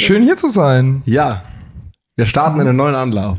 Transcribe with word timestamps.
Schön 0.00 0.22
hier 0.22 0.38
zu 0.38 0.48
sein. 0.48 1.02
Ja, 1.04 1.42
wir 2.16 2.24
starten 2.24 2.58
einen 2.58 2.74
neuen 2.74 2.94
Anlauf. 2.94 3.36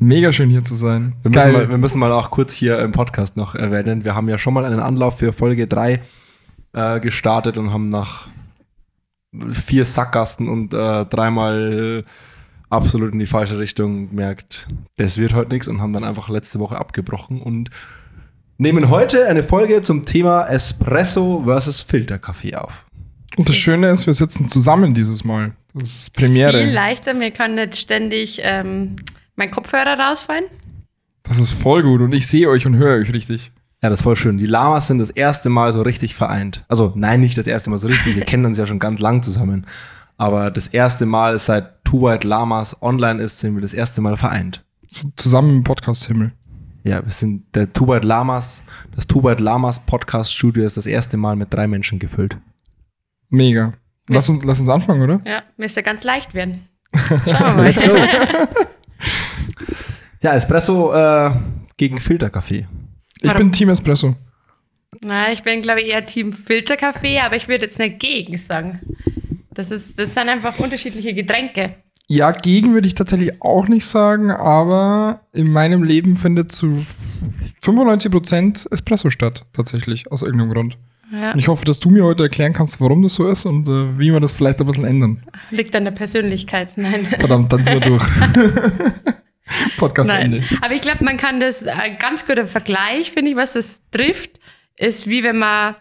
Mega 0.00 0.32
schön 0.32 0.50
hier 0.50 0.64
zu 0.64 0.74
sein. 0.74 1.14
Wir 1.22 1.30
müssen, 1.30 1.52
mal, 1.52 1.68
wir 1.68 1.78
müssen 1.78 1.98
mal 2.00 2.10
auch 2.10 2.32
kurz 2.32 2.52
hier 2.52 2.80
im 2.80 2.90
Podcast 2.90 3.36
noch 3.36 3.54
erwähnen. 3.54 4.02
Wir 4.02 4.16
haben 4.16 4.28
ja 4.28 4.36
schon 4.36 4.52
mal 4.52 4.64
einen 4.64 4.80
Anlauf 4.80 5.18
für 5.18 5.32
Folge 5.32 5.68
3 5.68 6.02
äh, 6.72 7.00
gestartet 7.00 7.56
und 7.56 7.72
haben 7.72 7.88
nach 7.88 8.26
vier 9.52 9.84
Sackgasten 9.84 10.48
und 10.48 10.74
äh, 10.74 11.06
dreimal 11.06 12.04
absolut 12.68 13.12
in 13.12 13.20
die 13.20 13.26
falsche 13.26 13.60
Richtung 13.60 14.08
gemerkt, 14.08 14.66
das 14.96 15.18
wird 15.18 15.34
heute 15.34 15.52
nichts 15.52 15.68
und 15.68 15.80
haben 15.80 15.92
dann 15.92 16.02
einfach 16.02 16.28
letzte 16.28 16.58
Woche 16.58 16.78
abgebrochen 16.78 17.40
und 17.40 17.70
nehmen 18.58 18.90
heute 18.90 19.26
eine 19.28 19.44
Folge 19.44 19.82
zum 19.82 20.04
Thema 20.04 20.48
Espresso 20.48 21.42
versus 21.44 21.80
Filterkaffee 21.80 22.56
auf. 22.56 22.85
Und 23.36 23.48
das 23.48 23.56
Schöne 23.56 23.90
ist, 23.90 24.06
wir 24.06 24.14
sitzen 24.14 24.48
zusammen 24.48 24.94
dieses 24.94 25.24
Mal. 25.24 25.52
Das 25.74 25.94
ist 25.94 26.14
Premiere. 26.14 26.58
Viel 26.62 26.72
leichter, 26.72 27.14
mir 27.14 27.30
kann 27.30 27.54
nicht 27.54 27.76
ständig 27.76 28.40
ähm, 28.42 28.96
mein 29.36 29.50
Kopfhörer 29.50 29.98
rausfallen. 29.98 30.44
Das 31.22 31.38
ist 31.38 31.52
voll 31.52 31.82
gut 31.82 32.00
und 32.00 32.12
ich 32.12 32.26
sehe 32.26 32.48
euch 32.48 32.66
und 32.66 32.76
höre 32.76 32.98
euch 33.00 33.12
richtig. 33.12 33.52
Ja, 33.82 33.90
das 33.90 34.00
ist 34.00 34.04
voll 34.04 34.16
schön. 34.16 34.38
Die 34.38 34.46
Lamas 34.46 34.86
sind 34.86 34.98
das 34.98 35.10
erste 35.10 35.50
Mal 35.50 35.72
so 35.72 35.82
richtig 35.82 36.14
vereint. 36.14 36.64
Also 36.68 36.92
nein, 36.94 37.20
nicht 37.20 37.36
das 37.36 37.46
erste 37.46 37.68
Mal 37.68 37.78
so 37.78 37.88
richtig. 37.88 38.16
Wir 38.16 38.24
kennen 38.26 38.46
uns 38.46 38.56
ja 38.56 38.66
schon 38.66 38.78
ganz 38.78 39.00
lang 39.00 39.22
zusammen. 39.22 39.66
Aber 40.16 40.50
das 40.50 40.68
erste 40.68 41.04
Mal, 41.04 41.38
seit 41.38 41.84
Two 41.84 42.02
White 42.02 42.26
Lamas 42.26 42.80
online 42.80 43.22
ist, 43.22 43.38
sind 43.38 43.54
wir 43.54 43.60
das 43.60 43.74
erste 43.74 44.00
Mal 44.00 44.16
vereint. 44.16 44.64
Zusammen 45.16 45.58
im 45.58 45.64
Podcast-Himmel. 45.64 46.32
Ja, 46.84 47.04
wir 47.04 47.12
sind 47.12 47.44
der 47.54 47.70
Two 47.72 47.88
White 47.88 48.06
Lamas, 48.06 48.64
das 48.94 49.06
Two 49.06 49.22
White 49.24 49.42
Lamas 49.42 49.80
Podcast-Studio 49.80 50.64
ist 50.64 50.76
das 50.76 50.86
erste 50.86 51.16
Mal 51.16 51.36
mit 51.36 51.52
drei 51.52 51.66
Menschen 51.66 51.98
gefüllt. 51.98 52.38
Mega. 53.28 53.72
Lass 54.08 54.28
uns, 54.28 54.44
lass 54.44 54.60
uns 54.60 54.68
anfangen, 54.68 55.02
oder? 55.02 55.20
Ja, 55.24 55.42
müsste 55.56 55.82
ganz 55.82 56.04
leicht 56.04 56.34
werden. 56.34 56.68
Schauen 56.94 57.24
wir 57.24 57.52
mal. 57.54 57.64
Let's 57.64 57.82
go. 57.82 57.96
ja, 60.22 60.34
Espresso 60.34 60.94
äh, 60.94 61.32
gegen 61.76 61.98
Filterkaffee. 61.98 62.66
Ich 63.20 63.28
Warum? 63.28 63.38
bin 63.38 63.52
Team 63.52 63.68
Espresso. 63.70 64.14
Na, 65.00 65.32
ich 65.32 65.42
bin, 65.42 65.62
glaube 65.62 65.80
ich, 65.82 65.88
eher 65.88 66.04
Team 66.04 66.32
Filterkaffee, 66.32 67.18
aber 67.18 67.36
ich 67.36 67.48
würde 67.48 67.64
jetzt 67.64 67.78
nicht 67.78 67.98
gegen 67.98 68.36
sagen. 68.38 68.80
Das, 69.50 69.70
ist, 69.70 69.98
das 69.98 70.14
sind 70.14 70.28
einfach 70.28 70.58
unterschiedliche 70.58 71.14
Getränke. 71.14 71.74
Ja, 72.08 72.30
gegen 72.30 72.72
würde 72.72 72.86
ich 72.86 72.94
tatsächlich 72.94 73.42
auch 73.42 73.66
nicht 73.66 73.86
sagen, 73.86 74.30
aber 74.30 75.22
in 75.32 75.50
meinem 75.50 75.82
Leben 75.82 76.16
findet 76.16 76.52
zu 76.52 76.84
95% 77.64 78.70
Espresso 78.70 79.10
statt, 79.10 79.44
tatsächlich, 79.52 80.10
aus 80.12 80.22
irgendeinem 80.22 80.50
Grund. 80.50 80.78
Ja. 81.12 81.32
Und 81.32 81.38
ich 81.38 81.48
hoffe, 81.48 81.64
dass 81.64 81.78
du 81.78 81.90
mir 81.90 82.04
heute 82.04 82.24
erklären 82.24 82.52
kannst, 82.52 82.80
warum 82.80 83.02
das 83.02 83.14
so 83.14 83.28
ist 83.28 83.44
und 83.46 83.68
äh, 83.68 83.98
wie 83.98 84.12
wir 84.12 84.20
das 84.20 84.32
vielleicht 84.32 84.60
ein 84.60 84.66
bisschen 84.66 84.84
ändern. 84.84 85.22
Liegt 85.50 85.74
an 85.76 85.84
der 85.84 85.92
Persönlichkeit, 85.92 86.76
nein. 86.76 87.04
Verdammt, 87.04 87.52
dann 87.52 87.64
sind 87.64 87.74
wir 87.74 87.80
durch. 87.80 88.04
Podcast 89.76 90.08
nein. 90.08 90.32
Ende. 90.34 90.44
Aber 90.60 90.74
ich 90.74 90.80
glaube, 90.80 91.04
man 91.04 91.16
kann 91.16 91.38
das, 91.38 91.66
ein 91.66 91.92
äh, 91.92 91.96
ganz 91.96 92.26
guter 92.26 92.46
Vergleich, 92.46 93.12
finde 93.12 93.30
ich, 93.30 93.36
was 93.36 93.52
das 93.52 93.82
trifft, 93.90 94.40
ist 94.78 95.08
wie 95.08 95.22
wenn 95.22 95.38
man 95.38 95.76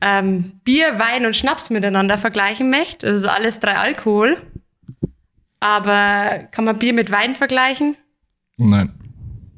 ähm, 0.00 0.60
Bier, 0.64 0.98
Wein 0.98 1.26
und 1.26 1.36
Schnaps 1.36 1.70
miteinander 1.70 2.16
vergleichen 2.18 2.70
möchte. 2.70 3.06
Das 3.06 3.16
ist 3.16 3.24
alles 3.24 3.60
drei 3.60 3.76
Alkohol. 3.76 4.38
Aber 5.58 6.46
kann 6.52 6.64
man 6.64 6.78
Bier 6.78 6.94
mit 6.94 7.10
Wein 7.10 7.34
vergleichen? 7.34 7.96
Nein. 8.56 8.90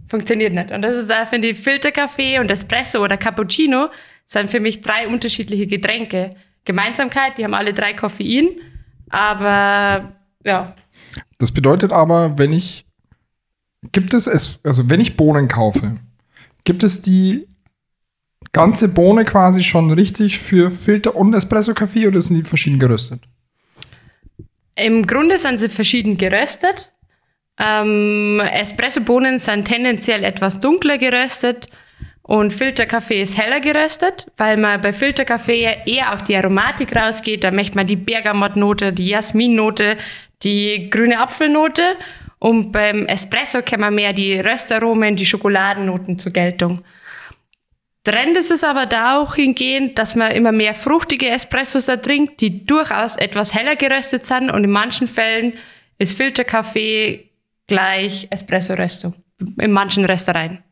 Funktioniert 0.08 0.52
nicht. 0.52 0.72
Und 0.72 0.82
das 0.82 0.94
ist 0.96 1.12
auch, 1.12 1.28
finde 1.28 1.48
ich, 1.48 1.58
Filterkaffee 1.58 2.38
und 2.38 2.50
Espresso 2.50 3.02
oder 3.02 3.16
Cappuccino 3.16 3.88
sind 4.32 4.50
für 4.50 4.60
mich 4.60 4.80
drei 4.80 5.06
unterschiedliche 5.06 5.66
Getränke. 5.66 6.30
Gemeinsamkeit, 6.64 7.36
die 7.36 7.44
haben 7.44 7.54
alle 7.54 7.74
drei 7.74 7.92
Koffein, 7.92 8.48
aber 9.10 10.16
ja. 10.44 10.74
Das 11.38 11.52
bedeutet 11.52 11.92
aber, 11.92 12.38
wenn 12.38 12.52
ich, 12.52 12.86
gibt 13.92 14.14
es, 14.14 14.26
es 14.26 14.60
also 14.64 14.88
wenn 14.88 15.00
ich 15.00 15.16
Bohnen 15.16 15.48
kaufe, 15.48 15.96
gibt 16.64 16.82
es 16.82 17.02
die 17.02 17.46
ganze 18.52 18.88
Bohne 18.88 19.24
quasi 19.24 19.62
schon 19.62 19.90
richtig 19.90 20.38
für 20.38 20.70
Filter 20.70 21.14
und 21.14 21.34
Espresso-Kaffee 21.34 22.06
oder 22.06 22.20
sind 22.20 22.36
die 22.36 22.42
verschieden 22.42 22.78
geröstet? 22.78 23.20
Im 24.76 25.06
Grunde 25.06 25.36
sind 25.36 25.58
sie 25.58 25.68
verschieden 25.68 26.16
geröstet. 26.16 26.92
Ähm, 27.58 28.40
Espresso-Bohnen 28.40 29.38
sind 29.38 29.66
tendenziell 29.66 30.24
etwas 30.24 30.60
dunkler 30.60 30.96
geröstet 30.96 31.68
und 32.32 32.50
Filterkaffee 32.50 33.20
ist 33.20 33.36
heller 33.36 33.60
geröstet, 33.60 34.26
weil 34.38 34.56
man 34.56 34.80
bei 34.80 34.94
Filterkaffee 34.94 35.82
eher 35.84 36.14
auf 36.14 36.24
die 36.24 36.34
Aromatik 36.34 36.96
rausgeht. 36.96 37.44
Da 37.44 37.50
möchte 37.50 37.76
man 37.76 37.86
die 37.86 37.96
Bergamottnote, 37.96 38.94
die 38.94 39.08
Jasminnote, 39.08 39.98
die 40.42 40.88
grüne 40.88 41.20
Apfelnote. 41.20 41.94
Und 42.38 42.72
beim 42.72 43.04
Espresso 43.04 43.60
kommen 43.60 43.94
mehr 43.94 44.14
die 44.14 44.40
Röstaromen, 44.40 45.14
die 45.14 45.26
Schokoladennoten 45.26 46.18
zur 46.18 46.32
Geltung. 46.32 46.82
Trend 48.02 48.34
ist 48.38 48.50
es 48.50 48.64
aber 48.64 48.86
da 48.86 49.18
auch 49.18 49.34
hingehend, 49.34 49.98
dass 49.98 50.14
man 50.14 50.32
immer 50.32 50.52
mehr 50.52 50.72
fruchtige 50.72 51.28
Espressos 51.28 51.88
ertrinkt, 51.88 52.40
die 52.40 52.64
durchaus 52.64 53.16
etwas 53.18 53.52
heller 53.52 53.76
geröstet 53.76 54.24
sind. 54.24 54.50
Und 54.50 54.64
in 54.64 54.70
manchen 54.70 55.06
Fällen 55.06 55.52
ist 55.98 56.16
Filterkaffee 56.16 57.28
gleich 57.66 58.28
Espresso-Röstung. 58.30 59.16
In 59.58 59.70
manchen 59.70 60.06
Röstereien. 60.06 60.64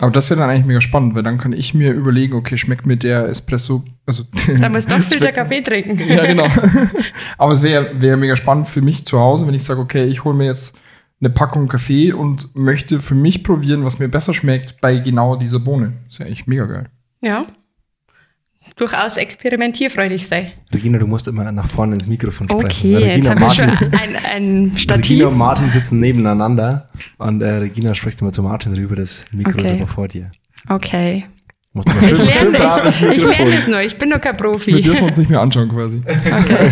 Aber 0.00 0.12
das 0.12 0.30
wäre 0.30 0.40
dann 0.40 0.50
eigentlich 0.50 0.66
mega 0.66 0.80
spannend, 0.80 1.16
weil 1.16 1.24
dann 1.24 1.38
kann 1.38 1.52
ich 1.52 1.74
mir 1.74 1.92
überlegen, 1.92 2.34
okay, 2.34 2.56
schmeckt 2.56 2.86
mir 2.86 2.96
der 2.96 3.28
Espresso, 3.28 3.84
also. 4.06 4.24
Da 4.60 4.68
musst 4.68 4.90
du 4.90 4.96
doch 4.96 5.04
Filter 5.08 5.32
Kaffee 5.32 5.60
trinken. 5.60 6.00
ja, 6.08 6.24
genau. 6.24 6.46
Aber 7.38 7.52
es 7.52 7.62
wäre 7.62 8.00
wär 8.00 8.16
mega 8.16 8.36
spannend 8.36 8.68
für 8.68 8.80
mich 8.80 9.04
zu 9.04 9.18
Hause, 9.18 9.46
wenn 9.46 9.54
ich 9.54 9.64
sage, 9.64 9.80
okay, 9.80 10.04
ich 10.04 10.24
hole 10.24 10.36
mir 10.36 10.46
jetzt 10.46 10.78
eine 11.20 11.30
Packung 11.30 11.66
Kaffee 11.66 12.12
und 12.12 12.54
möchte 12.54 13.00
für 13.00 13.16
mich 13.16 13.42
probieren, 13.42 13.84
was 13.84 13.98
mir 13.98 14.08
besser 14.08 14.32
schmeckt 14.34 14.80
bei 14.80 14.94
genau 14.94 15.34
dieser 15.34 15.58
Bohne. 15.58 15.94
Ist 16.08 16.20
ja 16.20 16.26
echt 16.26 16.46
mega 16.46 16.66
geil. 16.66 16.86
Ja 17.20 17.44
durchaus 18.78 19.16
experimentierfreudig 19.16 20.26
sei. 20.26 20.52
Regina, 20.72 20.98
du 20.98 21.06
musst 21.06 21.28
immer 21.28 21.50
nach 21.52 21.68
vorne 21.68 21.94
ins 21.94 22.06
Mikrofon 22.06 22.48
sprechen. 22.48 22.64
Okay, 22.64 22.96
Regina 22.96 23.16
jetzt 23.16 23.30
haben 23.30 23.40
Martins, 23.40 23.80
wir 23.80 23.98
schon 23.98 24.16
ein, 24.16 24.16
ein 24.70 24.76
Stativ. 24.76 25.10
Regina 25.10 25.28
und 25.28 25.38
Martin 25.38 25.70
sitzen 25.70 26.00
nebeneinander 26.00 26.88
und 27.18 27.42
äh, 27.42 27.48
Regina 27.48 27.94
spricht 27.94 28.20
immer 28.20 28.32
zu 28.32 28.42
Martin 28.42 28.74
rüber, 28.74 28.96
das 28.96 29.24
Mikro 29.32 29.52
okay. 29.52 29.64
ist 29.64 29.72
aber 29.72 29.86
vor 29.86 30.08
dir. 30.08 30.30
Okay. 30.68 31.24
Musst 31.74 31.90
schön, 31.90 32.02
ich 32.02 32.24
lerne, 32.24 32.90
ich, 32.90 33.02
ich 33.02 33.24
lerne 33.24 33.58
es 33.58 33.68
nur, 33.68 33.80
ich 33.80 33.98
bin 33.98 34.08
nur 34.08 34.18
kein 34.18 34.36
Profi. 34.36 34.72
Wir 34.72 34.82
dürfen 34.82 35.04
uns 35.04 35.18
nicht 35.18 35.30
mehr 35.30 35.40
anschauen 35.40 35.68
quasi. 35.68 36.02
Okay. 36.06 36.70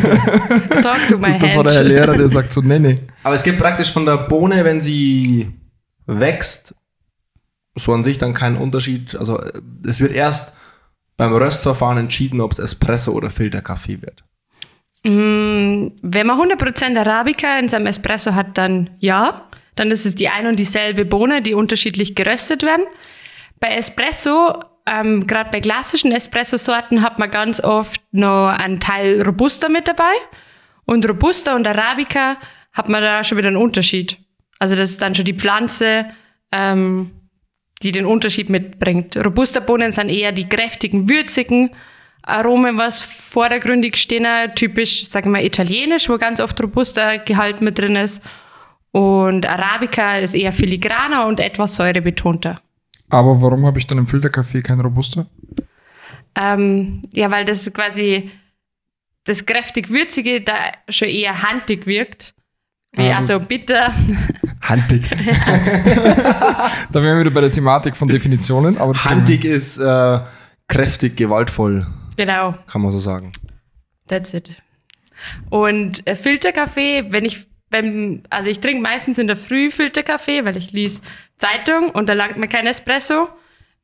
Talk 0.82 1.06
to 1.08 1.18
my 1.18 1.38
Das 1.38 1.54
war 1.54 1.64
der 1.64 1.74
Herr 1.74 1.84
Lehrer, 1.84 2.16
der 2.16 2.28
sagt 2.28 2.52
so, 2.52 2.62
nee, 2.62 2.78
nee. 2.78 2.96
Aber 3.22 3.34
es 3.34 3.42
gibt 3.42 3.58
praktisch 3.58 3.92
von 3.92 4.06
der 4.06 4.16
Bohne, 4.16 4.64
wenn 4.64 4.80
sie 4.80 5.48
wächst, 6.06 6.74
so 7.74 7.92
an 7.92 8.02
sich 8.02 8.16
dann 8.18 8.32
keinen 8.32 8.56
Unterschied. 8.56 9.14
Also 9.16 9.40
es 9.86 10.00
wird 10.00 10.12
erst 10.12 10.54
beim 11.16 11.34
Röstverfahren 11.34 11.98
entschieden, 11.98 12.40
ob 12.40 12.52
es 12.52 12.58
Espresso 12.58 13.12
oder 13.12 13.30
Filterkaffee 13.30 14.02
wird? 14.02 14.24
Mm, 15.04 15.88
wenn 16.02 16.26
man 16.26 16.38
100% 16.38 16.98
Arabica 16.98 17.58
in 17.58 17.68
seinem 17.68 17.86
Espresso 17.86 18.34
hat, 18.34 18.58
dann 18.58 18.90
ja. 18.98 19.42
Dann 19.76 19.90
ist 19.90 20.06
es 20.06 20.14
die 20.14 20.28
ein 20.28 20.46
und 20.46 20.56
dieselbe 20.56 21.04
Bohne, 21.04 21.42
die 21.42 21.54
unterschiedlich 21.54 22.14
geröstet 22.14 22.62
werden. 22.62 22.86
Bei 23.60 23.74
Espresso, 23.74 24.62
ähm, 24.86 25.26
gerade 25.26 25.50
bei 25.50 25.60
klassischen 25.60 26.12
Espresso-Sorten, 26.12 27.02
hat 27.02 27.18
man 27.18 27.30
ganz 27.30 27.60
oft 27.60 28.00
noch 28.10 28.48
einen 28.48 28.80
Teil 28.80 29.22
Robusta 29.22 29.68
mit 29.68 29.86
dabei. 29.86 30.14
Und 30.86 31.06
Robusta 31.08 31.54
und 31.54 31.66
Arabica 31.66 32.38
hat 32.72 32.88
man 32.88 33.02
da 33.02 33.22
schon 33.22 33.36
wieder 33.38 33.48
einen 33.48 33.58
Unterschied. 33.58 34.18
Also 34.58 34.76
das 34.76 34.90
ist 34.90 35.02
dann 35.02 35.14
schon 35.14 35.24
die 35.24 35.34
Pflanze, 35.34 36.06
ähm, 36.52 37.10
die 37.82 37.92
den 37.92 38.06
Unterschied 38.06 38.48
mitbringt. 38.48 39.16
Robusta 39.16 39.60
Bohnen 39.60 39.92
sind 39.92 40.08
eher 40.08 40.32
die 40.32 40.48
kräftigen, 40.48 41.08
würzigen 41.08 41.70
Aromen, 42.22 42.76
was 42.76 43.02
vordergründig 43.02 43.96
stehen, 43.96 44.26
typisch, 44.56 45.08
sagen 45.08 45.30
wir 45.30 45.44
italienisch, 45.44 46.08
wo 46.08 46.18
ganz 46.18 46.40
oft 46.40 46.60
Robusta 46.60 47.18
Gehalt 47.18 47.60
mit 47.60 47.78
drin 47.78 47.94
ist. 47.94 48.22
Und 48.90 49.46
Arabica 49.46 50.18
ist 50.18 50.34
eher 50.34 50.52
filigraner 50.52 51.26
und 51.26 51.38
etwas 51.38 51.76
säurebetonter. 51.76 52.56
Aber 53.10 53.40
warum 53.40 53.64
habe 53.64 53.78
ich 53.78 53.86
dann 53.86 53.98
im 53.98 54.06
Filterkaffee 54.06 54.62
kein 54.62 54.80
Robusta? 54.80 55.26
Ähm, 56.34 57.02
ja, 57.12 57.30
weil 57.30 57.44
das 57.44 57.72
quasi 57.72 58.30
das 59.24 59.46
kräftig 59.46 59.90
würzige 59.90 60.40
da 60.40 60.72
schon 60.88 61.08
eher 61.08 61.42
handig 61.42 61.86
wirkt. 61.86 62.34
Wie, 62.92 63.10
ah, 63.10 63.18
also 63.18 63.38
bitter. 63.38 63.94
Handig. 64.68 65.08
da 66.92 67.02
wären 67.02 67.16
wir 67.16 67.20
wieder 67.20 67.30
bei 67.30 67.40
der 67.40 67.50
Thematik 67.50 67.96
von 67.96 68.08
Definitionen. 68.08 68.78
Aber 68.78 68.92
Handig 68.94 69.44
ist 69.44 69.78
äh, 69.78 70.20
kräftig, 70.68 71.16
gewaltvoll. 71.16 71.86
Genau. 72.16 72.54
Kann 72.66 72.82
man 72.82 72.92
so 72.92 72.98
sagen. 72.98 73.32
That's 74.08 74.34
it. 74.34 74.50
Und 75.50 76.06
äh, 76.06 76.16
Filterkaffee, 76.16 77.06
wenn 77.10 77.24
ich, 77.24 77.46
wenn, 77.70 78.22
also 78.30 78.50
ich 78.50 78.60
trinke 78.60 78.82
meistens 78.82 79.18
in 79.18 79.26
der 79.26 79.36
Früh 79.36 79.70
Filterkaffee, 79.70 80.44
weil 80.44 80.56
ich 80.56 80.72
lese 80.72 81.00
Zeitung 81.38 81.90
und 81.90 82.08
da 82.08 82.12
langt 82.12 82.36
mir 82.36 82.48
kein 82.48 82.66
Espresso, 82.66 83.28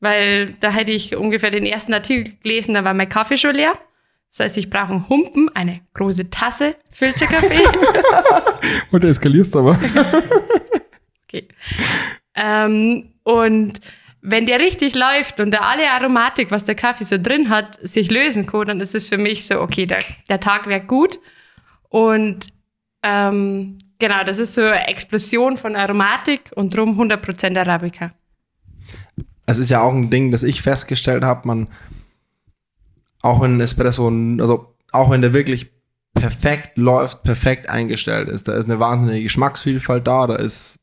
weil 0.00 0.50
da 0.60 0.70
hätte 0.70 0.90
ich 0.90 1.16
ungefähr 1.16 1.50
den 1.50 1.64
ersten 1.64 1.94
Artikel 1.94 2.34
gelesen, 2.42 2.74
da 2.74 2.84
war 2.84 2.94
mein 2.94 3.08
Kaffee 3.08 3.36
schon 3.36 3.54
leer. 3.54 3.72
Das 4.30 4.40
heißt, 4.40 4.56
ich 4.56 4.70
brauche 4.70 4.92
einen 4.92 5.08
Humpen, 5.08 5.50
eine 5.54 5.80
große 5.92 6.30
Tasse 6.30 6.74
Filterkaffee. 6.90 7.60
und 8.90 9.04
du 9.04 9.08
eskalierst 9.08 9.54
aber. 9.54 9.78
okay. 11.32 11.48
Ähm, 12.34 13.10
und 13.24 13.80
wenn 14.22 14.46
der 14.46 14.60
richtig 14.60 14.94
läuft 14.94 15.40
und 15.40 15.50
der 15.50 15.64
alle 15.64 15.90
Aromatik, 15.90 16.50
was 16.50 16.64
der 16.64 16.76
Kaffee 16.76 17.04
so 17.04 17.18
drin 17.18 17.48
hat, 17.48 17.78
sich 17.82 18.10
lösen 18.10 18.46
kann, 18.46 18.66
dann 18.66 18.80
ist 18.80 18.94
es 18.94 19.08
für 19.08 19.18
mich 19.18 19.46
so, 19.46 19.60
okay, 19.60 19.86
der, 19.86 20.00
der 20.28 20.40
Tag 20.40 20.66
wäre 20.68 20.80
gut. 20.80 21.18
Und 21.88 22.46
ähm, 23.02 23.78
genau, 23.98 24.22
das 24.24 24.38
ist 24.38 24.54
so 24.54 24.62
eine 24.62 24.86
Explosion 24.86 25.58
von 25.58 25.74
Aromatik 25.74 26.52
und 26.54 26.76
drum 26.76 27.00
100% 27.00 27.58
Arabica. 27.58 28.12
Es 29.44 29.58
ist 29.58 29.70
ja 29.70 29.82
auch 29.82 29.92
ein 29.92 30.08
Ding, 30.08 30.30
das 30.30 30.44
ich 30.44 30.62
festgestellt 30.62 31.24
habe, 31.24 31.46
man, 31.48 31.66
auch 33.22 33.40
wenn 33.40 33.60
Espresso, 33.60 34.08
also 34.38 34.72
auch 34.92 35.10
wenn 35.10 35.20
der 35.20 35.34
wirklich 35.34 35.72
perfekt 36.14 36.78
läuft, 36.78 37.24
perfekt 37.24 37.68
eingestellt 37.68 38.28
ist, 38.28 38.46
da 38.46 38.54
ist 38.54 38.66
eine 38.66 38.78
wahnsinnige 38.78 39.24
Geschmacksvielfalt 39.24 40.06
da, 40.06 40.28
da 40.28 40.36
ist, 40.36 40.78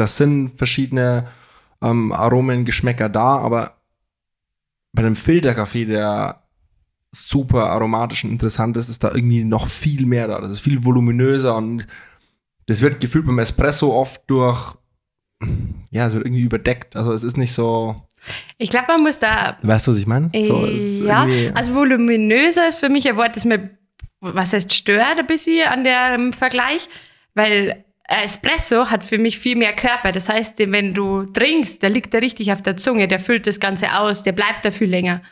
das 0.00 0.16
sind 0.16 0.56
verschiedene 0.56 1.28
ähm, 1.82 2.12
Aromen, 2.12 2.64
Geschmäcker 2.64 3.08
da, 3.08 3.36
aber 3.36 3.76
bei 4.92 5.02
einem 5.02 5.14
Filterkaffee, 5.14 5.84
der 5.84 6.42
super 7.12 7.70
aromatisch 7.70 8.24
und 8.24 8.30
interessant 8.30 8.76
ist, 8.76 8.88
ist 8.88 9.04
da 9.04 9.12
irgendwie 9.12 9.44
noch 9.44 9.66
viel 9.68 10.06
mehr 10.06 10.26
da. 10.26 10.40
Das 10.40 10.52
ist 10.52 10.60
viel 10.60 10.84
voluminöser 10.84 11.54
und 11.56 11.86
das 12.66 12.80
wird 12.80 13.00
gefühlt 13.00 13.26
beim 13.26 13.38
Espresso 13.38 13.94
oft 13.94 14.22
durch, 14.28 14.74
ja, 15.90 16.06
es 16.06 16.14
wird 16.14 16.24
irgendwie 16.24 16.44
überdeckt. 16.44 16.96
Also 16.96 17.12
es 17.12 17.22
ist 17.22 17.36
nicht 17.36 17.52
so. 17.52 17.94
Ich 18.58 18.70
glaube, 18.70 18.86
man 18.88 19.02
muss 19.02 19.18
da. 19.18 19.58
Weißt 19.62 19.86
du, 19.86 19.90
was 19.90 19.98
ich 19.98 20.06
meine? 20.06 20.30
So, 20.32 20.66
ja, 21.04 21.26
also 21.54 21.74
voluminöser 21.74 22.68
ist 22.68 22.78
für 22.78 22.88
mich 22.88 23.08
ein 23.08 23.16
Wort, 23.16 23.36
das 23.36 23.44
mir, 23.44 23.70
was 24.20 24.52
heißt, 24.52 24.72
stört 24.72 25.18
ein 25.18 25.26
bisschen 25.26 25.66
an 25.68 25.84
dem 25.84 26.32
Vergleich, 26.32 26.88
weil 27.34 27.84
Espresso 28.10 28.90
hat 28.90 29.04
für 29.04 29.18
mich 29.18 29.38
viel 29.38 29.56
mehr 29.56 29.72
Körper. 29.72 30.10
Das 30.10 30.28
heißt, 30.28 30.58
wenn 30.58 30.92
du 30.92 31.24
trinkst, 31.24 31.82
der 31.82 31.90
liegt 31.90 32.12
da 32.12 32.18
richtig 32.18 32.52
auf 32.52 32.60
der 32.60 32.76
Zunge, 32.76 33.06
der 33.06 33.20
füllt 33.20 33.46
das 33.46 33.60
Ganze 33.60 33.96
aus, 33.96 34.22
der 34.22 34.32
bleibt 34.32 34.64
da 34.64 34.72
viel 34.72 34.90
länger. 34.90 35.22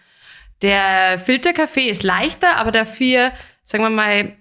Der 0.62 1.19
Filterkaffee 1.19 1.88
ist 1.88 2.04
leichter, 2.04 2.56
aber 2.56 2.70
dafür, 2.70 3.32
sagen 3.64 3.82
wir 3.82 3.90
mal, 3.90 4.32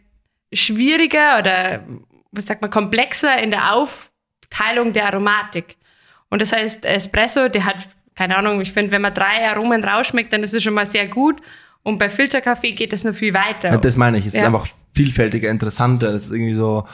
schwieriger 0.53 1.39
oder, 1.39 1.83
was 2.31 2.45
sagt 2.45 2.61
man, 2.61 2.69
komplexer 2.69 3.41
in 3.41 3.49
der 3.49 3.73
Aufteilung 3.73 4.93
der 4.93 5.07
Aromatik. 5.07 5.75
Und 6.29 6.41
das 6.41 6.51
heißt, 6.51 6.85
Espresso, 6.85 7.49
der 7.49 7.65
hat, 7.65 7.77
keine 8.15 8.37
Ahnung, 8.37 8.61
ich 8.61 8.71
finde, 8.71 8.91
wenn 8.91 9.01
man 9.01 9.13
drei 9.13 9.47
Aromen 9.49 9.83
rausschmeckt, 9.83 10.31
dann 10.31 10.43
ist 10.43 10.53
es 10.53 10.61
schon 10.63 10.73
mal 10.73 10.85
sehr 10.85 11.07
gut. 11.07 11.41
Und 11.81 11.97
bei 11.97 12.09
Filterkaffee 12.09 12.73
geht 12.73 12.93
es 12.93 13.03
nur 13.03 13.13
viel 13.13 13.33
weiter. 13.33 13.71
Ja, 13.71 13.77
das 13.77 13.97
meine 13.97 14.17
ich. 14.17 14.27
Es 14.27 14.33
ja. 14.33 14.41
ist 14.41 14.45
einfach 14.45 14.67
vielfältiger, 14.93 15.49
interessanter. 15.49 16.11
Das 16.11 16.25
ist 16.25 16.31
irgendwie 16.31 16.53
so, 16.53 16.85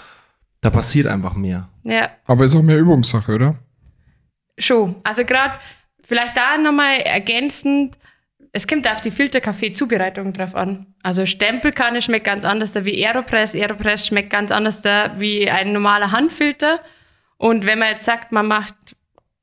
da 0.63 0.69
passiert 0.69 1.07
einfach 1.07 1.35
mehr. 1.35 1.67
Ja. 1.83 2.09
Aber 2.25 2.45
ist 2.45 2.55
auch 2.55 2.61
mehr 2.61 2.79
Übungssache, 2.79 3.33
oder? 3.33 3.55
Schon. 4.57 4.95
Also 5.03 5.25
gerade 5.25 5.59
vielleicht 6.03 6.37
da 6.37 6.57
nochmal 6.57 7.01
ergänzend, 7.01 7.97
es 8.53 8.65
kommt 8.65 8.89
auf 8.89 9.01
die 9.01 9.11
Filterkaffee-Zubereitung 9.11 10.31
drauf 10.31 10.55
an. 10.55 10.87
Also 11.03 11.25
Stempelkanne 11.25 12.01
schmeckt 12.01 12.25
ganz 12.25 12.45
anders 12.45 12.71
da 12.71 12.85
wie 12.85 13.05
Aeropress. 13.05 13.55
Aeropress 13.55 14.07
schmeckt 14.07 14.29
ganz 14.29 14.51
anders 14.51 14.81
da 14.81 15.19
wie 15.19 15.49
ein 15.49 15.73
normaler 15.73 16.11
Handfilter. 16.11 16.79
Und 17.37 17.65
wenn 17.65 17.79
man 17.79 17.89
jetzt 17.89 18.05
sagt, 18.05 18.31
man 18.31 18.47
macht 18.47 18.75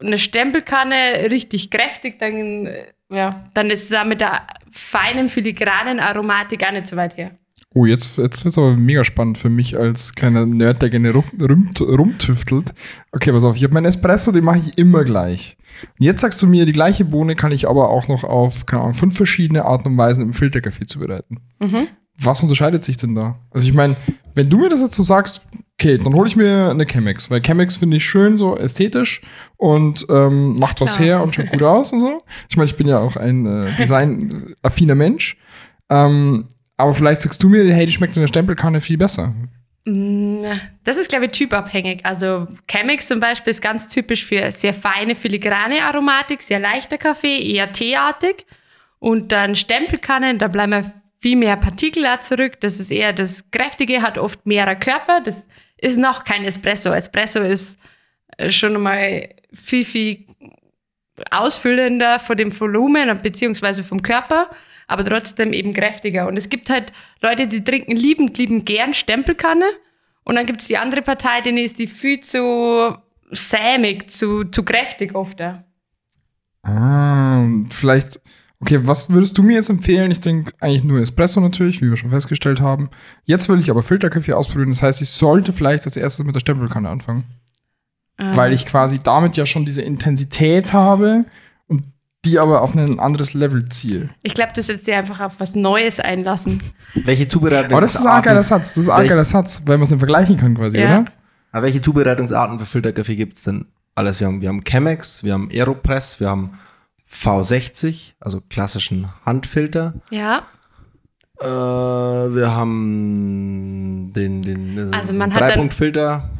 eine 0.01 0.17
Stempelkanne 0.17 1.29
richtig 1.31 1.71
kräftig, 1.71 2.19
dann, 2.19 2.67
ja, 3.11 3.45
dann 3.53 3.69
ist 3.69 3.83
es 3.83 3.89
da 3.91 4.05
mit 4.05 4.23
der 4.23 4.47
feinen, 4.71 5.29
filigranen 5.29 6.01
Aromatik 6.01 6.65
auch 6.65 6.73
nicht 6.73 6.87
so 6.87 6.97
weit 6.97 7.19
her. 7.19 7.33
Oh, 7.73 7.87
jetzt, 7.87 8.19
jetzt 8.19 8.45
wird 8.45 8.53
es 8.53 8.59
aber 8.59 8.77
mega 8.77 9.05
spannend 9.05 9.39
für 9.39 9.49
mich 9.49 9.79
als 9.79 10.15
kleiner 10.17 10.45
Nerd, 10.45 10.83
der 10.83 10.91
gerne 10.91 11.13
rum, 11.13 11.25
rum, 11.41 11.69
rumtüftelt. 11.81 12.75
Okay, 13.13 13.31
pass 13.31 13.45
auf, 13.45 13.55
ich 13.55 13.63
habe 13.63 13.75
meinen 13.75 13.87
Espresso, 13.87 14.33
den 14.33 14.43
mache 14.43 14.59
ich 14.59 14.77
immer 14.77 15.05
gleich. 15.05 15.57
Und 15.99 16.05
jetzt 16.05 16.23
sagst 16.23 16.43
du 16.43 16.49
mir, 16.49 16.67
die 16.67 16.73
gleiche 16.73 17.05
Bohne 17.05 17.37
kann 17.37 17.53
ich 17.53 17.69
aber 17.69 17.91
auch 17.91 18.09
noch 18.09 18.25
auf, 18.25 18.67
keine 18.67 18.83
Ahnung, 18.83 18.95
fünf 18.95 19.17
verschiedene 19.17 19.65
Arten 19.65 19.87
und 19.87 19.97
Weisen 19.97 20.25
im 20.25 20.33
Filterkaffee 20.33 20.87
zubereiten. 20.87 21.39
Mhm. 21.61 21.87
Was 22.19 22.43
unterscheidet 22.43 22.83
sich 22.83 22.97
denn 22.97 23.15
da? 23.15 23.39
Also 23.53 23.67
ich 23.69 23.73
meine, 23.73 23.97
wenn 24.35 24.51
du 24.51 24.59
mir 24.59 24.69
das 24.69 24.81
jetzt 24.81 24.97
so 24.97 25.05
sagst, 25.05 25.47
okay, 25.75 25.97
dann 25.97 26.13
hole 26.13 26.27
ich 26.29 26.35
mir 26.37 26.71
eine 26.71 26.87
Chemex, 26.87 27.31
weil 27.31 27.41
Chemex 27.41 27.77
finde 27.77 27.99
ich 27.99 28.05
schön, 28.05 28.37
so 28.37 28.57
ästhetisch 28.57 29.23
und 29.57 30.07
ähm, 30.11 30.59
macht 30.59 30.81
was 30.81 30.99
her 30.99 31.23
und 31.23 31.37
schaut 31.37 31.51
gut 31.51 31.63
aus 31.63 31.93
und 31.93 32.01
so. 32.01 32.21
Ich 32.49 32.57
meine, 32.57 32.69
ich 32.69 32.77
bin 32.77 32.89
ja 32.89 32.99
auch 32.99 33.15
ein 33.15 33.47
äh, 33.47 33.73
designaffiner 33.79 34.97
Mensch. 34.97 35.39
Ähm, 35.89 36.49
aber 36.81 36.95
vielleicht 36.95 37.23
sagst 37.23 37.43
du 37.43 37.49
mir, 37.49 37.73
hey, 37.73 37.87
die 37.87 37.93
schmeckt 37.93 38.17
in 38.17 38.23
der 38.23 38.29
Stempelkanne 38.29 38.81
viel 38.81 38.97
besser. 38.97 39.35
Mm, 39.85 40.45
das 40.85 40.99
ist, 40.99 41.09
glaube 41.09 41.27
ich, 41.27 41.33
typabhängig. 41.33 42.05
Also 42.05 42.47
Chemex 42.71 43.09
zum 43.09 43.21
Beispiel 43.21 43.51
ist 43.51 43.63
ganz 43.63 43.89
typisch 43.89 44.25
für 44.25 44.51
sehr 44.53 44.75
feine, 44.75 45.15
filigrane 45.15 45.83
Aromatik, 45.85 46.43
sehr 46.43 46.61
leichter 46.61 46.99
Kaffee, 46.99 47.41
eher 47.55 47.73
teeartig. 47.73 48.47
Und 48.99 49.33
dann 49.33 49.57
Stempelkannen, 49.57 50.39
da 50.39 50.49
bleiben 50.49 50.93
viel 51.21 51.37
mehr 51.37 51.57
Partikel 51.57 52.05
zurück. 52.21 52.61
Das 52.61 52.81
ist 52.81 52.91
eher 52.91 53.13
das 53.13 53.51
Kräftige, 53.51 54.03
hat 54.03 54.19
oft 54.19 54.47
mehrer 54.47 54.77
Körper. 54.77 55.21
Das 55.21 55.47
ist 55.79 55.99
noch 55.99 56.25
kein 56.25 56.45
Espresso. 56.45 56.93
Espresso 56.93 57.41
ist 57.41 57.79
äh, 58.37 58.51
schon 58.51 58.81
mal 58.81 59.29
viel, 59.53 59.85
viel 59.85 60.27
ausfüllender 61.31 62.19
von 62.19 62.37
dem 62.37 62.59
Volumen 62.59 63.19
beziehungsweise 63.23 63.85
vom 63.85 64.03
Körper 64.03 64.51
aber 64.91 65.05
trotzdem 65.05 65.53
eben 65.53 65.73
kräftiger. 65.73 66.27
Und 66.27 66.37
es 66.37 66.49
gibt 66.49 66.69
halt 66.69 66.93
Leute, 67.23 67.47
die 67.47 67.63
trinken 67.63 67.95
liebend, 67.97 68.37
liebend 68.39 68.67
gern 68.67 68.93
Stempelkanne. 68.93 69.67
Und 70.25 70.35
dann 70.35 70.47
gibt 70.47 70.63
es 70.63 70.67
die 70.67 70.77
andere 70.77 71.01
Partei, 71.01 71.41
denen 71.43 71.59
ist 71.59 71.79
die 71.79 71.87
viel 71.87 72.19
zu 72.19 72.97
sämig, 73.31 74.11
zu, 74.11 74.45
zu 74.45 74.65
kräftig 74.65 75.15
oft. 75.15 75.41
Ah, 76.65 77.47
vielleicht, 77.71 78.21
okay, 78.59 78.81
was 78.83 79.11
würdest 79.11 79.39
du 79.39 79.45
mir 79.45 79.55
jetzt 79.55 79.71
empfehlen? 79.71 80.11
Ich 80.11 80.21
trinke 80.21 80.53
eigentlich 80.59 80.83
nur 80.83 80.99
Espresso 80.99 81.41
natürlich, 81.41 81.81
wie 81.81 81.89
wir 81.89 81.97
schon 81.97 82.11
festgestellt 82.11 82.61
haben. 82.61 82.91
Jetzt 83.25 83.49
will 83.49 83.61
ich 83.61 83.71
aber 83.71 83.85
Filterkaffee 83.85 84.33
ausprobieren. 84.33 84.71
Das 84.71 84.83
heißt, 84.83 85.01
ich 85.03 85.11
sollte 85.11 85.53
vielleicht 85.53 85.87
als 85.87 85.97
erstes 85.97 86.27
mit 86.27 86.35
der 86.35 86.41
Stempelkanne 86.41 86.89
anfangen. 86.89 87.23
Ah. 88.17 88.37
Weil 88.37 88.53
ich 88.53 88.67
quasi 88.67 88.99
damit 89.01 89.37
ja 89.37 89.47
schon 89.47 89.65
diese 89.65 89.83
Intensität 89.83 90.73
habe 90.73 91.21
die 92.25 92.39
aber 92.39 92.63
auf 92.63 92.75
ein 92.75 93.01
anderes 93.01 93.35
Level 93.35 93.69
ziel. 93.69 94.11
Ich 94.23 94.35
glaube, 94.35 94.53
du 94.55 94.63
sollst 94.63 94.87
dir 94.87 94.99
einfach 94.99 95.21
auf 95.21 95.35
was 95.39 95.55
Neues 95.55 96.01
einlassen. 96.01 96.63
Welche 96.95 97.29
Zubereitungsarten? 97.29 97.73
Aber 97.73 97.81
das 97.81 97.95
ist 97.95 98.07
ein 98.07 98.23
geiler 98.23 98.43
Satz. 98.43 98.75
Das 98.75 98.85
ist 98.85 98.91
ein 98.91 99.09
geiler 99.09 99.25
Satz, 99.25 99.63
weil 99.65 99.79
man 99.79 99.85
es 99.85 99.91
nicht 99.91 100.01
vergleichen 100.01 100.37
kann 100.37 100.55
quasi, 100.55 100.79
ja. 100.79 101.01
oder? 101.01 101.05
Aber 101.53 101.63
welche 101.65 101.81
Zubereitungsarten 101.81 102.59
für 102.59 102.67
Filterkaffee 102.67 103.17
gibt 103.17 103.37
es 103.37 103.45
denn 103.45 103.67
alles? 103.95 104.21
Wir 104.21 104.27
haben, 104.27 104.41
wir 104.41 104.49
haben 104.49 104.63
Chemex, 104.65 105.25
wir 105.25 105.33
haben 105.33 105.51
Aeropress, 105.51 106.21
wir 106.21 106.29
haben 106.29 106.59
V60, 107.11 108.13
also 108.21 108.41
klassischen 108.49 109.09
Handfilter. 109.25 109.95
Ja. 110.11 110.43
Äh, 111.41 111.47
wir 111.47 112.55
haben 112.55 114.13
den, 114.15 114.43
den 114.43 114.95
also 114.95 115.15
man 115.15 115.31
Dreipunktfilter. 115.31 116.31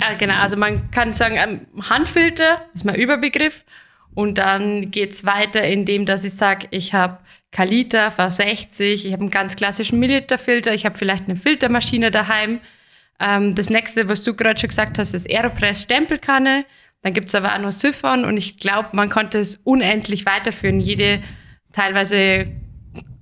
Ja, 0.00 0.14
genau, 0.18 0.34
also 0.34 0.56
man 0.56 0.90
kann 0.90 1.12
sagen, 1.12 1.66
Handfilter 1.88 2.62
ist 2.74 2.84
mein 2.84 2.96
Überbegriff. 2.96 3.64
Und 4.14 4.38
dann 4.38 4.90
geht 4.90 5.12
es 5.12 5.24
weiter, 5.24 5.62
indem 5.62 6.06
dass 6.06 6.24
ich 6.24 6.34
sage, 6.34 6.66
ich 6.70 6.92
habe 6.92 7.18
Kalita 7.52 8.08
V60, 8.08 8.82
ich 8.82 9.12
habe 9.12 9.22
einen 9.22 9.30
ganz 9.30 9.56
klassischen 9.56 9.98
Milliliterfilter, 9.98 10.74
ich 10.74 10.84
habe 10.84 10.98
vielleicht 10.98 11.26
eine 11.26 11.36
Filtermaschine 11.36 12.10
daheim. 12.10 12.60
Ähm, 13.20 13.54
das 13.54 13.70
nächste, 13.70 14.08
was 14.08 14.24
du 14.24 14.34
gerade 14.34 14.58
schon 14.58 14.68
gesagt 14.68 14.98
hast, 14.98 15.14
ist 15.14 15.28
Aeropress 15.28 15.82
Stempelkanne. 15.82 16.64
Dann 17.02 17.14
gibt 17.14 17.28
es 17.28 17.34
aber 17.34 17.54
auch 17.54 17.60
noch 17.60 17.72
Siphon 17.72 18.24
und 18.24 18.36
ich 18.36 18.58
glaube, 18.58 18.90
man 18.92 19.08
konnte 19.08 19.38
es 19.38 19.60
unendlich 19.64 20.26
weiterführen. 20.26 20.80
Jede 20.80 21.22
teilweise 21.72 22.44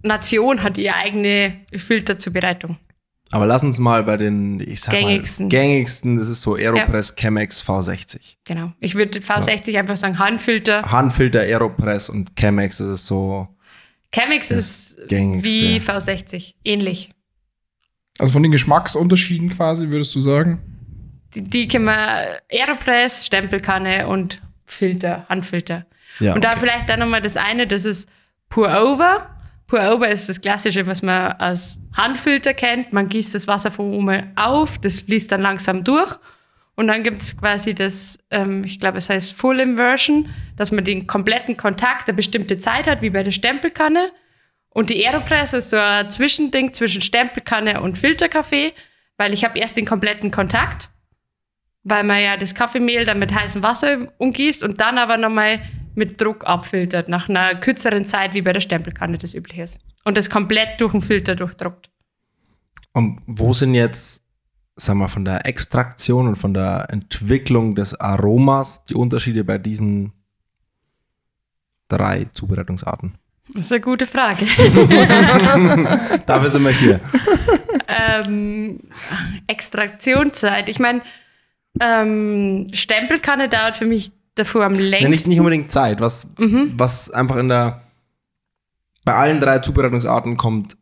Nation 0.02 0.62
hat 0.62 0.78
ihre 0.78 0.96
eigene 0.96 1.60
Filterzubereitung. 1.74 2.78
Aber 3.32 3.46
lass 3.46 3.64
uns 3.64 3.78
mal 3.78 4.04
bei 4.04 4.16
den, 4.16 4.60
ich 4.60 4.80
sag 4.80 4.92
gängigsten. 4.92 5.46
Mal, 5.46 5.50
gängigsten, 5.50 6.16
das 6.16 6.28
ist 6.28 6.42
so 6.42 6.54
Aeropress 6.54 7.14
ja. 7.16 7.22
Chemex 7.22 7.60
V60. 7.62 8.36
Genau. 8.44 8.72
Ich 8.78 8.94
würde 8.94 9.18
V60 9.18 9.70
ja. 9.70 9.80
einfach 9.80 9.96
sagen 9.96 10.18
Handfilter. 10.18 10.82
Handfilter, 10.90 11.40
Aeropress 11.40 12.08
und 12.08 12.36
Chemex, 12.38 12.78
das 12.78 12.88
ist 12.88 13.06
so. 13.06 13.48
Chemex 14.14 14.50
ist 14.50 15.08
gängigste. 15.08 15.52
wie 15.52 15.80
V60, 15.80 16.54
ähnlich. 16.64 17.10
Also 18.18 18.32
von 18.32 18.42
den 18.42 18.52
Geschmacksunterschieden 18.52 19.50
quasi, 19.50 19.90
würdest 19.90 20.14
du 20.14 20.20
sagen? 20.20 20.60
Die, 21.34 21.42
die 21.42 21.68
können 21.68 21.86
wir 21.86 22.40
Aeropress, 22.50 23.26
Stempelkanne 23.26 24.06
und 24.06 24.38
Filter, 24.66 25.26
Handfilter. 25.28 25.84
Ja, 26.20 26.32
und 26.32 26.38
okay. 26.38 26.54
da 26.54 26.56
vielleicht 26.58 26.88
dann 26.88 27.00
nochmal 27.00 27.20
das 27.20 27.36
eine, 27.36 27.66
das 27.66 27.84
ist 27.84 28.08
Pour 28.48 28.68
Over. 28.68 29.35
Pour-over 29.66 30.08
ist 30.08 30.28
das 30.28 30.40
Klassische, 30.40 30.86
was 30.86 31.02
man 31.02 31.32
als 31.32 31.78
Handfilter 31.96 32.54
kennt. 32.54 32.92
Man 32.92 33.08
gießt 33.08 33.34
das 33.34 33.48
Wasser 33.48 33.70
von 33.70 33.92
oben 33.92 34.32
auf, 34.36 34.78
das 34.78 35.00
fließt 35.00 35.32
dann 35.32 35.42
langsam 35.42 35.82
durch. 35.82 36.16
Und 36.76 36.88
dann 36.88 37.02
gibt 37.02 37.22
es 37.22 37.36
quasi 37.36 37.74
das, 37.74 38.18
ähm, 38.30 38.62
ich 38.64 38.78
glaube, 38.78 38.98
es 38.98 39.08
heißt 39.08 39.32
Full 39.32 39.60
Inversion, 39.60 40.28
dass 40.56 40.72
man 40.72 40.84
den 40.84 41.06
kompletten 41.06 41.56
Kontakt 41.56 42.06
eine 42.08 42.16
bestimmte 42.16 42.58
Zeit 42.58 42.86
hat, 42.86 43.02
wie 43.02 43.10
bei 43.10 43.22
der 43.22 43.30
Stempelkanne. 43.30 44.12
Und 44.68 44.90
die 44.90 45.04
Aeropress 45.06 45.54
ist 45.54 45.70
so 45.70 45.78
ein 45.78 46.10
Zwischending 46.10 46.74
zwischen 46.74 47.00
Stempelkanne 47.00 47.80
und 47.80 47.96
Filterkaffee, 47.96 48.74
weil 49.16 49.32
ich 49.32 49.42
habe 49.42 49.58
erst 49.58 49.78
den 49.78 49.86
kompletten 49.86 50.30
Kontakt, 50.30 50.90
weil 51.82 52.04
man 52.04 52.22
ja 52.22 52.36
das 52.36 52.54
Kaffeemehl 52.54 53.06
dann 53.06 53.18
mit 53.18 53.34
heißem 53.34 53.62
Wasser 53.62 54.12
umgießt 54.18 54.62
und 54.62 54.78
dann 54.78 54.98
aber 54.98 55.16
nochmal 55.16 55.60
mit 55.96 56.20
Druck 56.20 56.46
abfiltert, 56.46 57.08
nach 57.08 57.28
einer 57.28 57.54
kürzeren 57.56 58.06
Zeit, 58.06 58.34
wie 58.34 58.42
bei 58.42 58.52
der 58.52 58.60
Stempelkanne 58.60 59.18
das 59.18 59.34
üblich 59.34 59.58
ist. 59.58 59.80
Und 60.04 60.16
das 60.16 60.30
komplett 60.30 60.80
durch 60.80 60.92
den 60.92 61.00
Filter 61.00 61.34
durchdruckt. 61.34 61.90
Und 62.92 63.20
wo 63.26 63.52
sind 63.52 63.74
jetzt, 63.74 64.22
sagen 64.76 65.00
wir, 65.00 65.08
von 65.08 65.24
der 65.24 65.44
Extraktion 65.46 66.28
und 66.28 66.36
von 66.36 66.54
der 66.54 66.86
Entwicklung 66.90 67.74
des 67.74 67.98
Aromas 67.98 68.84
die 68.84 68.94
Unterschiede 68.94 69.42
bei 69.44 69.58
diesen 69.58 70.12
drei 71.88 72.24
Zubereitungsarten? 72.32 73.18
Das 73.54 73.66
ist 73.66 73.72
eine 73.72 73.80
gute 73.80 74.06
Frage. 74.06 74.44
Dafür 76.26 76.50
sind 76.50 76.64
wir 76.64 76.72
hier. 76.72 77.00
ähm, 77.86 78.80
Extraktionszeit. 79.46 80.68
Ich 80.68 80.78
meine, 80.78 81.02
ähm, 81.80 82.68
Stempelkanne 82.72 83.48
dauert 83.48 83.76
für 83.76 83.86
mich 83.86 84.12
davor 84.36 84.64
am 84.64 84.74
längsten. 84.74 85.10
Nicht, 85.10 85.26
nicht 85.26 85.40
unbedingt 85.40 85.70
Zeit. 85.70 86.00
Was, 86.00 86.28
mhm. 86.38 86.74
was 86.76 87.10
einfach 87.10 87.36
in 87.36 87.48
der. 87.48 87.82
Bei 89.04 89.14
allen 89.14 89.40
drei 89.40 89.60
Zubereitungsarten 89.60 90.36
kommt 90.36 90.76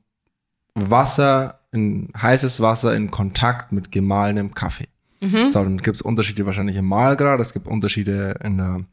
Wasser, 0.75 1.61
in 1.73 2.09
heißes 2.17 2.61
Wasser 2.61 2.95
in 2.95 3.11
Kontakt 3.11 3.73
mit 3.73 3.93
gemahlenem 3.93 4.55
Kaffee. 4.55 4.89
Mhm. 5.21 5.51
So, 5.51 5.63
dann 5.63 5.79
gibt 5.79 5.97
es 5.97 6.03
Unterschiede 6.03 6.47
wahrscheinlich 6.47 6.77
im 6.77 6.87
Mahlgrad, 6.87 7.41
es 7.41 7.53
gibt 7.53 7.67
Unterschiede 7.67 8.39
in 8.43 8.59
der 8.59 8.85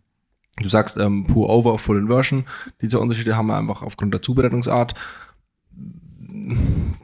Du 0.57 0.69
sagst 0.69 0.97
ähm, 0.97 1.25
Pour 1.25 1.49
Over, 1.49 1.77
Full 1.77 1.97
Inversion. 1.97 2.45
Diese 2.81 2.99
Unterschiede 2.99 3.35
haben 3.35 3.47
wir 3.47 3.57
einfach 3.57 3.81
aufgrund 3.81 4.13
der 4.13 4.21
Zubereitungsart. 4.21 4.93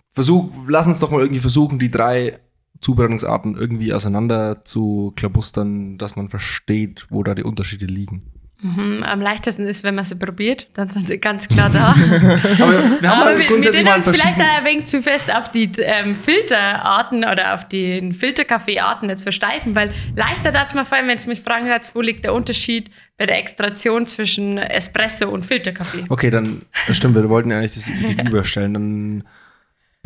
Versuch, 0.10 0.52
lass 0.68 0.88
uns 0.88 1.00
doch 1.00 1.12
mal 1.12 1.22
irgendwie 1.22 1.40
versuchen, 1.40 1.80
die 1.80 1.92
drei 1.92 2.40
Zubereitungsarten 2.82 3.56
irgendwie 3.56 3.94
auseinander 3.94 4.64
zu 4.66 5.14
klabustern, 5.16 5.98
dass 5.98 6.16
man 6.16 6.30
versteht, 6.30 7.08
wo 7.10 7.24
da 7.24 7.36
die 7.36 7.44
Unterschiede 7.44 7.86
liegen. 7.86 8.24
Mhm, 8.60 9.04
am 9.04 9.22
leichtesten 9.22 9.68
ist, 9.68 9.84
wenn 9.84 9.94
man 9.94 10.04
sie 10.04 10.16
probiert, 10.16 10.68
dann 10.74 10.90
sind 10.90 11.06
sie 11.06 11.20
ganz 11.20 11.48
klar 11.48 11.70
da. 11.74 11.90
aber 11.90 13.02
wir 13.02 13.10
haben 13.10 13.22
aber 13.22 13.38
wir, 13.38 13.46
grundsätzlich 13.46 13.86
wir 13.86 13.92
mal 13.92 14.02
vielleicht 14.02 14.40
ein 14.40 14.66
wenig 14.66 14.86
zu 14.86 15.04
fest 15.04 15.32
auf 15.32 15.50
die 15.50 15.70
ähm, 15.78 16.16
Filterarten 16.16 17.20
oder 17.20 17.54
auf 17.54 17.68
die 17.68 18.12
Filterkaffeearten 18.14 19.10
jetzt 19.10 19.22
versteifen, 19.22 19.76
weil 19.76 19.92
leichter 20.16 20.52
darf 20.52 20.70
es 20.70 20.74
mir 20.74 20.86
fallen, 20.86 21.08
wenn 21.08 21.18
es 21.18 21.28
mich 21.28 21.42
fragen 21.42 21.70
hat, 21.70 21.94
wo 21.94 22.02
liegt 22.02 22.24
der 22.24 22.34
Unterschied 22.34 22.90
bei 23.20 23.28
der 23.28 23.38
Extraktion 23.38 24.08
zwischen 24.08 24.58
Espresso 24.58 25.30
und 25.30 25.46
Filterkaffee. 25.46 26.06
Okay, 26.10 26.32
dann 26.32 26.64
stimmt, 26.92 27.14
wir 27.14 27.30
wollten 27.30 27.52
ja 27.52 27.60
nicht 27.62 27.76
das 27.76 27.86
gegenüberstellen, 27.86 28.74
dann 28.74 29.24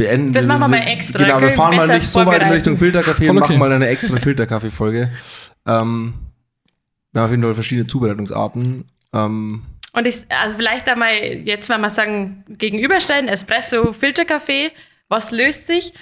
beenden 0.02 0.34
Das 0.34 0.46
machen 0.46 0.62
wir 0.62 0.68
mal 0.68 0.88
extra. 0.88 1.24
Genau, 1.24 1.42
wir 1.42 1.52
fahren 1.52 1.76
mal 1.76 1.88
nicht 1.88 2.08
so 2.08 2.26
weit 2.26 2.42
in 2.42 2.50
Richtung 2.50 2.78
Filterkaffee 2.78 3.30
und 3.30 3.38
machen 3.38 3.58
mal 3.58 3.72
eine 3.72 3.88
extra 3.88 4.18
Filterkaffee-Folge. 4.18 5.12
Ähm, 5.66 6.14
wir 7.12 7.22
haben 7.22 7.26
auf 7.26 7.32
jeden 7.32 7.44
Fall 7.44 7.54
verschiedene 7.54 7.88
Zubereitungsarten. 7.88 8.86
Ähm, 9.14 9.64
und 9.94 10.08
ich, 10.08 10.24
also 10.30 10.56
vielleicht 10.56 10.88
einmal 10.88 11.14
jetzt, 11.14 11.70
wenn 11.70 11.82
wir 11.82 11.90
sagen, 11.90 12.46
gegenüberstellen, 12.48 13.28
Espresso, 13.28 13.92
Filterkaffee, 13.94 14.72
was 15.10 15.32
löst 15.32 15.68
sich? 15.68 15.94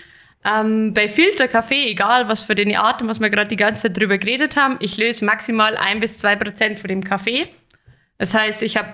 Ähm, 0.45 0.93
bei 0.93 1.09
Filterkaffee, 1.09 1.87
egal 1.87 2.29
was 2.29 2.43
für 2.43 2.55
den 2.55 2.73
Arten, 2.75 3.09
was 3.09 3.19
wir 3.19 3.29
gerade 3.29 3.49
die 3.49 3.57
ganze 3.57 3.83
Zeit 3.83 3.97
drüber 3.97 4.17
geredet 4.17 4.55
haben, 4.55 4.77
ich 4.79 4.95
löse 4.97 5.25
maximal 5.25 5.75
ein 5.75 5.99
bis 5.99 6.17
zwei 6.17 6.35
Prozent 6.35 6.79
von 6.79 6.87
dem 6.87 7.03
Kaffee. 7.03 7.47
Das 8.17 8.33
heißt, 8.33 8.63
ich 8.63 8.77
habe 8.77 8.93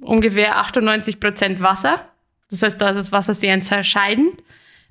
ungefähr 0.00 0.58
98 0.58 1.18
Prozent 1.18 1.60
Wasser. 1.60 2.12
Das 2.50 2.62
heißt, 2.62 2.80
da 2.80 2.90
ist 2.90 2.96
das 2.96 3.12
Wasser 3.12 3.34
sehr 3.34 3.54
entscheidend. 3.54 4.42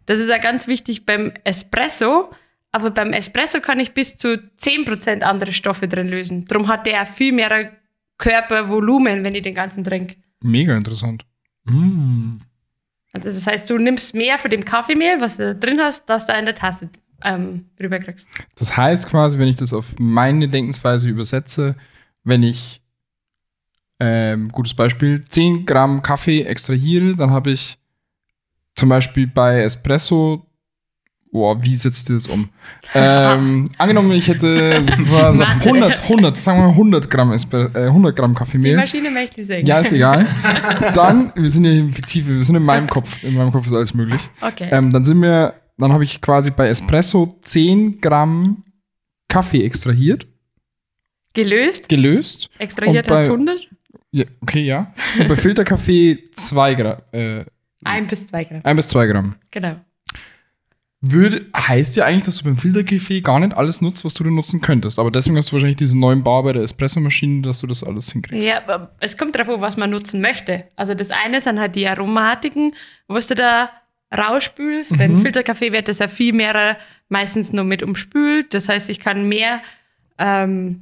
Das 0.05 0.19
ist 0.19 0.29
ja 0.29 0.37
ganz 0.37 0.67
wichtig 0.67 1.05
beim 1.05 1.31
Espresso. 1.43 2.31
Aber 2.71 2.91
beim 2.91 3.13
Espresso 3.13 3.61
kann 3.61 3.79
ich 3.79 3.93
bis 3.93 4.17
zu 4.17 4.37
10% 4.59 5.21
andere 5.21 5.53
Stoffe 5.53 5.87
drin 5.87 6.09
lösen. 6.09 6.45
Darum 6.45 6.67
hat 6.67 6.85
der 6.85 7.05
viel 7.05 7.31
mehr 7.31 7.71
Körpervolumen, 8.17 9.23
wenn 9.23 9.33
ich 9.33 9.43
den 9.43 9.55
ganzen 9.55 9.83
trinke. 9.83 10.17
Mega 10.41 10.75
interessant. 10.75 11.25
Mm. 11.63 12.37
Also 13.13 13.29
das 13.29 13.47
heißt, 13.47 13.69
du 13.69 13.77
nimmst 13.77 14.13
mehr 14.13 14.37
von 14.37 14.51
dem 14.51 14.65
Kaffeemehl, 14.65 15.21
was 15.21 15.37
du 15.37 15.53
da 15.53 15.53
drin 15.53 15.79
hast, 15.79 16.09
dass 16.09 16.25
du 16.25 16.33
in 16.33 16.45
der 16.45 16.55
Tasse 16.55 16.89
ähm, 17.23 17.69
rüberkriegst. 17.81 18.27
Das 18.55 18.75
heißt 18.75 19.07
quasi, 19.07 19.39
wenn 19.39 19.47
ich 19.47 19.55
das 19.55 19.73
auf 19.73 19.95
meine 19.97 20.47
Denkensweise 20.47 21.09
übersetze, 21.09 21.75
wenn 22.25 22.43
ich, 22.43 22.81
ähm, 23.99 24.49
gutes 24.49 24.73
Beispiel, 24.73 25.23
10 25.23 25.65
Gramm 25.65 26.01
Kaffee 26.01 26.43
extrahiere, 26.43 27.15
dann 27.15 27.31
habe 27.31 27.51
ich 27.51 27.77
zum 28.75 28.89
Beispiel 28.89 29.27
bei 29.27 29.61
Espresso 29.61 30.45
Boah, 31.35 31.61
wie 31.61 31.75
setze 31.75 31.99
ich 31.99 32.05
das 32.05 32.27
um? 32.29 32.47
ähm, 32.95 33.69
angenommen, 33.77 34.13
ich 34.13 34.29
hätte 34.29 34.81
was, 35.09 35.37
100, 35.37 36.03
100, 36.03 36.37
sagen 36.37 36.59
wir 36.59 36.67
mal 36.67 36.69
100 36.69 37.11
Gramm, 37.11 37.33
äh, 37.33 37.87
100 37.87 38.15
Gramm 38.15 38.33
Kaffeemehl. 38.33 38.71
Die 38.71 38.77
Maschine 38.77 39.11
möchte 39.11 39.41
ich 39.41 39.47
sagen. 39.47 39.65
Ja, 39.65 39.79
ist 39.79 39.91
egal. 39.91 40.27
Dann, 40.95 41.33
wir 41.35 41.51
sind 41.51 41.65
ja 41.65 41.71
im 41.71 41.91
fiktiv, 41.91 42.29
wir 42.29 42.41
sind 42.41 42.55
in 42.55 42.63
meinem 42.63 42.87
Kopf. 42.87 43.21
In 43.21 43.33
meinem 43.33 43.51
Kopf 43.51 43.65
ist 43.65 43.73
alles 43.73 43.93
möglich. 43.93 44.29
Okay. 44.39 44.69
Ähm, 44.71 44.93
dann 44.93 45.03
sind 45.03 45.21
wir, 45.21 45.55
dann 45.77 45.91
habe 45.91 46.05
ich 46.05 46.21
quasi 46.21 46.51
bei 46.51 46.69
Espresso 46.69 47.37
10 47.41 47.99
Gramm 47.99 48.63
Kaffee 49.27 49.65
extrahiert. 49.65 50.25
Gelöst? 51.33 51.89
Gelöst. 51.89 52.49
Extrahiert 52.59 53.07
bei, 53.07 53.23
hast 53.23 53.29
100? 53.29 53.67
Ja, 54.15 54.25
okay, 54.41 54.61
ja. 54.61 54.93
Bei 55.27 55.35
Filterkaffee 55.35 56.23
2 56.35 56.75
Gramm. 56.75 56.97
Äh, 57.11 57.45
1 57.83 58.09
bis 58.09 58.27
2 58.27 58.43
Gramm. 58.45 58.61
1 58.63 58.75
bis 58.77 58.87
2 58.87 59.07
Gramm. 59.07 59.35
Genau 59.51 59.75
würde, 61.11 61.45
heißt 61.55 61.95
ja 61.97 62.05
eigentlich, 62.05 62.23
dass 62.23 62.37
du 62.37 62.45
beim 62.45 62.57
Filterkaffee 62.57 63.21
gar 63.21 63.39
nicht 63.39 63.55
alles 63.55 63.81
nutzt, 63.81 64.05
was 64.05 64.13
du 64.13 64.23
da 64.23 64.29
nutzen 64.29 64.61
könntest. 64.61 64.97
Aber 64.97 65.11
deswegen 65.11 65.37
hast 65.37 65.49
du 65.49 65.53
wahrscheinlich 65.53 65.77
diesen 65.77 65.99
neuen 65.99 66.23
Bar 66.23 66.43
bei 66.43 66.53
der 66.53 66.63
Espressomaschine, 66.63 67.41
dass 67.41 67.59
du 67.59 67.67
das 67.67 67.83
alles 67.83 68.11
hinkriegst. 68.11 68.47
Ja, 68.47 68.57
aber 68.57 68.91
es 68.99 69.17
kommt 69.17 69.35
darauf 69.35 69.55
an, 69.55 69.61
was 69.61 69.77
man 69.77 69.89
nutzen 69.89 70.21
möchte. 70.21 70.65
Also 70.75 70.93
das 70.93 71.11
eine 71.11 71.41
sind 71.41 71.59
halt 71.59 71.75
die 71.75 71.87
Aromatiken, 71.87 72.73
was 73.07 73.27
du 73.27 73.35
da 73.35 73.69
rausspülst. 74.15 74.93
Mhm. 74.93 74.97
Beim 74.97 75.21
Filterkaffee 75.21 75.71
wird 75.71 75.87
das 75.87 75.99
ja 75.99 76.07
viel 76.07 76.33
mehr 76.33 76.77
meistens 77.09 77.53
nur 77.53 77.65
mit 77.65 77.83
umspült. 77.83 78.53
Das 78.53 78.69
heißt, 78.69 78.89
ich 78.89 78.99
kann 78.99 79.27
mehr 79.27 79.61
ähm, 80.17 80.81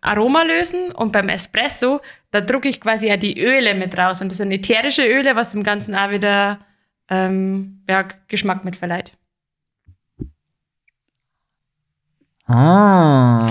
Aroma 0.00 0.42
lösen 0.42 0.92
und 0.92 1.12
beim 1.12 1.28
Espresso, 1.28 2.00
da 2.30 2.40
drucke 2.40 2.68
ich 2.68 2.80
quasi 2.80 3.08
ja 3.08 3.16
die 3.16 3.40
Öle 3.40 3.74
mit 3.74 3.96
raus. 3.98 4.20
Und 4.20 4.28
das 4.28 4.38
sind 4.38 4.52
ätherische 4.52 5.06
Öle, 5.06 5.36
was 5.36 5.50
dem 5.50 5.62
Ganzen 5.62 5.94
auch 5.94 6.10
wieder 6.10 6.60
ähm, 7.08 7.82
ja, 7.88 8.04
Geschmack 8.28 8.64
mit 8.64 8.76
verleiht. 8.76 9.12
Ah, 12.46 13.48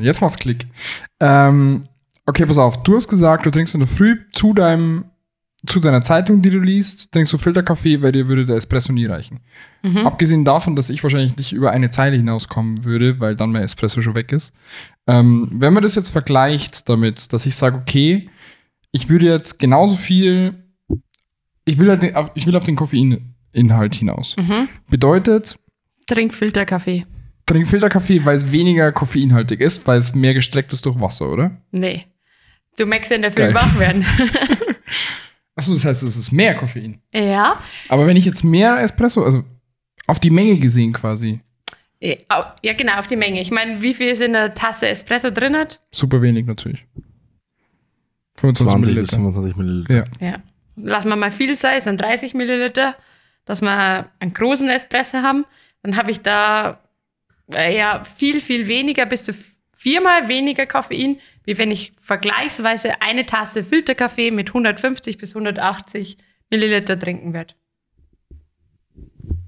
jetzt 0.00 0.20
macht's 0.20 0.36
Klick. 0.36 0.66
Ähm, 1.20 1.84
okay, 2.26 2.44
pass 2.46 2.58
auf. 2.58 2.82
Du 2.82 2.96
hast 2.96 3.08
gesagt, 3.08 3.46
du 3.46 3.50
trinkst 3.50 3.74
in 3.74 3.80
der 3.80 3.88
Früh 3.88 4.18
zu 4.32 4.52
deinem 4.52 5.09
zu 5.66 5.80
deiner 5.80 6.00
Zeitung, 6.00 6.42
die 6.42 6.50
du 6.50 6.58
liest, 6.58 7.12
trinkst 7.12 7.32
du 7.32 7.38
Filterkaffee, 7.38 8.02
weil 8.02 8.12
dir 8.12 8.28
würde 8.28 8.46
der 8.46 8.56
Espresso 8.56 8.92
nie 8.92 9.06
reichen. 9.06 9.40
Mhm. 9.82 10.06
Abgesehen 10.06 10.44
davon, 10.44 10.76
dass 10.76 10.90
ich 10.90 11.02
wahrscheinlich 11.02 11.36
nicht 11.36 11.52
über 11.52 11.70
eine 11.70 11.90
Zeile 11.90 12.16
hinauskommen 12.16 12.84
würde, 12.84 13.20
weil 13.20 13.36
dann 13.36 13.52
mein 13.52 13.62
Espresso 13.62 14.00
schon 14.00 14.14
weg 14.14 14.32
ist. 14.32 14.54
Ähm, 15.06 15.48
wenn 15.52 15.74
man 15.74 15.82
das 15.82 15.94
jetzt 15.94 16.10
vergleicht 16.10 16.88
damit, 16.88 17.32
dass 17.32 17.46
ich 17.46 17.56
sage, 17.56 17.76
okay, 17.76 18.30
ich 18.92 19.08
würde 19.08 19.26
jetzt 19.26 19.58
genauso 19.58 19.96
viel 19.96 20.54
ich 21.70 21.78
will, 21.78 21.88
halt 21.88 22.02
den, 22.02 22.14
ich 22.34 22.46
will 22.46 22.56
auf 22.56 22.64
den 22.64 22.76
Koffeininhalt 22.76 23.94
hinaus. 23.94 24.36
Mhm. 24.36 24.68
Bedeutet. 24.88 25.56
Trink 26.06 26.34
Filterkaffee. 26.34 27.06
Trink 27.46 27.68
Filterkaffee, 27.68 28.24
weil 28.24 28.36
es 28.36 28.50
weniger 28.50 28.90
koffeinhaltig 28.92 29.60
ist, 29.60 29.86
weil 29.86 29.98
es 29.98 30.14
mehr 30.14 30.34
gestreckt 30.34 30.72
ist 30.72 30.86
durch 30.86 31.00
Wasser, 31.00 31.30
oder? 31.30 31.62
Nee. 31.70 32.06
Du 32.76 32.86
merkst 32.86 33.10
ja 33.10 33.16
in 33.16 33.22
der 33.22 33.32
Früh 33.32 33.52
wach 33.54 33.78
werden. 33.78 34.04
Achso, 35.56 35.72
das 35.74 35.84
heißt, 35.84 36.02
es 36.02 36.16
ist 36.16 36.32
mehr 36.32 36.54
Koffein. 36.56 37.00
Ja. 37.12 37.60
Aber 37.88 38.06
wenn 38.06 38.16
ich 38.16 38.24
jetzt 38.24 38.44
mehr 38.44 38.80
Espresso, 38.80 39.24
also 39.24 39.44
auf 40.06 40.20
die 40.20 40.30
Menge 40.30 40.58
gesehen 40.58 40.92
quasi. 40.92 41.40
Ja, 42.00 42.72
genau, 42.72 42.98
auf 42.98 43.08
die 43.08 43.16
Menge. 43.16 43.42
Ich 43.42 43.50
meine, 43.50 43.82
wie 43.82 43.92
viel 43.92 44.08
ist 44.08 44.22
in 44.22 44.32
der 44.32 44.54
Tasse 44.54 44.88
Espresso 44.88 45.30
drin 45.30 45.54
hat? 45.54 45.82
Super 45.90 46.22
wenig 46.22 46.46
natürlich. 46.46 46.86
25 48.36 48.66
20 48.66 48.80
Milliliter. 48.80 49.02
bis 49.02 49.10
25 49.14 49.56
Milliliter. 49.56 50.04
Ja. 50.20 50.26
ja 50.26 50.42
lassen 50.84 51.08
wir 51.08 51.16
mal 51.16 51.30
viel 51.30 51.56
sein, 51.56 51.80
sind 51.80 52.00
30 52.00 52.34
Milliliter, 52.34 52.96
dass 53.44 53.60
wir 53.60 54.10
einen 54.18 54.32
großen 54.32 54.68
Espresso 54.68 55.18
haben, 55.18 55.44
dann 55.82 55.96
habe 55.96 56.10
ich 56.10 56.20
da 56.20 56.80
äh, 57.52 57.76
ja 57.76 58.04
viel, 58.04 58.40
viel 58.40 58.68
weniger, 58.68 59.06
bis 59.06 59.24
zu 59.24 59.32
viermal 59.80 60.28
weniger 60.28 60.66
Koffein, 60.66 61.18
wie 61.44 61.56
wenn 61.56 61.70
ich 61.70 61.94
vergleichsweise 61.98 63.00
eine 63.00 63.24
Tasse 63.24 63.64
Filterkaffee 63.64 64.30
mit 64.30 64.48
150 64.48 65.16
bis 65.16 65.34
180 65.34 66.18
Milliliter 66.50 66.98
trinken 66.98 67.32
würde. 67.32 67.54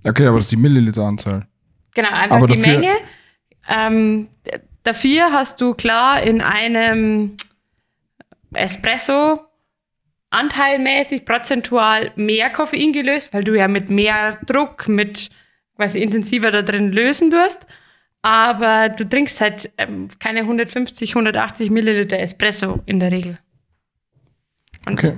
Okay, 0.04 0.26
aber 0.26 0.38
das 0.38 0.46
ist 0.46 0.52
die 0.52 0.56
Milliliteranzahl. 0.56 1.46
Genau, 1.94 2.08
einfach 2.08 2.36
aber 2.36 2.46
die 2.46 2.56
Menge. 2.56 2.94
Ähm, 3.68 4.28
dafür 4.84 5.32
hast 5.32 5.60
du 5.60 5.74
klar 5.74 6.22
in 6.22 6.40
einem 6.40 7.36
Espresso 8.54 9.38
anteilmäßig, 10.30 11.26
prozentual 11.26 12.10
mehr 12.16 12.48
Koffein 12.48 12.94
gelöst, 12.94 13.34
weil 13.34 13.44
du 13.44 13.54
ja 13.54 13.68
mit 13.68 13.90
mehr 13.90 14.38
Druck, 14.46 14.88
mit 14.88 15.28
quasi 15.76 16.00
intensiver 16.00 16.50
da 16.50 16.62
drin 16.62 16.90
lösen 16.90 17.30
tust. 17.30 17.66
Aber 18.23 18.88
du 18.88 19.09
trinkst 19.09 19.41
halt 19.41 19.71
ähm, 19.79 20.09
keine 20.21 20.41
150, 20.41 21.11
180 21.11 21.71
Milliliter 21.71 22.19
Espresso 22.19 22.81
in 22.87 23.00
der 23.00 23.11
Regel. 23.11 23.38
Und 24.87 24.95
okay. 24.95 25.14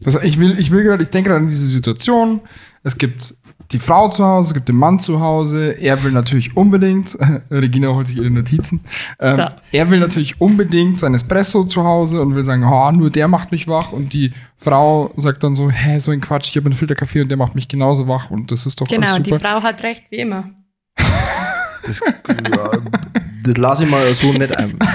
Das, 0.00 0.16
ich 0.22 0.38
will, 0.40 0.58
ich 0.58 0.70
will 0.70 0.82
gerade, 0.82 1.02
ich 1.02 1.10
denke 1.10 1.30
gerade 1.30 1.42
an 1.42 1.48
diese 1.48 1.66
Situation. 1.66 2.40
Es 2.82 2.96
gibt 2.96 3.34
die 3.72 3.78
Frau 3.78 4.08
zu 4.08 4.24
Hause, 4.24 4.48
es 4.48 4.54
gibt 4.54 4.68
den 4.68 4.76
Mann 4.76 4.98
zu 4.98 5.20
Hause. 5.20 5.72
Er 5.72 6.02
will 6.02 6.12
natürlich 6.12 6.56
unbedingt, 6.56 7.16
Regina 7.50 7.88
holt 7.88 8.08
sich 8.08 8.16
ihre 8.16 8.30
Notizen. 8.30 8.80
Ähm, 9.18 9.36
so. 9.36 9.46
Er 9.72 9.90
will 9.90 10.00
natürlich 10.00 10.40
unbedingt 10.40 10.98
sein 10.98 11.14
Espresso 11.14 11.64
zu 11.64 11.84
Hause 11.84 12.22
und 12.22 12.34
will 12.34 12.44
sagen, 12.44 12.64
oh, 12.64 12.90
nur 12.92 13.10
der 13.10 13.28
macht 13.28 13.52
mich 13.52 13.68
wach. 13.68 13.92
Und 13.92 14.12
die 14.12 14.32
Frau 14.56 15.12
sagt 15.16 15.44
dann 15.44 15.54
so, 15.54 15.70
hä, 15.70 15.98
so 15.98 16.10
ein 16.10 16.20
Quatsch, 16.20 16.50
ich 16.50 16.56
habe 16.56 16.66
einen 16.66 16.76
Filterkaffee 16.76 17.20
und 17.20 17.28
der 17.28 17.38
macht 17.38 17.54
mich 17.54 17.68
genauso 17.68 18.08
wach 18.08 18.30
und 18.30 18.50
das 18.50 18.66
ist 18.66 18.80
doch 18.80 18.86
genau, 18.86 19.02
alles 19.02 19.16
super. 19.16 19.24
Genau, 19.24 19.36
die 19.36 19.44
Frau 19.44 19.62
hat 19.62 19.82
recht, 19.82 20.04
wie 20.10 20.18
immer. 20.18 20.50
Das, 21.86 22.00
ja, 22.00 22.70
das 23.44 23.56
lasse 23.56 23.84
ich 23.84 23.90
mal 23.90 24.14
so 24.14 24.32
nicht 24.32 24.54
ein. 24.56 24.78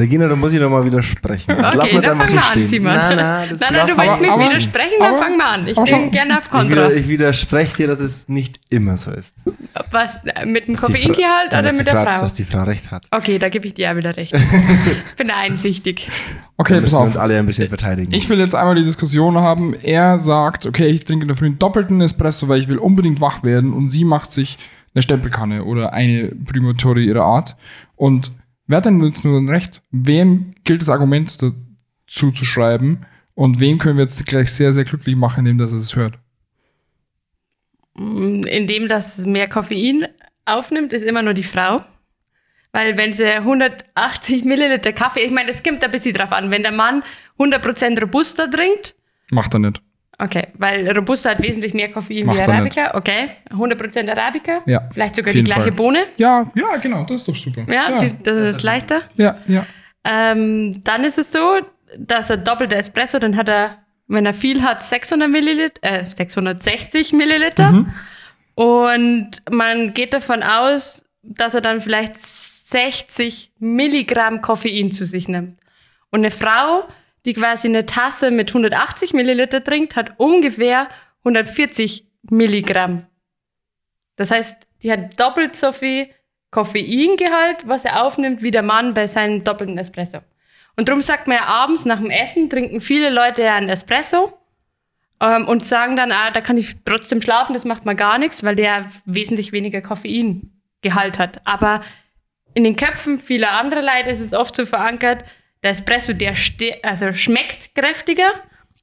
Regina, 0.00 0.26
da 0.28 0.34
muss 0.34 0.52
ich 0.52 0.60
nochmal 0.60 0.82
widersprechen. 0.84 1.52
Okay, 1.52 1.70
lass 1.74 1.92
mal 1.92 2.00
dann 2.00 2.16
fangen 2.16 2.32
wir 2.32 2.50
an, 2.50 2.66
Simon. 2.66 2.94
Nein, 2.94 3.16
nein, 3.16 3.48
das 3.50 3.60
nein, 3.60 3.70
nein 3.72 3.86
du 3.86 3.96
willst 3.98 4.20
mich 4.20 4.30
aber, 4.30 4.48
widersprechen, 4.48 4.94
dann 4.98 5.16
fangen 5.16 5.36
wir 5.36 5.46
an. 5.46 5.68
Ich 5.68 5.76
bin 5.76 6.10
gerne 6.10 6.38
auf 6.38 6.50
Kontra. 6.50 6.90
Ich, 6.90 7.00
ich, 7.00 7.08
widerspreche 7.08 7.76
dir, 7.76 7.86
dass 7.86 8.00
es 8.00 8.28
nicht 8.28 8.58
immer 8.70 8.96
so 8.96 9.10
ist. 9.10 9.34
Was, 9.90 10.20
mit 10.46 10.68
dem 10.68 10.76
Koffeingehalt 10.76 11.52
oder 11.52 11.72
mit 11.74 11.86
der 11.86 11.94
Frau, 11.94 12.04
Frau? 12.04 12.20
Dass 12.20 12.34
die 12.34 12.44
Frau 12.44 12.62
recht 12.62 12.90
hat. 12.90 13.06
Okay, 13.10 13.38
da 13.38 13.48
gebe 13.48 13.66
ich 13.66 13.74
dir 13.74 13.90
auch 13.92 13.96
wieder 13.96 14.16
recht. 14.16 14.34
ich 14.34 15.16
bin 15.16 15.30
einsichtig. 15.30 16.08
Okay, 16.56 16.80
pass 16.80 16.94
auf. 16.94 17.06
uns 17.06 17.16
alle 17.16 17.38
ein 17.38 17.46
bisschen 17.46 17.68
verteidigen. 17.68 18.12
Ich 18.14 18.28
will 18.28 18.38
jetzt 18.38 18.54
einmal 18.54 18.74
die 18.74 18.84
Diskussion 18.84 19.36
haben. 19.36 19.74
Er 19.74 20.18
sagt, 20.18 20.66
okay, 20.66 20.86
ich 20.86 21.04
trinke 21.04 21.26
dafür 21.26 21.46
einen 21.46 21.58
doppelten 21.58 22.00
Espresso, 22.00 22.48
weil 22.48 22.60
ich 22.60 22.68
will 22.68 22.78
unbedingt 22.78 23.20
wach 23.20 23.42
werden. 23.42 23.72
Und 23.72 23.90
sie 23.90 24.04
macht 24.04 24.32
sich 24.32 24.58
eine 24.94 25.02
Stempelkanne 25.02 25.64
oder 25.64 25.92
eine 25.92 26.28
Primotori 26.28 27.06
ihrer 27.06 27.24
Art. 27.24 27.56
Und 27.96 28.32
Wer 28.70 28.76
hat 28.76 28.84
denn 28.84 29.02
jetzt 29.02 29.24
nur 29.24 29.48
recht? 29.48 29.82
Wem 29.90 30.52
gilt 30.62 30.80
das 30.80 30.88
Argument 30.88 31.42
dazu 31.42 32.30
zu 32.30 32.44
schreiben? 32.44 33.00
Und 33.34 33.58
wem 33.58 33.78
können 33.78 33.96
wir 33.96 34.04
jetzt 34.04 34.24
gleich 34.26 34.52
sehr, 34.52 34.72
sehr 34.72 34.84
glücklich 34.84 35.16
machen, 35.16 35.40
indem 35.40 35.58
das 35.58 35.72
es 35.72 35.96
hört? 35.96 36.20
Mm, 38.00 38.44
indem 38.44 38.88
das 38.88 39.26
mehr 39.26 39.46
Koffein 39.46 40.08
aufnimmt, 40.46 40.94
ist 40.94 41.04
immer 41.04 41.20
nur 41.20 41.34
die 41.34 41.44
Frau. 41.44 41.82
Weil 42.72 42.96
wenn 42.96 43.12
sie 43.12 43.26
180 43.26 44.44
Milliliter 44.44 44.92
Kaffee, 44.92 45.20
ich 45.20 45.30
meine, 45.30 45.50
es 45.50 45.62
kommt 45.62 45.84
ein 45.84 45.90
bisschen 45.90 46.14
drauf 46.14 46.32
an, 46.32 46.50
wenn 46.50 46.62
der 46.62 46.72
Mann 46.72 47.02
100% 47.38 48.00
Robusta 48.00 48.46
trinkt. 48.46 48.94
Macht 49.30 49.54
er 49.54 49.58
nicht. 49.58 49.82
Okay, 50.18 50.48
weil 50.54 50.90
Robusta 50.96 51.30
hat 51.30 51.42
wesentlich 51.42 51.74
mehr 51.74 51.90
Koffein 51.90 52.26
Macht 52.26 52.38
wie 52.38 52.42
Arabica. 52.42 52.94
Okay, 52.94 53.30
100% 53.50 54.10
Arabica. 54.10 54.62
Ja. 54.66 54.88
Vielleicht 54.92 55.16
sogar 55.16 55.32
die 55.34 55.42
gleiche 55.42 55.62
Fall. 55.62 55.72
Bohne. 55.72 56.04
Ja, 56.16 56.50
ja, 56.54 56.76
genau, 56.76 57.04
das 57.04 57.16
ist 57.16 57.28
doch 57.28 57.34
super. 57.34 57.64
Ja, 57.68 57.90
ja. 57.90 57.98
Die, 58.00 58.08
das, 58.08 58.22
das, 58.22 58.48
ist 58.50 58.62
leichter. 58.62 59.02
Ja, 59.16 59.36
ja. 59.46 59.66
Ähm, 60.04 60.72
dann 60.84 61.04
ist 61.04 61.18
es 61.18 61.32
so, 61.32 61.60
dass 61.98 62.30
er 62.30 62.38
doppelte 62.38 62.76
Espresso, 62.76 63.18
dann 63.18 63.36
hat 63.36 63.48
er, 63.48 63.78
wenn 64.10 64.26
er 64.26 64.34
viel 64.34 64.62
hat, 64.62 64.82
600 64.82 65.28
Milliliter, 65.28 65.82
äh, 65.82 66.04
660 66.14 67.12
Milliliter. 67.12 67.72
Mhm. 67.72 67.92
Und 68.54 69.30
man 69.50 69.94
geht 69.94 70.12
davon 70.12 70.42
aus, 70.42 71.04
dass 71.22 71.54
er 71.54 71.60
dann 71.60 71.80
vielleicht 71.80 72.16
60 72.18 73.52
Milligramm 73.58 74.42
Koffein 74.42 74.92
zu 74.92 75.04
sich 75.04 75.28
nimmt. 75.28 75.58
Und 76.10 76.20
eine 76.20 76.30
Frau 76.30 76.88
die 77.24 77.34
quasi 77.34 77.68
eine 77.68 77.86
Tasse 77.86 78.30
mit 78.30 78.50
180 78.50 79.12
Milliliter 79.12 79.62
trinkt, 79.62 79.96
hat 79.96 80.18
ungefähr 80.18 80.88
140 81.20 82.06
Milligramm. 82.30 83.06
Das 84.16 84.30
heißt, 84.30 84.56
die 84.82 84.92
hat 84.92 85.18
doppelt 85.18 85.56
so 85.56 85.72
viel 85.72 86.08
Koffeingehalt, 86.50 87.68
was 87.68 87.84
er 87.84 88.04
aufnimmt, 88.04 88.42
wie 88.42 88.50
der 88.50 88.62
Mann 88.62 88.94
bei 88.94 89.06
seinem 89.06 89.44
doppelten 89.44 89.78
Espresso. 89.78 90.18
Und 90.80 90.88
darum 90.88 91.02
sagt 91.02 91.26
man 91.26 91.36
ja 91.36 91.44
abends 91.44 91.84
nach 91.84 91.98
dem 91.98 92.08
Essen 92.08 92.48
trinken 92.48 92.80
viele 92.80 93.10
Leute 93.10 93.42
ja 93.42 93.54
einen 93.54 93.68
Espresso 93.68 94.32
ähm, 95.20 95.46
und 95.46 95.66
sagen 95.66 95.94
dann, 95.94 96.10
ah, 96.10 96.30
da 96.30 96.40
kann 96.40 96.56
ich 96.56 96.74
trotzdem 96.86 97.20
schlafen, 97.20 97.52
das 97.52 97.66
macht 97.66 97.84
man 97.84 97.98
gar 97.98 98.16
nichts, 98.16 98.42
weil 98.44 98.56
der 98.56 98.86
wesentlich 99.04 99.52
weniger 99.52 99.82
Koffeingehalt 99.82 101.18
hat. 101.18 101.46
Aber 101.46 101.82
in 102.54 102.64
den 102.64 102.76
Köpfen 102.76 103.18
vieler 103.18 103.50
anderer 103.58 103.82
Leute 103.82 104.08
ist 104.08 104.20
es 104.20 104.32
oft 104.32 104.56
so 104.56 104.64
verankert, 104.64 105.22
der 105.62 105.72
Espresso, 105.72 106.14
der 106.14 106.34
also 106.82 107.12
schmeckt 107.12 107.74
kräftiger 107.74 108.30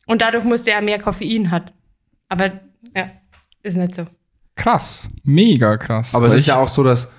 und 0.06 0.22
dadurch 0.22 0.44
muss 0.44 0.66
der 0.66 0.80
mehr 0.84 1.00
Koffein 1.00 1.50
hat. 1.50 1.74
Aber 2.30 2.60
ja, 2.96 3.10
ist 3.64 3.76
nicht 3.76 3.96
so. 3.96 4.06
Krass, 4.56 5.10
mega 5.24 5.78
krass. 5.78 6.14
Aber 6.14 6.28
es 6.28 6.36
ist 6.36 6.46
ja 6.46 6.58
auch 6.58 6.70
so, 6.70 6.84
dass 6.84 7.12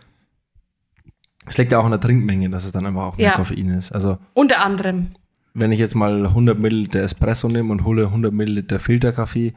es 1.48 1.58
liegt 1.58 1.72
ja 1.72 1.78
auch 1.78 1.84
an 1.84 1.90
der 1.90 2.00
Trinkmenge, 2.00 2.50
dass 2.50 2.64
es 2.64 2.72
dann 2.72 2.86
einfach 2.86 3.02
auch 3.02 3.16
mehr 3.16 3.28
ja. 3.28 3.36
Koffein 3.36 3.68
ist. 3.68 3.92
Also 3.92 4.18
unter 4.34 4.60
anderem. 4.60 5.08
Wenn 5.54 5.72
ich 5.72 5.78
jetzt 5.78 5.94
mal 5.94 6.26
100 6.26 6.58
Milliliter 6.58 7.00
Espresso 7.00 7.48
nehme 7.48 7.72
und 7.72 7.84
hole 7.84 8.06
100 8.06 8.32
Milliliter 8.32 8.78
Filterkaffee, 8.78 9.54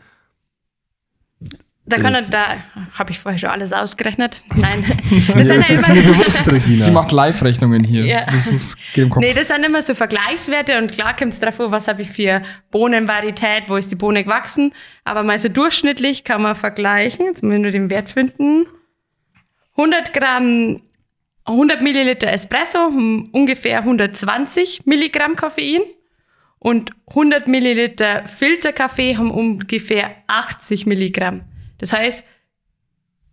da 1.83 1.97
kann 1.97 2.13
er, 2.13 2.21
da 2.21 2.57
habe 2.93 3.11
ich 3.11 3.19
vorher 3.19 3.39
schon 3.39 3.49
alles 3.49 3.73
ausgerechnet. 3.73 4.41
Nein, 4.55 4.85
das 4.87 5.11
ist 5.11 5.35
mir, 5.35 5.45
das 5.45 5.69
ist 5.69 5.87
mir 5.89 6.03
bewusst, 6.03 6.49
Regina. 6.49 6.83
Sie 6.83 6.91
macht 6.91 7.11
Live-Rechnungen 7.11 7.83
hier. 7.83 8.05
Ja. 8.05 8.25
Das 8.27 8.47
ist 8.47 8.77
geht 8.93 9.05
im 9.05 9.09
Kopf. 9.09 9.23
Nee, 9.23 9.33
das 9.33 9.47
sind 9.47 9.63
immer 9.63 9.81
so 9.81 9.95
Vergleichswerte 9.95 10.77
und 10.77 10.91
klar 10.91 11.15
kommt 11.15 11.33
es 11.33 11.39
darauf 11.39 11.59
an, 11.59 11.71
was 11.71 11.87
habe 11.87 12.03
ich 12.03 12.09
für 12.09 12.43
Bohnenvarität, 12.69 13.63
wo 13.67 13.75
ist 13.75 13.91
die 13.91 13.95
Bohne 13.95 14.23
gewachsen. 14.23 14.73
Aber 15.03 15.23
mal 15.23 15.39
so 15.39 15.49
durchschnittlich 15.49 16.23
kann 16.23 16.43
man 16.43 16.55
vergleichen, 16.55 17.25
jetzt 17.25 17.41
müssen 17.41 17.53
wir 17.53 17.59
nur 17.59 17.71
den 17.71 17.89
Wert 17.89 18.09
finden. 18.09 18.67
100 19.75 20.13
Gramm, 20.13 20.81
100 21.45 21.81
Milliliter 21.81 22.31
Espresso 22.31 22.79
haben 22.79 23.29
ungefähr 23.31 23.79
120 23.79 24.85
Milligramm 24.85 25.35
Koffein 25.35 25.81
und 26.59 26.91
100 27.09 27.47
Milliliter 27.47 28.27
Filterkaffee 28.27 29.17
haben 29.17 29.31
ungefähr 29.31 30.15
80 30.27 30.85
Milligramm. 30.85 31.43
Das 31.79 31.93
heißt, 31.93 32.23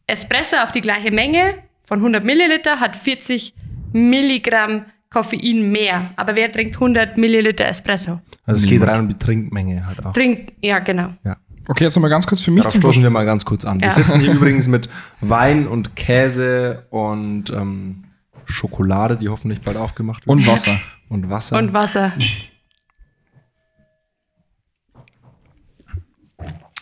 Espresso 0.07 0.57
auf 0.57 0.73
die 0.73 0.81
gleiche 0.81 1.11
Menge 1.11 1.55
von 1.83 1.99
100 1.99 2.25
Milliliter 2.25 2.81
hat 2.81 2.97
40 2.97 3.55
Milligramm 3.93 4.87
Koffein 5.11 5.71
mehr. 5.71 6.13
Aber 6.17 6.35
wer 6.35 6.51
trinkt 6.51 6.77
100 6.77 7.17
Milliliter 7.17 7.67
Espresso? 7.67 8.21
Also 8.45 8.61
es 8.61 8.67
geht 8.67 8.83
rein 8.83 9.01
um 9.01 9.09
die 9.09 9.19
Trinkmenge 9.19 9.87
halt 9.87 10.05
auch. 10.05 10.13
Trinkt, 10.13 10.53
ja, 10.63 10.79
genau. 10.79 11.15
Ja. 11.25 11.37
Okay, 11.69 11.85
jetzt 11.85 11.95
nochmal 11.95 12.11
ganz 12.11 12.27
kurz 12.27 12.41
für 12.41 12.51
mich. 12.51 12.65
Darauf 12.65 12.79
stoßen 12.79 13.03
wir 13.03 13.11
mal 13.11 13.27
ganz 13.27 13.45
kurz 13.45 13.67
an. 13.67 13.79
Ja. 13.79 13.87
Wir 13.87 13.91
sitzen 13.91 14.21
hier 14.21 14.33
übrigens 14.35 14.67
mit 14.69 14.89
Wein 15.21 15.69
und 15.69 15.97
Käse 15.97 16.87
und 16.91 17.51
ähm, 17.51 18.05
Schokolade, 18.47 19.19
die 19.19 19.29
hoffentlich 19.29 19.61
bald 19.61 19.77
aufgemacht 19.77 20.27
wird. 20.27 20.39
Und 20.39 20.47
Wasser. 20.47 20.81
Und 21.11 21.29
Wasser. 21.29 21.59
Und 21.59 21.75
Wasser. 21.75 22.13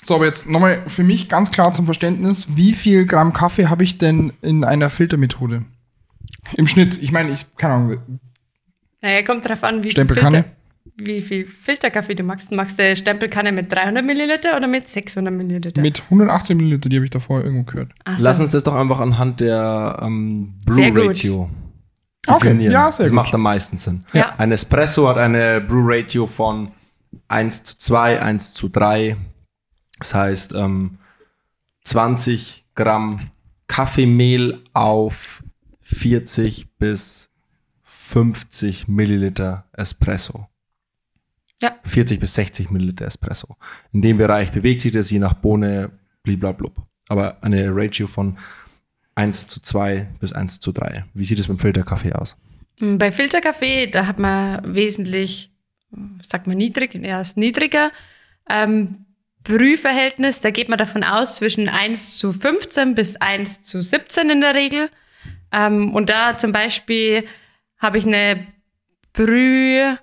So, 0.03 0.14
aber 0.14 0.27
jetzt 0.27 0.49
nochmal 0.49 0.85
für 0.87 1.03
mich 1.03 1.29
ganz 1.29 1.51
klar 1.51 1.72
zum 1.72 1.87
Verständnis, 1.87 2.57
wie 2.57 2.72
viel 2.72 3.07
Gramm 3.07 3.33
Kaffee 3.33 3.66
habe 3.66 3.83
ich 3.83 3.99
denn 3.99 4.33
in 4.40 4.62
einer 4.62 4.88
Filtermethode? 4.88 5.64
Im 6.57 6.68
Schnitt. 6.68 7.03
Ich 7.03 7.11
meine, 7.11 7.33
ich, 7.33 7.57
keine 7.57 7.75
Ahnung. 7.75 8.20
Naja, 9.03 9.22
kommt 9.25 9.49
drauf 9.49 9.64
an, 9.64 9.83
wie 9.83 9.90
Stempelkanne. 9.90 10.44
Viel 10.44 10.53
wie 10.96 11.20
viel 11.20 11.46
Filterkaffee 11.46 12.14
du 12.14 12.22
machst. 12.22 12.53
Magst 12.53 12.79
du 12.79 12.85
eine 12.85 12.96
Stempelkanne 12.96 13.53
mit 13.53 13.72
300 13.72 14.05
Milliliter 14.05 14.57
oder 14.57 14.66
mit 14.66 14.88
600 14.88 15.33
Milliliter? 15.33 15.81
Mit 15.81 16.03
118 16.05 16.57
Milliliter, 16.57 16.88
die 16.88 16.96
habe 16.96 17.05
ich 17.05 17.11
davor 17.11 17.42
irgendwo 17.42 17.64
gehört. 17.64 17.92
So. 18.07 18.25
Lass 18.25 18.40
uns 18.40 18.53
das 18.53 18.62
doch 18.62 18.75
einfach 18.75 19.01
anhand 19.01 19.40
der 19.40 19.99
ähm, 20.03 20.55
Brew-Ratio 20.64 21.51
Okay, 22.27 22.57
ja, 22.64 22.90
sehr 22.90 23.05
das 23.05 23.11
gut. 23.11 23.14
macht 23.14 23.35
am 23.35 23.42
meisten 23.42 23.79
Sinn. 23.79 24.05
Ja. 24.12 24.35
Ein 24.37 24.53
Espresso 24.53 25.09
hat 25.09 25.18
eine 25.18 25.61
Brew-Ratio 25.61 26.27
von 26.27 26.72
1 27.29 27.64
zu 27.64 27.79
2, 27.79 28.20
1 28.20 28.55
zu 28.55 28.68
3, 28.68 29.16
das 29.99 30.14
heißt, 30.14 30.53
ähm, 30.55 30.99
20 31.85 32.66
Gramm 32.75 33.31
Kaffeemehl 33.68 34.62
auf 34.72 35.42
40 35.83 36.66
bis 36.79 37.31
50 37.83 38.88
Milliliter 38.88 39.64
Espresso. 39.72 40.49
Ja. 41.60 41.76
40 41.84 42.20
bis 42.20 42.34
60 42.34 42.70
Milliliter 42.70 43.06
Espresso. 43.06 43.56
In 43.92 44.02
dem 44.02 44.18
Bereich 44.18 44.52
bewegt 44.52 44.82
sich 44.82 44.92
das 44.92 45.10
je 45.10 45.18
nach 45.18 45.34
Bohne 45.34 45.90
bliblablub. 46.22 46.74
Aber 47.08 47.42
eine 47.42 47.74
Ratio 47.74 48.06
von 48.06 48.36
1 49.14 49.46
zu 49.48 49.60
2 49.60 50.06
bis 50.20 50.32
1 50.32 50.60
zu 50.60 50.72
3. 50.72 51.04
Wie 51.14 51.24
sieht 51.24 51.38
es 51.38 51.48
beim 51.48 51.58
Filterkaffee 51.58 52.12
aus? 52.12 52.36
Bei 52.78 53.10
Filterkaffee, 53.10 53.86
da 53.86 54.06
hat 54.06 54.18
man 54.18 54.74
wesentlich, 54.74 55.50
sagt 56.26 56.46
man 56.46 56.58
niedrig, 56.58 56.94
er 56.94 57.20
ist 57.20 57.38
niedriger. 57.38 57.90
Ähm, 58.50 59.06
Brühverhältnis, 59.44 60.40
da 60.40 60.50
geht 60.50 60.68
man 60.68 60.78
davon 60.78 61.04
aus, 61.04 61.36
zwischen 61.36 61.68
1 61.68 62.18
zu 62.18 62.32
15 62.32 62.94
bis 62.94 63.16
1 63.16 63.62
zu 63.62 63.80
17 63.80 64.28
in 64.28 64.40
der 64.42 64.54
Regel. 64.54 64.90
Ähm, 65.52 65.94
und 65.94 66.10
da 66.10 66.36
zum 66.36 66.52
Beispiel 66.52 67.24
habe 67.78 67.96
ich 67.96 68.06
eine 68.06 68.46
Brüh, 69.12 69.96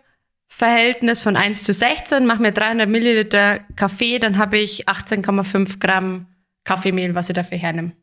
Verhältnis 0.56 1.20
von 1.20 1.36
1 1.36 1.64
zu 1.64 1.74
16, 1.74 2.28
mache 2.28 2.44
mir 2.44 2.52
300 2.52 2.88
Milliliter 2.88 3.62
Kaffee, 3.76 4.20
dann 4.20 4.38
habe 4.38 4.60
ich 4.60 4.88
18,5 4.88 5.80
Gramm 5.80 6.28
Kaffeemehl, 6.64 7.16
was 7.16 7.28
ich 7.28 7.34
dafür 7.34 7.58
hernehme. 7.58 7.94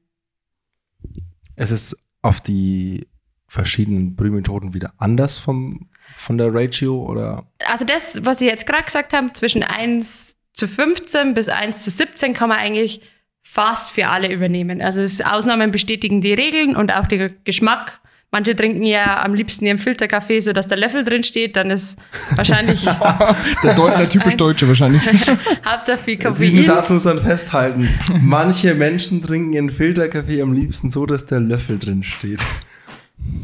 Es 1.55 1.71
ist 1.71 1.97
auf 2.23 2.41
die 2.41 3.07
verschiedenen 3.47 4.17
Brühmethoden 4.17 4.75
wieder 4.75 4.93
anders 4.99 5.39
vom, 5.39 5.89
von 6.17 6.39
der 6.39 6.53
Ratio 6.53 7.07
oder? 7.07 7.47
Also 7.65 7.85
das, 7.85 8.25
was 8.25 8.41
ich 8.41 8.49
jetzt 8.49 8.67
gerade 8.67 8.83
gesagt 8.83 9.13
habe, 9.13 9.33
zwischen 9.33 9.63
1 9.63 10.37
zu 10.53 10.67
15 10.67 11.35
bis 11.35 11.49
1 11.49 11.85
zu 11.85 11.91
17 11.91 12.35
kann 12.35 12.49
man 12.49 12.59
eigentlich 12.59 13.01
fast 13.43 13.93
für 13.93 14.09
alle 14.09 14.31
übernehmen. 14.31 14.83
Also 14.83 15.03
Ausnahmen 15.25 15.71
bestätigen 15.71 16.21
die 16.21 16.35
Regeln 16.35 16.75
und 16.75 16.93
auch 16.93 17.07
der 17.07 17.29
Geschmack 17.29 18.01
Manche 18.33 18.55
trinken 18.55 18.85
ja 18.85 19.25
am 19.25 19.35
liebsten 19.35 19.67
ihren 19.67 19.79
Filterkaffee, 19.79 20.41
sodass 20.41 20.69
der 20.69 20.79
Löffel 20.79 21.03
drin 21.03 21.25
steht, 21.25 21.57
dann 21.57 21.71
ist 21.71 21.99
wahrscheinlich. 22.37 22.85
der, 23.65 23.75
Deu 23.75 23.91
der 23.97 24.09
typisch 24.09 24.37
Deutsche 24.37 24.69
wahrscheinlich. 24.69 25.03
Hauptsache 25.65 25.99
viel 25.99 26.17
Koffein. 26.17 26.55
Diesen 26.55 26.65
Satz 26.65 26.91
muss 26.91 27.05
man 27.07 27.21
festhalten. 27.21 27.89
Manche 28.21 28.75
Menschen 28.75 29.21
trinken 29.23 29.53
ihren 29.53 29.71
Filterkaffee 29.71 30.43
am 30.43 30.53
liebsten 30.53 30.93
so, 30.93 31.07
dass 31.07 31.27
der 31.27 31.41
Löffel 31.41 31.81
drin 31.81 32.05
steht. 32.05 32.45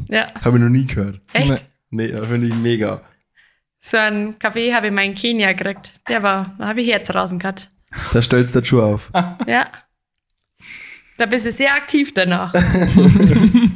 Ja. 0.09 0.29
Habe 0.44 0.59
ich 0.59 0.62
noch 0.62 0.70
nie 0.70 0.87
gehört. 0.87 1.20
Echt? 1.33 1.66
Nee, 1.90 2.09
finde 2.22 2.46
ich 2.46 2.55
mega. 2.55 3.03
So 3.81 3.96
einen 3.96 4.38
Kaffee 4.38 4.72
habe 4.72 4.87
ich 4.87 4.92
mal 4.92 5.05
in 5.05 5.14
Kenia 5.14 5.53
gekriegt. 5.53 5.92
Der 6.09 6.22
war, 6.22 6.55
da 6.59 6.68
habe 6.68 6.81
ich 6.81 6.90
Herz 6.90 7.12
raus 7.12 7.37
gehabt. 7.37 7.70
Da 8.12 8.22
stellst 8.22 8.55
du 8.55 8.64
Schuh 8.64 8.83
auf. 8.83 9.11
Ja. 9.46 9.66
Da 11.18 11.27
bist 11.27 11.46
du 11.46 11.53
sehr 11.53 11.75
aktiv 11.75 12.12
danach. 12.14 12.53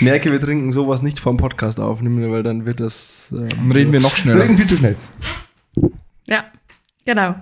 Merke, 0.00 0.32
wir 0.32 0.40
trinken 0.40 0.72
sowas 0.72 1.02
nicht 1.02 1.20
vom 1.20 1.36
Podcast 1.36 1.78
aufnehmen, 1.80 2.30
weil 2.30 2.42
dann 2.42 2.66
wird 2.66 2.80
das. 2.80 3.32
Äh, 3.32 3.46
dann 3.48 3.72
reden 3.72 3.92
wir 3.92 4.00
noch 4.00 4.16
schneller. 4.16 4.44
reden 4.44 4.56
viel 4.56 4.66
zu 4.66 4.76
schnell. 4.76 4.96
Ja, 6.24 6.44
genau. 7.04 7.36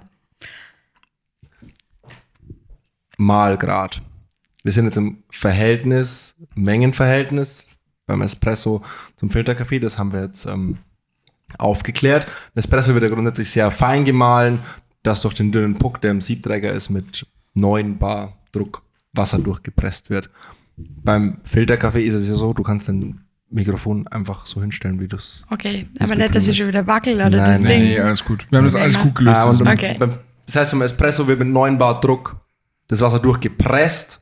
Malgrad. 3.17 4.03
Wir 4.63 4.73
sind 4.73 4.87
jetzt 4.87 4.97
im 4.97 5.23
Verhältnis, 5.31 6.37
Mengenverhältnis 6.55 7.67
beim 8.07 8.23
Espresso 8.23 8.83
zum 9.17 9.31
Filterkaffee. 9.31 9.79
Das 9.79 9.99
haben 9.99 10.13
wir 10.13 10.23
jetzt 10.23 10.47
ähm, 10.47 10.79
aufgeklärt. 11.59 12.27
Ein 12.27 12.59
Espresso 12.59 12.93
wird 12.95 13.05
ja 13.05 13.11
grundsätzlich 13.11 13.51
sehr 13.51 13.71
fein 13.71 14.05
gemahlen, 14.05 14.61
das 15.03 15.23
durch 15.23 15.35
den 15.35 15.53
dünnen 15.53 15.77
Puck, 15.79 16.01
der 16.01 16.11
im 16.11 16.21
Siebträger 16.21 16.73
ist, 16.73 16.91
mit 16.91 17.27
9 17.55 17.99
Bar 17.99 18.35
Druck 18.53 18.83
Wasser 19.13 19.39
durchgepresst 19.39 20.11
wird. 20.11 20.31
Beim 21.03 21.39
Filterkaffee 21.45 22.05
ist 22.05 22.15
es 22.15 22.29
ja 22.29 22.35
so, 22.35 22.53
du 22.53 22.63
kannst 22.63 22.89
dein 22.89 23.21
Mikrofon 23.51 24.07
einfach 24.09 24.47
so 24.47 24.61
hinstellen, 24.61 25.01
wie 25.01 25.09
du 25.09 25.17
es. 25.17 25.47
Okay, 25.51 25.87
aber 26.01 26.17
nicht, 26.17 26.35
dass 26.35 26.49
ich 26.49 26.59
schon 26.59 26.69
wieder 26.69 26.87
wackel 26.87 27.15
oder 27.15 27.31
nein, 27.31 27.45
das 27.45 27.61
nein, 27.61 27.69
Ding. 27.69 27.83
Nee, 27.89 28.01
alles 28.01 28.25
gut. 28.25 28.47
Wir 28.51 28.59
haben 28.59 28.65
das 28.65 28.75
alles 28.75 28.99
gut 28.99 29.15
gelöst. 29.15 29.41
Ah, 29.41 29.73
okay. 29.73 29.97
beim, 29.99 30.19
das 30.47 30.57
heißt, 30.57 30.71
beim 30.71 30.83
Espresso 30.83 31.27
wird 31.27 31.39
mit 31.39 31.49
9 31.49 31.79
Bar 31.79 32.01
Druck 32.01 32.37
das 32.89 33.01
Wasser 33.01 33.19
durchgepresst 33.19 34.21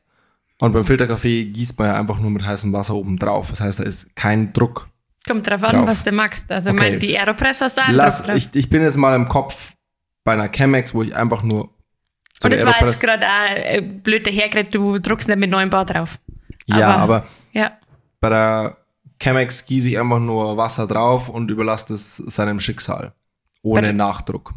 und 0.59 0.73
beim 0.73 0.85
Filterkaffee 0.85 1.45
gießt 1.45 1.79
man 1.79 1.89
ja 1.89 1.99
einfach 1.99 2.19
nur 2.19 2.31
mit 2.31 2.45
heißem 2.45 2.73
Wasser 2.73 2.95
oben 2.95 3.19
drauf. 3.19 3.51
Das 3.51 3.61
heißt, 3.61 3.81
da 3.81 3.85
ist 3.85 4.15
kein 4.17 4.53
Druck. 4.53 4.89
Kommt 5.27 5.49
drauf 5.49 5.63
an, 5.65 5.87
was 5.87 6.05
du 6.05 6.13
magst. 6.13 6.51
Also, 6.51 6.71
okay. 6.71 6.79
mein, 6.79 7.01
die 7.01 7.19
Aeropress 7.19 7.61
hast 7.61 7.79
du 7.79 7.83
Lass, 7.89 8.29
ich, 8.29 8.49
ich 8.55 8.71
bin 8.71 8.83
jetzt 8.83 8.97
mal 8.97 9.15
im 9.17 9.29
Kopf 9.29 9.75
bei 10.25 10.33
einer 10.33 10.49
Chemex, 10.49 10.95
wo 10.95 11.03
ich 11.03 11.15
einfach 11.15 11.43
nur. 11.43 11.71
So 12.41 12.47
und 12.47 12.53
es 12.53 12.65
war 12.65 12.81
jetzt 12.81 13.01
gerade 13.01 13.27
auch 13.27 14.03
blöd 14.03 14.27
dahergeredet, 14.27 14.75
du 14.75 14.99
druckst 14.99 15.27
nicht 15.27 15.39
mit 15.39 15.51
9 15.51 15.69
Bar 15.71 15.85
drauf. 15.85 16.19
Ja, 16.67 16.89
aber, 16.97 17.17
aber 17.17 17.27
ja. 17.53 17.73
bei 18.21 18.29
der 18.29 18.77
Chemex 19.21 19.65
gieße 19.65 19.89
ich 19.89 19.99
einfach 19.99 20.19
nur 20.19 20.57
Wasser 20.57 20.87
drauf 20.87 21.29
und 21.29 21.51
überlasse 21.51 21.95
es 21.95 22.17
seinem 22.17 22.61
Schicksal. 22.61 23.13
Ohne 23.63 23.93
Nachdruck. 23.93 24.55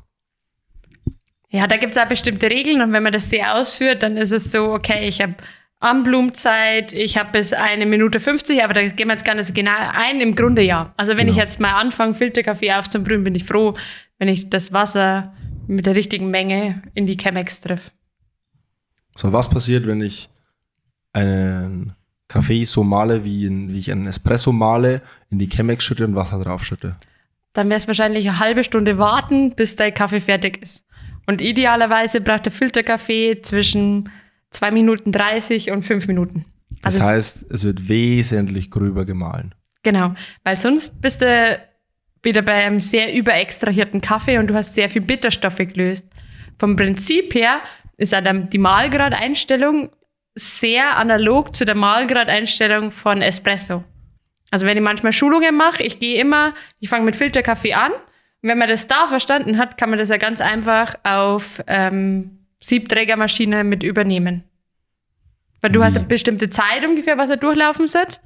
Ja, 1.51 1.65
da 1.65 1.77
gibt 1.77 1.95
es 1.95 1.97
auch 1.97 2.07
bestimmte 2.07 2.49
Regeln 2.49 2.81
und 2.81 2.93
wenn 2.93 3.01
man 3.01 3.13
das 3.13 3.29
sehr 3.29 3.55
ausführt, 3.55 4.03
dann 4.03 4.17
ist 4.17 4.31
es 4.31 4.51
so, 4.51 4.71
okay, 4.71 5.07
ich 5.07 5.19
habe 5.21 5.35
Anblumzeit, 5.79 6.91
ich 6.91 7.17
habe 7.17 7.31
bis 7.31 7.53
eine 7.53 7.85
Minute 7.85 8.19
50, 8.19 8.63
aber 8.63 8.73
da 8.73 8.87
gehen 8.87 9.07
wir 9.07 9.13
jetzt 9.13 9.25
gar 9.25 9.33
nicht 9.33 9.47
so 9.47 9.53
genau 9.53 9.71
ein. 9.93 10.19
Im 10.19 10.35
Grunde 10.35 10.61
ja. 10.61 10.93
Also 10.97 11.13
wenn 11.13 11.25
genau. 11.25 11.31
ich 11.31 11.37
jetzt 11.37 11.59
mal 11.59 11.79
anfange, 11.79 12.13
Filterkaffee 12.13 12.73
aufzubrühen, 12.73 13.23
bin 13.23 13.33
ich 13.33 13.45
froh, 13.45 13.73
wenn 14.17 14.27
ich 14.27 14.49
das 14.49 14.73
Wasser 14.73 15.33
mit 15.67 15.85
der 15.85 15.95
richtigen 15.95 16.29
Menge 16.29 16.83
in 16.93 17.07
die 17.07 17.15
Chemex 17.15 17.61
treffe. 17.61 17.91
So, 19.15 19.31
was 19.31 19.49
passiert, 19.49 19.87
wenn 19.87 20.01
ich 20.01 20.29
einen 21.13 21.95
Kaffee 22.29 22.63
so 22.63 22.83
male, 22.83 23.25
wie, 23.25 23.45
in, 23.45 23.73
wie 23.73 23.79
ich 23.79 23.91
einen 23.91 24.07
Espresso 24.07 24.53
male, 24.53 25.01
in 25.29 25.39
die 25.39 25.49
Chemex 25.49 25.83
schütte 25.83 26.05
und 26.05 26.15
Wasser 26.15 26.41
drauf 26.41 26.63
schütte? 26.63 26.95
Dann 27.53 27.69
wäre 27.69 27.79
es 27.79 27.87
wahrscheinlich 27.87 28.29
eine 28.29 28.39
halbe 28.39 28.63
Stunde 28.63 28.97
warten, 28.97 29.55
bis 29.55 29.75
dein 29.75 29.93
Kaffee 29.93 30.21
fertig 30.21 30.61
ist. 30.61 30.85
Und 31.25 31.41
idealerweise 31.41 32.21
braucht 32.21 32.45
der 32.45 32.53
Filterkaffee 32.53 33.41
zwischen 33.41 34.09
2 34.51 34.71
Minuten 34.71 35.11
30 35.11 35.71
und 35.71 35.83
5 35.83 36.07
Minuten. 36.07 36.45
Also 36.83 36.99
das 36.99 37.07
heißt, 37.07 37.45
es 37.51 37.63
wird 37.63 37.89
wesentlich 37.89 38.71
gröber 38.71 39.05
gemahlen. 39.05 39.55
Genau, 39.83 40.13
weil 40.43 40.55
sonst 40.55 41.01
bist 41.01 41.21
du 41.21 41.59
wieder 42.21 42.41
bei 42.41 42.65
einem 42.65 42.79
sehr 42.79 43.13
überextrahierten 43.13 44.01
Kaffee 44.01 44.37
und 44.37 44.47
du 44.47 44.53
hast 44.53 44.75
sehr 44.75 44.89
viel 44.89 45.01
Bitterstoffe 45.01 45.57
gelöst. 45.57 46.07
Vom 46.59 46.75
Prinzip 46.75 47.33
her 47.33 47.59
ist 47.97 48.13
auch 48.13 48.21
die 48.51 48.57
Mahlgrad-Einstellung 48.57 49.89
sehr 50.39 50.97
analog 50.97 51.55
zu 51.55 51.65
der 51.65 51.75
Mahlgrad-Einstellung 51.75 52.91
von 52.91 53.21
Espresso. 53.21 53.83
Also 54.51 54.65
wenn 54.65 54.77
ich 54.77 54.83
manchmal 54.83 55.13
Schulungen 55.13 55.55
mache, 55.55 55.83
ich 55.83 55.99
gehe 55.99 56.19
immer, 56.19 56.53
ich 56.79 56.89
fange 56.89 57.05
mit 57.05 57.15
Filterkaffee 57.15 57.73
an 57.73 57.91
und 57.91 58.49
wenn 58.49 58.57
man 58.57 58.69
das 58.69 58.87
da 58.87 59.07
verstanden 59.07 59.57
hat, 59.57 59.77
kann 59.77 59.89
man 59.89 59.99
das 59.99 60.09
ja 60.09 60.17
ganz 60.17 60.41
einfach 60.41 60.95
auf 61.03 61.61
ähm, 61.67 62.39
Siebträgermaschine 62.61 63.63
mit 63.63 63.83
übernehmen. 63.83 64.43
Weil 65.61 65.71
du 65.71 65.81
Wie? 65.81 65.83
hast 65.83 65.97
eine 65.97 66.07
bestimmte 66.07 66.49
Zeit 66.49 66.85
ungefähr, 66.85 67.17
was 67.17 67.29
er 67.29 67.37
durchlaufen 67.37 67.87
sollte. 67.87 68.17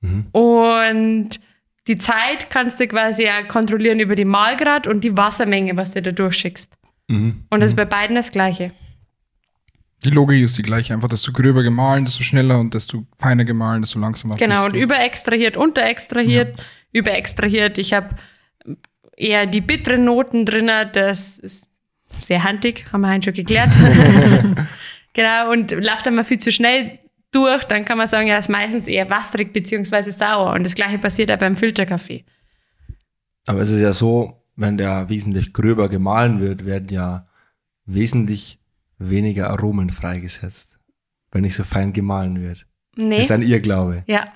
Mhm. 0.00 0.26
Und 0.32 1.40
die 1.88 1.98
Zeit 1.98 2.50
kannst 2.50 2.80
du 2.80 2.86
quasi 2.86 3.24
ja 3.24 3.42
kontrollieren 3.42 4.00
über 4.00 4.14
die 4.14 4.24
Mahlgrad 4.24 4.86
und 4.86 5.02
die 5.02 5.16
Wassermenge, 5.16 5.76
was 5.76 5.92
du 5.92 6.02
da 6.02 6.12
durchschickst. 6.12 6.72
Mhm. 7.08 7.44
Und 7.50 7.60
das 7.60 7.70
ist 7.70 7.74
mhm. 7.74 7.78
bei 7.78 7.84
beiden 7.84 8.16
das 8.16 8.32
Gleiche. 8.32 8.72
Die 10.06 10.12
Logik 10.12 10.44
ist 10.44 10.56
die 10.56 10.62
gleiche, 10.62 10.94
einfach 10.94 11.08
desto 11.08 11.32
gröber 11.32 11.64
gemahlen, 11.64 12.04
desto 12.04 12.22
schneller 12.22 12.60
und 12.60 12.74
desto 12.74 13.04
feiner 13.18 13.44
gemahlen, 13.44 13.80
desto 13.80 13.98
langsamer. 13.98 14.36
Genau, 14.36 14.66
und 14.66 14.76
überextrahiert, 14.76 15.56
unterextrahiert, 15.56 16.56
ja. 16.56 16.64
überextrahiert. 16.92 17.76
Ich 17.76 17.92
habe 17.92 18.14
eher 19.16 19.46
die 19.46 19.60
bitteren 19.60 20.04
Noten 20.04 20.46
drin, 20.46 20.70
das 20.92 21.40
ist 21.40 21.66
sehr 22.24 22.44
handig, 22.44 22.86
haben 22.92 23.00
wir 23.00 23.20
schon 23.20 23.32
geklärt. 23.32 23.70
genau, 25.12 25.50
und 25.50 25.72
läuft 25.72 26.06
dann 26.06 26.14
mal 26.14 26.22
viel 26.22 26.38
zu 26.38 26.52
schnell 26.52 27.00
durch, 27.32 27.64
dann 27.64 27.84
kann 27.84 27.98
man 27.98 28.06
sagen, 28.06 28.28
ja, 28.28 28.38
ist 28.38 28.48
meistens 28.48 28.86
eher 28.86 29.10
wasserig 29.10 29.52
bzw. 29.52 30.12
sauer. 30.12 30.52
Und 30.52 30.64
das 30.64 30.76
gleiche 30.76 30.98
passiert 30.98 31.32
auch 31.32 31.38
beim 31.38 31.56
Filterkaffee. 31.56 32.24
Aber 33.46 33.60
es 33.60 33.72
ist 33.72 33.80
ja 33.80 33.92
so, 33.92 34.44
wenn 34.54 34.78
der 34.78 35.08
wesentlich 35.08 35.52
gröber 35.52 35.88
gemahlen 35.88 36.38
wird, 36.38 36.64
werden 36.64 36.90
ja 36.90 37.26
wesentlich 37.86 38.60
weniger 38.98 39.50
Aromen 39.50 39.90
freigesetzt, 39.90 40.76
wenn 41.30 41.42
nicht 41.42 41.54
so 41.54 41.64
fein 41.64 41.92
gemahlen 41.92 42.40
wird. 42.40 42.66
Nee. 42.96 43.18
Das 43.18 43.26
ist 43.26 43.32
ein 43.32 43.42
Irrglaube. 43.42 44.04
Ja. 44.06 44.32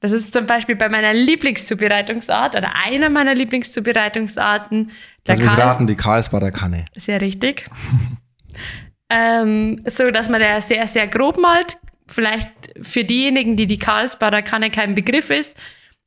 Das 0.00 0.12
ist 0.12 0.32
zum 0.32 0.46
Beispiel 0.46 0.76
bei 0.76 0.88
meiner 0.88 1.12
Lieblingszubereitungsart 1.12 2.56
oder 2.56 2.74
einer 2.74 3.10
meiner 3.10 3.34
Lieblingszubereitungsarten. 3.34 4.90
Der 5.26 5.32
also 5.32 5.42
wir 5.42 5.50
raten 5.50 5.86
die 5.86 5.94
Karlsbader 5.94 6.52
Kanne. 6.52 6.86
Sehr 6.96 7.20
richtig. 7.20 7.68
ähm, 9.10 9.82
so, 9.84 10.10
dass 10.10 10.30
man 10.30 10.40
der 10.40 10.62
sehr, 10.62 10.86
sehr 10.86 11.06
grob 11.06 11.38
malt. 11.38 11.76
Vielleicht 12.06 12.50
für 12.80 13.04
diejenigen, 13.04 13.56
die 13.56 13.66
die 13.66 13.78
Karlsbader 13.78 14.40
Kanne 14.42 14.70
kein 14.70 14.94
Begriff 14.94 15.28
ist, 15.28 15.56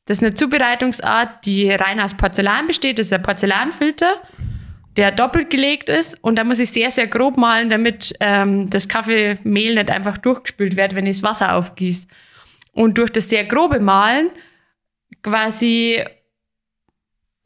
das 0.06 0.18
ist 0.18 0.24
eine 0.24 0.34
Zubereitungsart, 0.34 1.46
die 1.46 1.72
rein 1.72 2.00
aus 2.00 2.16
Porzellan 2.16 2.68
besteht. 2.68 2.98
Das 2.98 3.06
ist 3.06 3.14
ein 3.14 3.22
Porzellanfilter 3.22 4.22
der 4.98 5.12
doppelt 5.12 5.50
gelegt 5.50 5.90
ist 5.90 6.24
und 6.24 6.36
da 6.36 6.44
muss 6.44 6.60
ich 6.60 6.72
sehr, 6.72 6.92
sehr 6.92 7.08
grob 7.08 7.38
malen, 7.38 7.70
damit 7.70 8.14
ähm, 8.20 8.70
das 8.70 8.88
Kaffeemehl 8.88 9.76
nicht 9.76 9.90
einfach 9.90 10.18
durchgespült 10.18 10.76
wird, 10.76 10.96
wenn 10.96 11.08
ich 11.08 11.18
das 11.18 11.24
Wasser 11.24 11.56
aufgieße. 11.56 12.08
Und 12.74 12.98
durch 12.98 13.12
das 13.12 13.30
sehr 13.30 13.46
grobe 13.46 13.80
Malen 13.80 14.30
quasi, 15.22 16.04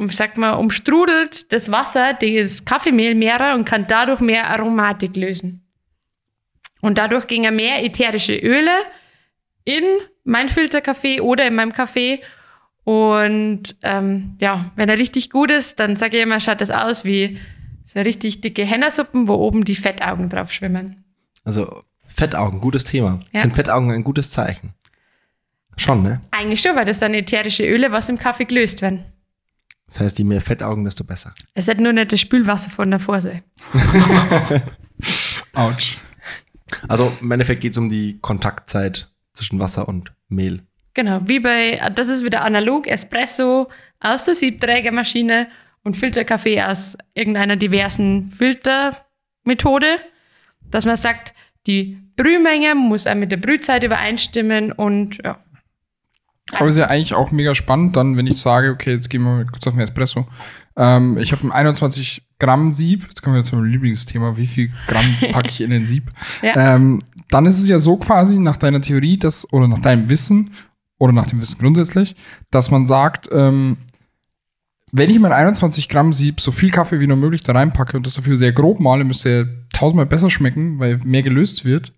sag 0.10 0.38
mal, 0.38 0.54
umstrudelt 0.54 1.52
das 1.52 1.72
Wasser 1.72 2.14
das 2.14 2.66
Kaffeemehl 2.66 3.16
mehr 3.16 3.54
und 3.56 3.66
kann 3.66 3.88
dadurch 3.88 4.20
mehr 4.20 4.50
Aromatik 4.50 5.16
lösen. 5.16 5.64
Und 6.82 6.98
dadurch 6.98 7.28
gingen 7.28 7.56
mehr 7.56 7.84
ätherische 7.84 8.36
Öle 8.36 8.76
in 9.64 9.84
mein 10.24 10.50
Filterkaffee 10.50 11.22
oder 11.22 11.48
in 11.48 11.56
meinem 11.56 11.74
Kaffee 11.74 12.22
und 12.88 13.76
ähm, 13.84 14.38
ja, 14.40 14.72
wenn 14.78 14.88
er 14.88 14.98
richtig 14.98 15.30
gut 15.30 15.52
ist, 15.52 15.78
dann 15.78 15.98
sage 15.98 16.16
ich 16.16 16.24
immer, 16.24 16.40
schaut 16.40 16.62
das 16.62 16.72
aus 16.72 17.04
wie 17.04 17.38
so 17.84 18.00
richtig 18.00 18.40
dicke 18.40 18.64
Hennersuppen, 18.64 19.28
wo 19.28 19.34
oben 19.34 19.66
die 19.66 19.76
Fettaugen 19.76 20.30
drauf 20.30 20.54
schwimmen. 20.54 21.04
Also 21.44 21.84
Fettaugen, 22.08 22.62
gutes 22.62 22.86
Thema. 22.86 23.20
Ja. 23.34 23.42
Sind 23.42 23.56
Fettaugen 23.56 23.92
ein 23.92 24.06
gutes 24.06 24.32
Zeichen? 24.32 24.74
Schon, 25.76 26.02
ne? 26.02 26.22
Eigentlich 26.32 26.62
schon, 26.62 26.78
weil 26.78 26.86
das 26.86 27.00
sind 27.00 27.14
ätherische 27.14 27.68
Öle, 27.68 27.92
was 27.92 28.08
im 28.08 28.18
Kaffee 28.18 28.46
gelöst 28.46 28.82
werden. 28.82 29.04
Das 29.88 30.00
heißt, 30.00 30.18
je 30.20 30.24
mehr 30.24 30.40
Fettaugen, 30.40 30.86
desto 30.86 31.04
besser. 31.04 31.34
Es 31.56 31.68
hat 31.68 31.82
nur 31.82 31.92
nicht 31.92 32.14
das 32.14 32.22
Spülwasser 32.22 32.70
von 32.70 32.90
der 32.90 33.02
Vorseite. 33.02 33.44
Autsch. 35.54 35.98
Also 36.88 37.12
im 37.20 37.32
Endeffekt 37.32 37.60
geht 37.60 37.74
es 37.74 37.78
um 37.78 37.90
die 37.90 38.18
Kontaktzeit 38.22 39.12
zwischen 39.34 39.60
Wasser 39.60 39.90
und 39.90 40.14
Mehl. 40.30 40.64
Genau, 40.98 41.22
wie 41.26 41.40
bei, 41.40 41.80
das 41.94 42.08
ist 42.08 42.24
wieder 42.24 42.44
analog, 42.44 42.88
Espresso 42.88 43.68
aus 44.00 44.26
der 44.26 44.34
Siebträgermaschine 44.34 45.48
und 45.84 45.96
Filterkaffee 45.96 46.60
aus 46.64 46.98
irgendeiner 47.14 47.56
diversen 47.56 48.32
Filtermethode, 48.36 50.00
dass 50.72 50.86
man 50.86 50.98
sagt, 50.98 51.36
die 51.68 52.00
Brühmenge 52.16 52.74
muss 52.74 53.06
auch 53.06 53.14
mit 53.14 53.32
der 53.32 53.38
Brühzeit 53.38 53.84
übereinstimmen 53.84 54.72
und 54.72 55.20
ja. 55.24 55.38
Aber 56.54 56.68
es 56.68 56.76
ist 56.76 56.80
ja 56.80 56.88
eigentlich 56.88 57.14
auch 57.14 57.30
mega 57.30 57.54
spannend, 57.54 57.96
dann, 57.96 58.18
wenn 58.18 58.26
ich 58.26 58.42
sage, 58.42 58.72
okay, 58.72 58.94
jetzt 58.94 59.12
gehen 59.12 59.22
wir 59.22 59.46
kurz 59.46 59.68
auf 59.68 59.74
den 59.74 59.82
Espresso. 59.82 60.26
Ähm, 60.78 61.20
ich 61.20 61.32
habe 61.32 61.46
ein 61.46 61.52
21 61.52 62.24
Gramm 62.40 62.72
Sieb, 62.72 63.04
jetzt 63.04 63.22
kommen 63.22 63.36
wir 63.36 63.44
zu 63.44 63.56
meinem 63.56 63.66
Lieblingsthema, 63.66 64.36
wie 64.38 64.48
viel 64.48 64.72
Gramm 64.88 65.16
packe 65.32 65.50
ich 65.50 65.62
in 65.62 65.70
den 65.70 65.86
Sieb? 65.86 66.10
Ja. 66.42 66.76
Ähm, 66.76 67.04
dann 67.30 67.46
ist 67.46 67.60
es 67.60 67.68
ja 67.68 67.78
so 67.78 67.98
quasi 67.98 68.40
nach 68.40 68.58
deiner 68.58 68.82
Theorie, 68.82 69.18
dass, 69.18 69.52
oder 69.54 69.68
nach 69.68 69.80
deinem 69.80 70.10
Wissen, 70.10 70.52
oder 70.98 71.14
nach 71.14 71.28
dem 71.28 71.42
Wissen 71.42 71.60
grundsätzlich, 71.60 72.16
dass 72.52 72.72
man 72.72 72.88
sagt, 72.88 73.30
ähm, 73.32 73.78
wenn 74.92 75.10
ich 75.10 75.20
mein 75.20 75.34
21 75.34 75.90
Gramm 75.90 76.14
Sieb 76.14 76.40
so 76.40 76.52
viel 76.52 76.72
Kaffee 76.72 77.00
wie 77.00 77.08
nur 77.08 77.18
möglich 77.18 77.44
da 77.44 77.52
reinpacke 77.52 77.98
und 77.98 78.06
das 78.06 78.14
dafür 78.14 78.38
sehr 78.38 78.54
grob 78.54 78.80
male, 78.80 79.04
müsste 79.04 79.30
er 79.30 79.48
tausendmal 79.74 80.06
besser 80.06 80.30
schmecken, 80.30 80.80
weil 80.80 80.98
mehr 81.04 81.24
gelöst 81.24 81.66
wird. 81.66 81.94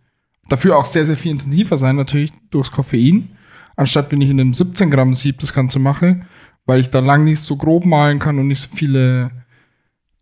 Dafür 0.50 0.78
auch 0.78 0.86
sehr, 0.86 1.06
sehr 1.06 1.16
viel 1.16 1.32
intensiver 1.32 1.78
sein, 1.78 1.96
natürlich 1.96 2.32
durchs 2.50 2.72
Koffein, 2.72 3.30
anstatt 3.76 4.12
wenn 4.12 4.22
ich 4.22 4.32
in 4.32 4.40
einem 4.40 4.54
17 4.54 4.90
Gramm 4.90 5.14
Sieb 5.14 5.40
das 5.40 5.54
Ganze 5.54 5.78
mache, 5.78 6.22
weil 6.66 6.80
ich 6.80 6.90
da 6.90 7.00
lang 7.00 7.24
nicht 7.24 7.42
so 7.42 7.56
grob 7.56 7.86
malen 7.86 8.18
kann 8.18 8.40
und 8.40 8.48
nicht 8.48 8.62
so 8.62 8.76
viele 8.76 9.30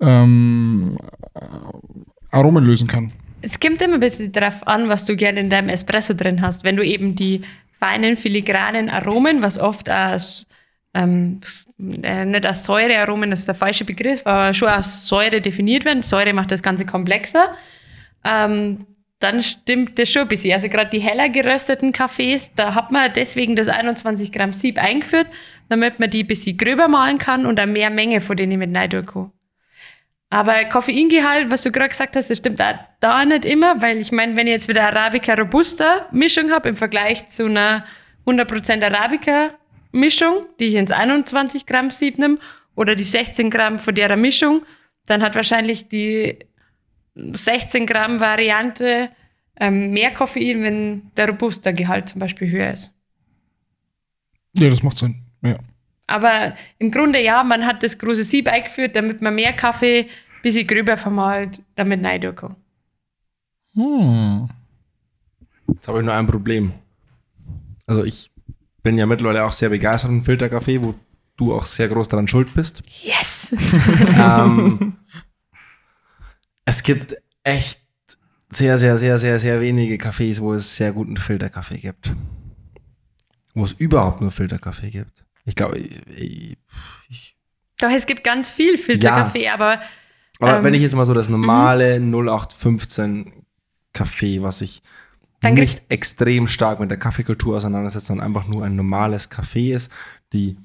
ähm, 0.02 0.98
Aromen 2.32 2.66
lösen 2.66 2.88
kann. 2.88 3.12
Es 3.42 3.60
kommt 3.60 3.82
immer 3.82 3.96
ein 3.96 4.00
bisschen 4.00 4.32
darauf 4.32 4.68
an, 4.68 4.90
was 4.90 5.06
du 5.06 5.16
gerne 5.16 5.40
in 5.40 5.50
deinem 5.50 5.70
Espresso 5.70 6.14
drin 6.14 6.42
hast. 6.42 6.64
Wenn 6.64 6.76
du 6.76 6.84
eben 6.84 7.16
die 7.16 7.42
feinen, 7.80 8.18
filigranen 8.18 8.90
Aromen, 8.90 9.42
was 9.42 9.60
oft 9.60 9.90
als 9.90 10.48
ähm, 10.94 11.40
äh, 12.02 12.26
nicht 12.26 12.46
als 12.46 12.64
Säurearomen, 12.64 13.30
das 13.30 13.40
ist 13.40 13.48
der 13.48 13.56
falsche 13.56 13.86
Begriff, 13.86 14.26
aber 14.26 14.54
schon 14.54 14.68
als 14.68 15.08
Säure 15.08 15.42
definiert 15.42 15.86
werden. 15.86 16.02
Säure 16.02 16.34
macht 16.34 16.52
das 16.52 16.64
Ganze 16.64 16.86
komplexer. 16.86 17.56
Ähm, 18.24 18.88
dann 19.20 19.42
stimmt 19.42 19.98
das 19.98 20.10
schon 20.10 20.24
ein 20.24 20.28
bisschen. 20.28 20.54
Also 20.54 20.70
gerade 20.70 20.90
die 20.90 21.00
heller 21.00 21.30
gerösteten 21.30 21.92
Kaffees, 21.92 22.52
da 22.56 22.76
hat 22.76 22.92
man 22.92 23.12
deswegen 23.14 23.56
das 23.56 23.68
21 23.68 24.32
Gramm 24.32 24.54
Sieb 24.54 24.82
eingeführt, 24.82 25.28
damit 25.70 26.00
man 26.00 26.10
die 26.10 26.24
ein 26.24 26.28
bisschen 26.28 26.58
gröber 26.58 26.88
malen 26.88 27.18
kann 27.18 27.46
und 27.46 27.60
eine 27.60 27.72
mehr 27.72 27.90
Menge 27.90 28.22
von 28.22 28.38
denen 28.38 28.60
mit 28.60 28.76
rein 28.76 29.06
kann. 29.06 29.32
Aber 30.30 30.66
Koffeingehalt, 30.66 31.50
was 31.52 31.64
du 31.64 31.72
gerade 31.72 31.90
gesagt 31.90 32.16
hast, 32.16 32.30
das 32.30 32.40
stimmt 32.40 32.62
auch 32.62 32.76
da 33.00 33.24
nicht 33.24 33.46
immer, 33.46 33.82
weil 33.82 33.98
ich 33.98 34.12
meine, 34.12 34.36
wenn 34.36 34.48
ich 34.48 34.54
jetzt 34.54 34.68
wieder 34.68 34.84
Arabica 34.84 35.34
Robusta 35.36 36.08
Mischung 36.12 36.52
habe 36.52 36.70
im 36.70 36.76
Vergleich 36.76 37.30
zu 37.30 37.46
einer 37.46 37.86
100% 38.26 38.84
Arabica 38.84 39.52
Mischung, 39.94 40.46
die 40.60 40.66
ich 40.66 40.76
ins 40.76 40.92
21 40.92 41.66
Gramm 41.66 41.90
Sieb 41.90 42.18
nehme, 42.18 42.40
oder 42.76 42.96
die 42.96 43.04
16 43.04 43.50
Gramm 43.50 43.80
von 43.80 43.96
der 43.96 44.16
Mischung, 44.18 44.64
dann 45.06 45.24
hat 45.24 45.36
wahrscheinlich 45.36 45.88
die 45.88 46.38
16 47.16 47.86
Gramm 47.86 48.20
Variante 48.20 49.10
ähm, 49.60 49.92
mehr 49.92 50.14
Koffein, 50.14 50.62
wenn 50.62 51.12
der 51.16 51.30
Robusta-Gehalt 51.30 52.10
zum 52.10 52.20
Beispiel 52.20 52.50
höher 52.52 52.72
ist. 52.74 52.94
Ja, 54.54 54.70
das 54.70 54.84
macht 54.84 54.98
Sinn. 54.98 55.24
Ja. 55.42 55.56
Aber 56.08 56.56
im 56.80 56.90
Grunde 56.90 57.22
ja, 57.22 57.44
man 57.44 57.66
hat 57.66 57.84
das 57.84 57.98
große 57.98 58.24
Sieb 58.24 58.48
eingeführt, 58.48 58.96
damit 58.96 59.22
man 59.22 59.36
mehr 59.36 59.54
Kaffee 59.54 60.04
ein 60.04 60.42
bisschen 60.42 60.66
gröber 60.66 60.96
vermalt, 60.96 61.62
damit 61.76 62.04
rein 62.04 62.36
kann. 62.36 62.56
Hm. 63.74 64.50
Jetzt 65.74 65.88
habe 65.88 66.00
ich 66.00 66.06
nur 66.06 66.14
ein 66.14 66.28
Problem. 66.28 66.72
Also 67.86 68.04
ich 68.06 68.32
bin 68.84 68.98
ja 68.98 69.06
mittlerweile 69.06 69.44
auch 69.44 69.52
sehr 69.52 69.70
begeistert 69.70 70.12
von 70.12 70.24
Filterkaffee, 70.24 70.82
wo 70.82 70.96
du 71.36 71.54
auch 71.54 71.66
sehr 71.66 71.90
groß 71.90 72.08
daran 72.08 72.28
schuld 72.28 72.54
bist. 72.54 72.82
Yes! 73.04 73.54
ähm, 74.18 74.96
es 76.66 76.84
gibt 76.84 77.18
echt 77.44 77.82
sehr, 78.50 78.78
sehr, 78.78 78.98
sehr, 78.98 79.18
sehr, 79.18 79.40
sehr 79.40 79.60
wenige 79.60 79.96
Cafés, 79.96 80.42
wo 80.42 80.54
es 80.54 80.78
sehr 80.78 80.94
guten 80.94 81.18
Filterkaffee 81.18 81.80
gibt. 81.80 82.14
Wo 83.54 83.66
es 83.66 83.74
überhaupt 83.74 84.22
nur 84.22 84.32
Filterkaffee 84.32 84.90
gibt. 84.90 85.27
Ich 85.48 85.56
glaube, 85.56 85.80
ich, 85.80 86.02
ich, 86.16 86.58
ich, 87.10 87.36
Doch, 87.80 87.90
es 87.90 88.06
gibt 88.06 88.24
ganz 88.24 88.52
viel 88.52 88.78
Filterkaffee, 88.78 89.50
aber 89.50 89.82
aber 90.40 90.58
Ähm, 90.58 90.64
wenn 90.64 90.74
ich 90.74 90.82
jetzt 90.82 90.96
mal 90.96 91.06
so 91.06 91.14
das 91.14 91.30
normale 91.30 92.00
0815 92.00 93.46
Kaffee, 93.94 94.44
was 94.44 94.60
sich 94.60 94.84
Dann 95.42 95.56
nicht 95.56 95.82
extrem 95.90 96.48
stark 96.48 96.80
mit 96.80 96.92
der 96.92 97.00
Kaffeekultur 97.00 97.58
auseinandersetzt, 97.58 98.08
sondern 98.08 98.28
einfach 98.28 98.48
nur 98.48 98.64
ein 98.64 98.76
normales 98.76 99.30
Kaffee 99.30 99.74
ist, 99.74 99.92
die 100.34 100.58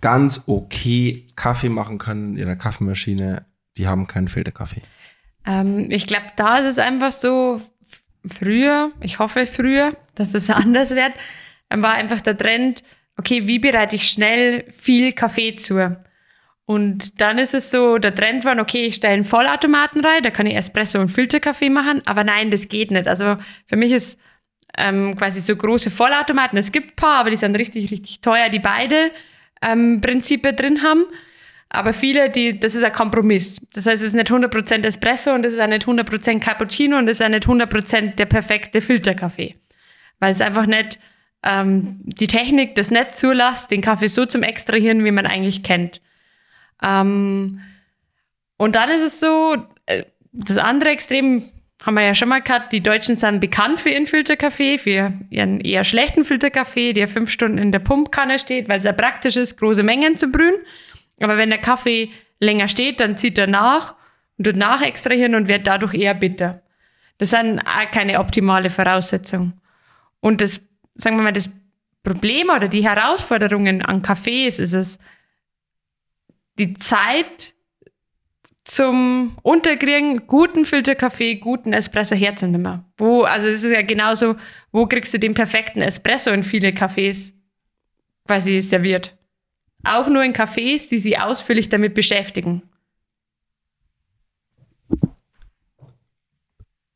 ganz 0.00 0.44
okay 0.46 1.26
Kaffee 1.36 1.68
machen 1.68 1.98
können 1.98 2.32
in 2.32 2.38
ihrer 2.38 2.56
Kaffeemaschine, 2.56 3.46
die 3.76 3.86
haben 3.86 4.06
keinen 4.06 4.28
Filterkaffee. 4.28 4.82
ähm, 5.46 5.86
ich 5.90 6.06
glaube, 6.06 6.26
da 6.36 6.58
ist 6.58 6.66
es 6.66 6.78
einfach 6.78 7.12
so, 7.12 7.62
früher, 8.26 8.92
ich 9.00 9.18
hoffe 9.18 9.46
früher, 9.46 9.96
dass 10.14 10.34
es 10.34 10.50
anders 10.50 10.90
wird, 10.90 11.12
war 11.70 11.94
einfach 11.94 12.20
der 12.20 12.36
Trend, 12.36 12.82
okay, 13.20 13.46
wie 13.46 13.58
bereite 13.58 13.96
ich 13.96 14.04
schnell 14.04 14.64
viel 14.72 15.12
Kaffee 15.12 15.54
zu? 15.54 15.94
Und 16.64 17.20
dann 17.20 17.36
ist 17.38 17.52
es 17.52 17.70
so, 17.70 17.98
der 17.98 18.14
Trend 18.14 18.46
war, 18.46 18.58
okay, 18.58 18.84
ich 18.86 18.94
stelle 18.94 19.14
einen 19.14 19.24
Vollautomaten 19.24 20.02
rein, 20.02 20.22
da 20.22 20.30
kann 20.30 20.46
ich 20.46 20.56
Espresso 20.56 20.98
und 21.00 21.10
Filterkaffee 21.10 21.68
machen, 21.68 22.00
aber 22.06 22.24
nein, 22.24 22.50
das 22.50 22.68
geht 22.68 22.90
nicht. 22.90 23.06
Also 23.06 23.36
für 23.66 23.76
mich 23.76 23.92
ist 23.92 24.18
ähm, 24.78 25.16
quasi 25.16 25.42
so 25.42 25.54
große 25.54 25.90
Vollautomaten, 25.90 26.56
es 26.58 26.72
gibt 26.72 26.92
ein 26.92 26.96
paar, 26.96 27.18
aber 27.18 27.30
die 27.30 27.36
sind 27.36 27.56
richtig, 27.56 27.90
richtig 27.90 28.22
teuer, 28.22 28.48
die 28.48 28.58
beide 28.58 29.10
ähm, 29.60 30.00
Prinzipien 30.00 30.56
drin 30.56 30.82
haben. 30.82 31.04
Aber 31.68 31.92
viele, 31.92 32.30
die, 32.30 32.58
das 32.58 32.74
ist 32.74 32.84
ein 32.84 32.92
Kompromiss. 32.92 33.60
Das 33.74 33.84
heißt, 33.84 34.02
es 34.02 34.08
ist 34.08 34.14
nicht 34.14 34.30
100% 34.30 34.82
Espresso 34.84 35.34
und 35.34 35.44
es 35.44 35.52
ist 35.52 35.60
auch 35.60 35.66
nicht 35.66 35.86
100% 35.86 36.40
Cappuccino 36.40 36.96
und 36.96 37.06
es 37.06 37.20
ist 37.20 37.26
auch 37.26 37.30
nicht 37.30 37.46
100% 37.46 38.14
der 38.14 38.26
perfekte 38.26 38.80
Filterkaffee. 38.80 39.56
Weil 40.20 40.32
es 40.32 40.40
einfach 40.40 40.66
nicht 40.66 40.98
ähm, 41.42 42.00
die 42.02 42.26
Technik 42.26 42.74
das 42.74 42.90
nicht 42.90 43.16
zulässt, 43.16 43.70
den 43.70 43.80
Kaffee 43.80 44.08
so 44.08 44.26
zum 44.26 44.42
Extrahieren, 44.42 45.04
wie 45.04 45.10
man 45.10 45.26
eigentlich 45.26 45.62
kennt. 45.62 46.00
Ähm, 46.82 47.60
und 48.56 48.76
dann 48.76 48.90
ist 48.90 49.02
es 49.02 49.20
so, 49.20 49.56
äh, 49.86 50.04
das 50.32 50.58
andere 50.58 50.90
Extrem 50.90 51.42
haben 51.84 51.94
wir 51.94 52.02
ja 52.02 52.14
schon 52.14 52.28
mal 52.28 52.42
gehabt, 52.42 52.72
die 52.72 52.82
Deutschen 52.82 53.16
sind 53.16 53.40
bekannt 53.40 53.80
für 53.80 53.88
ihren 53.88 54.06
Filterkaffee, 54.06 54.76
für 54.76 55.12
ihren 55.30 55.60
eher 55.60 55.84
schlechten 55.84 56.24
Filterkaffee, 56.24 56.92
der 56.92 57.08
fünf 57.08 57.30
Stunden 57.30 57.58
in 57.58 57.72
der 57.72 57.78
Pumpkanne 57.78 58.38
steht, 58.38 58.68
weil 58.68 58.78
es 58.78 58.84
ja 58.84 58.92
praktisch 58.92 59.36
ist, 59.36 59.56
große 59.56 59.82
Mengen 59.82 60.16
zu 60.16 60.28
brühen. 60.28 60.56
Aber 61.20 61.38
wenn 61.38 61.48
der 61.48 61.58
Kaffee 61.58 62.10
länger 62.38 62.68
steht, 62.68 63.00
dann 63.00 63.16
zieht 63.16 63.38
er 63.38 63.46
nach 63.46 63.94
und 64.36 64.44
tut 64.44 64.56
nachextrahieren 64.56 65.34
und 65.34 65.48
wird 65.48 65.66
dadurch 65.66 65.94
eher 65.94 66.14
bitter. 66.14 66.62
Das 67.18 67.30
sind 67.30 67.60
auch 67.60 67.90
keine 67.90 68.18
optimale 68.20 68.70
Voraussetzung. 68.70 69.52
Und 70.20 70.40
das, 70.40 70.62
sagen 70.94 71.16
wir 71.16 71.22
mal, 71.22 71.32
das 71.32 71.50
Problem 72.02 72.48
oder 72.48 72.68
die 72.68 72.84
Herausforderungen 72.84 73.82
an 73.82 74.02
Kaffees 74.02 74.58
ist 74.58 74.72
es, 74.72 74.98
die 76.58 76.74
Zeit 76.74 77.54
zum 78.64 79.36
Unterkriegen 79.42 80.26
guten 80.26 80.64
Filterkaffee, 80.64 81.36
guten 81.36 81.72
Espresso 81.72 82.14
herzunehmen. 82.14 82.84
Wo, 82.96 83.22
also 83.22 83.48
es 83.48 83.64
ist 83.64 83.72
ja 83.72 83.82
genauso, 83.82 84.36
wo 84.70 84.86
kriegst 84.86 85.12
du 85.12 85.18
den 85.18 85.34
perfekten 85.34 85.80
Espresso 85.80 86.30
in 86.30 86.44
viele 86.44 86.68
Cafés 86.68 87.34
quasi 88.26 88.60
serviert? 88.60 89.16
Auch 89.82 90.08
nur 90.08 90.22
in 90.22 90.34
Cafés, 90.34 90.88
die 90.88 90.98
sich 90.98 91.18
ausführlich 91.18 91.68
damit 91.68 91.94
beschäftigen. 91.94 92.62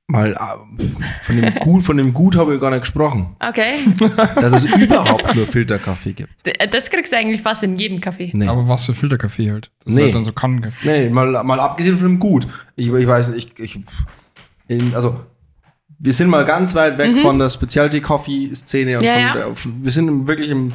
Mal 0.06 0.32
äh, 0.34 0.84
von 1.22 1.36
dem 1.40 1.54
Gut, 1.54 1.82
von 1.82 1.96
dem 1.96 2.12
Gut 2.12 2.36
habe 2.36 2.54
ich 2.54 2.60
gar 2.60 2.70
nicht 2.70 2.80
gesprochen, 2.82 3.36
Okay. 3.40 3.76
dass 4.36 4.52
es 4.52 4.64
überhaupt 4.64 5.34
nur 5.34 5.46
Filterkaffee 5.46 6.12
gibt. 6.12 6.44
D- 6.46 6.52
Das 6.70 6.90
kriegst 6.90 7.12
du 7.12 7.16
eigentlich 7.16 7.40
fast 7.40 7.62
in 7.64 7.78
jedem 7.78 8.00
Café. 8.00 8.30
Nee. 8.34 8.46
Aber 8.46 8.68
was 8.68 8.84
für 8.84 8.94
Filterkaffee 8.94 9.50
halt? 9.50 9.70
Das 9.84 9.94
Nee. 9.94 10.00
ist 10.00 10.04
halt 10.06 10.14
dann 10.16 10.24
so 10.26 10.32
Kannenkaffee. 10.32 10.86
Nee, 10.86 11.08
mal, 11.08 11.42
mal 11.42 11.58
abgesehen 11.58 11.96
von 11.96 12.06
dem 12.08 12.18
Gut. 12.18 12.46
Ich, 12.76 12.88
ich 12.88 13.06
weiß, 13.06 13.32
ich, 13.32 13.58
ich 13.58 13.78
in, 14.68 14.94
also 14.94 15.20
wir 15.98 16.12
sind 16.12 16.28
mal 16.28 16.44
ganz 16.44 16.74
weit 16.74 16.98
weg 16.98 17.16
von 17.22 17.38
der 17.38 17.48
Specialty 17.48 18.02
Coffee 18.02 18.52
Szene 18.52 18.98
und 18.98 19.04
Mhm. 19.04 19.08
Ja. 19.08 19.32
Der, 19.34 19.52
wir 19.54 19.90
sind 19.90 20.26
wirklich 20.26 20.50
im, 20.50 20.74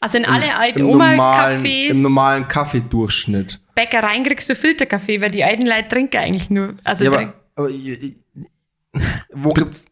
Also 0.00 0.18
in 0.18 0.26
alle 0.26 0.54
alten 0.54 0.82
Oma-Cafés, 0.82 1.92
im 1.92 2.02
normalen 2.02 2.46
Kaffeedurchschnitt. 2.46 3.58
Bäckereien 3.74 4.22
kriegst 4.22 4.50
du 4.50 4.54
Filterkaffee, 4.54 5.18
weil 5.22 5.30
die 5.30 5.44
alten 5.44 5.66
Leute 5.66 5.88
trinken 5.88 6.18
eigentlich 6.18 6.50
nur. 6.50 6.74
Also 6.84 7.06
Ja, 7.06 7.10
aber, 7.12 7.32
aber 7.56 7.70
ich- 7.70 7.88
ich- 8.02 8.16
wo 9.32 9.52
gibt's 9.52 9.86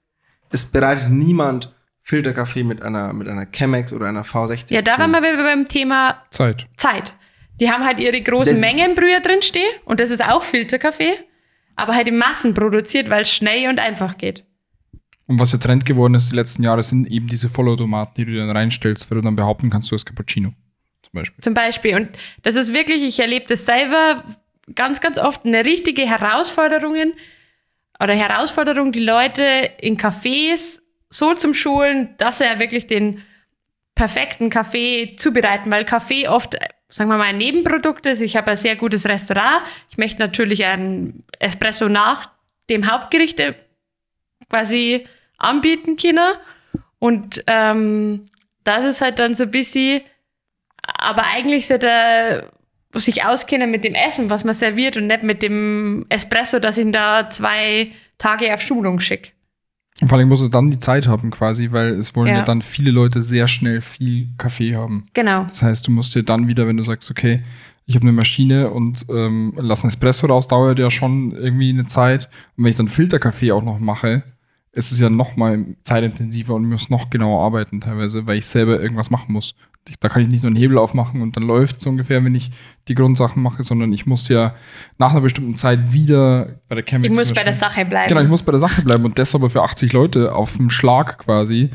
es 0.51 0.65
bereitet 0.65 1.11
niemand 1.11 1.75
Filterkaffee 2.03 2.65
mit 2.65 2.81
einer 2.83 3.13
mit 3.13 3.29
einer 3.29 3.47
Chemex 3.47 3.93
oder 3.93 4.07
einer 4.07 4.25
V60 4.25 4.73
ja, 4.73 4.83
da 4.83 4.93
zu. 4.93 4.99
waren 5.01 5.13
wir 5.13 5.21
beim 5.37 5.69
Thema 5.69 6.23
Zeit. 6.31 6.67
Zeit. 6.77 7.13
Die 7.61 7.71
haben 7.71 7.85
halt 7.85 8.01
ihre 8.01 8.21
großen 8.21 8.55
Das- 8.55 8.61
Mengen 8.61 8.95
Brühe 8.95 9.21
drinstehen 9.21 9.71
und 9.85 10.01
das 10.01 10.11
ist 10.11 10.23
auch 10.25 10.43
Filterkaffee, 10.43 11.19
aber 11.77 11.95
halt 11.95 12.09
in 12.09 12.17
Massen 12.17 12.55
produziert, 12.55 13.11
weil 13.11 13.23
es 13.23 13.33
schnell 13.33 13.69
und 13.69 13.79
einfach 13.79 14.17
geht. 14.17 14.45
Und 15.27 15.39
was 15.39 15.53
ja 15.53 15.59
Trend 15.59 15.85
geworden 15.85 16.15
ist 16.15 16.33
die 16.33 16.37
letzten 16.37 16.63
Jahre, 16.63 16.83
sind 16.83 17.11
eben 17.11 17.27
diese 17.27 17.51
Vollautomaten, 17.51 18.15
die 18.17 18.25
du 18.25 18.39
dann 18.39 18.49
reinstellst, 18.51 19.11
weil 19.11 19.19
du 19.19 19.25
dann 19.25 19.37
behaupten 19.37 19.69
kannst, 19.69 19.91
du 19.91 19.95
hast 19.95 20.07
Cappuccino. 20.07 20.55
Zum 21.03 21.13
Beispiel. 21.13 21.45
Zum 21.45 21.53
Beispiel. 21.55 21.95
Und 21.97 22.09
das 22.43 22.55
ist 22.55 22.73
wirklich, 22.73 23.03
ich 23.03 23.21
erlebe 23.21 23.45
das 23.47 23.67
selber 23.67 24.25
ganz, 24.75 25.03
ganz 25.03 25.19
oft, 25.19 25.45
eine 25.45 25.67
richtige 25.67 26.03
Herausforderung 26.09 26.95
oder 28.01 28.15
Herausforderung, 28.15 28.93
die 28.93 29.05
Leute 29.05 29.71
in 29.81 29.97
Cafés 29.97 30.81
so 31.11 31.35
zum 31.35 31.55
Schulen, 31.55 32.15
dass 32.19 32.39
sie 32.39 32.45
ja 32.45 32.61
wirklich 32.61 32.87
den 32.87 33.23
perfekten 33.95 34.51
Kaffee 34.51 35.17
zubereiten, 35.17 35.71
weil 35.71 35.85
Kaffee 35.85 36.29
oft, 36.29 36.57
sagen 36.89 37.11
wir 37.11 37.17
mal, 37.17 37.25
ein 37.25 37.39
Nebenprodukt 37.39 38.07
ist. 38.07 38.21
Ich 38.21 38.37
habe 38.37 38.53
ein 38.53 38.57
sehr 38.57 38.77
gutes 38.77 39.09
Restaurant. 39.09 39.63
Ich 39.91 39.99
möchte 39.99 40.21
natürlich 40.21 40.65
einen 40.65 41.25
Espresso 41.41 41.89
nach 41.89 42.31
dem 42.71 42.91
Hauptgericht 42.91 43.43
quasi 44.49 45.07
anbieten 45.39 45.97
können. 45.97 46.35
Und 47.01 47.43
ähm, 47.47 48.27
das 48.63 48.85
ist 48.85 49.01
halt 49.01 49.19
dann 49.19 49.35
so 49.35 49.45
ein 49.45 49.51
bisschen, 49.51 50.03
aber 50.83 51.25
eigentlich 51.25 51.67
sollte 51.67 51.89
er 51.89 52.53
sich 52.95 53.25
auskennen 53.25 53.71
mit 53.71 53.85
dem 53.85 53.95
Essen, 53.95 54.31
was 54.31 54.45
man 54.45 54.55
serviert 54.55 54.97
und 54.97 55.07
nicht 55.07 55.23
mit 55.23 55.43
dem 55.43 56.07
Espresso, 56.09 56.59
dass 56.59 56.79
ich 56.79 56.87
ihn 56.87 56.93
da 56.93 57.29
zwei 57.29 57.93
Tage 58.19 58.53
auf 58.53 58.63
Schulung 58.63 59.01
schicke. 59.01 59.31
Und 60.01 60.09
vor 60.09 60.19
allem 60.19 60.29
musst 60.29 60.45
du 60.45 60.49
dann 60.49 60.71
die 60.71 60.79
Zeit 60.79 61.07
haben 61.07 61.31
quasi, 61.31 61.73
weil 61.73 61.95
es 61.95 62.15
wollen 62.15 62.29
ja. 62.29 62.39
Ja. 62.39 62.43
dann 62.45 62.63
viele 62.63 62.91
Leute 62.91 63.21
sehr 63.21 63.49
schnell 63.49 63.81
viel 63.81 64.29
Kaffee 64.39 64.77
haben. 64.77 65.07
Genau. 65.13 65.45
Das 65.45 65.63
heißt, 65.63 65.87
du 65.87 65.91
musst 65.91 66.15
dir 66.15 66.23
dann 66.23 66.47
wieder, 66.47 66.67
wenn 66.69 66.77
du 66.77 66.85
sagst, 66.85 67.11
okay, 67.11 67.43
ich 67.87 67.97
habe 67.97 68.05
eine 68.05 68.13
Maschine 68.13 68.71
und 68.71 69.07
ähm, 69.09 69.55
lass 69.57 69.83
einen 69.83 69.89
Espresso 69.89 70.27
raus, 70.27 70.47
dauert 70.47 70.79
ja 70.79 70.91
schon 70.91 71.33
irgendwie 71.33 71.71
eine 71.71 71.87
Zeit. 71.87 72.29
Und 72.57 72.65
wenn 72.65 72.71
ich 72.71 72.77
dann 72.77 72.89
Filterkaffee 72.89 73.51
auch 73.51 73.65
noch 73.65 73.79
mache, 73.79 74.23
ist 74.73 74.93
es 74.93 75.01
ja 75.01 75.11
noch 75.11 75.37
mal 75.37 75.65
zeitintensiver 75.83 76.55
und 76.55 76.69
muss 76.69 76.91
noch 76.91 77.11
genauer 77.11 77.43
arbeiten 77.45 77.81
teilweise, 77.81 78.27
weil 78.27 78.39
ich 78.39 78.47
selber 78.47 78.81
irgendwas 78.81 79.11
machen 79.11 79.33
muss. 79.33 79.55
Ich, 79.89 79.99
da 79.99 80.09
kann 80.09 80.23
ich 80.23 80.29
nicht 80.29 80.43
nur 80.43 80.49
einen 80.49 80.57
Hebel 80.57 80.79
aufmachen 80.79 81.23
und 81.23 81.37
dann 81.37 81.45
läuft 81.45 81.81
so 81.81 81.91
ungefähr, 81.91 82.25
wenn 82.25 82.35
ich 82.35 82.51
die 82.89 82.95
Grundsachen 82.95 83.43
mache, 83.43 83.63
sondern 83.63 83.93
ich 83.93 84.07
muss 84.07 84.29
ja 84.29 84.55
nach 84.99 85.13
einer 85.13 85.21
bestimmten 85.21 85.57
Zeit 85.57 85.93
wieder 85.93 86.61
bei 86.69 86.75
der 86.77 86.85
Ich 86.85 86.91
Chemex 86.91 87.15
muss 87.15 87.33
bei 87.33 87.45
der 87.45 87.55
Sache 87.55 87.85
bleiben. 87.85 88.09
Genau, 88.09 88.21
ich 88.21 88.29
muss 88.29 88.43
bei 88.43 88.53
der 88.53 88.61
Sache 88.61 88.83
bleiben 88.83 89.05
und 89.05 89.19
das 89.19 89.35
aber 89.35 89.49
für 89.49 89.63
80 89.63 89.93
Leute 89.93 90.35
auf 90.35 90.57
dem 90.57 90.69
Schlag 90.69 91.19
quasi 91.19 91.71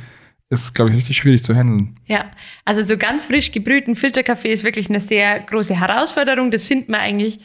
ist, 0.50 0.74
glaube 0.74 0.92
ich, 0.92 0.98
richtig 0.98 1.18
schwierig 1.18 1.44
zu 1.44 1.56
handeln. 1.56 2.00
Ja, 2.06 2.30
also 2.64 2.84
so 2.84 2.98
ganz 2.98 3.26
frisch 3.26 3.52
gebrühten 3.52 3.96
Filterkaffee 3.96 4.54
ist 4.54 4.64
wirklich 4.64 4.90
eine 4.90 5.00
sehr 5.00 5.40
große 5.40 5.80
Herausforderung. 5.80 6.52
Das 6.52 6.68
findet 6.68 6.90
man 6.90 7.02
eigentlich 7.02 7.40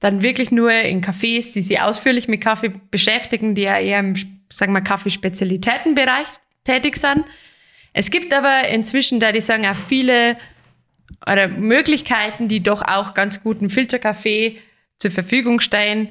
dann 0.00 0.22
wirklich 0.22 0.50
nur 0.50 0.72
in 0.72 1.02
Cafés, 1.02 1.52
die 1.52 1.62
sich 1.62 1.80
ausführlich 1.80 2.28
mit 2.28 2.40
Kaffee 2.40 2.72
beschäftigen, 2.90 3.54
die 3.54 3.62
ja 3.62 3.78
eher 3.78 4.00
im, 4.00 4.14
sagen 4.52 4.72
wir, 4.72 4.80
Kaffeespezialitätenbereich 4.80 6.26
tätig 6.64 6.96
sind. 6.96 7.24
Es 7.94 8.10
gibt 8.10 8.34
aber 8.34 8.68
inzwischen, 8.68 9.20
da 9.20 9.32
die 9.32 9.40
sagen, 9.40 9.64
auch 9.66 9.76
viele 9.76 10.36
oder 11.26 11.48
Möglichkeiten, 11.48 12.48
die 12.48 12.62
doch 12.62 12.82
auch 12.82 13.14
ganz 13.14 13.42
guten 13.42 13.70
Filterkaffee 13.70 14.58
zur 14.98 15.10
Verfügung 15.10 15.60
stellen, 15.60 16.10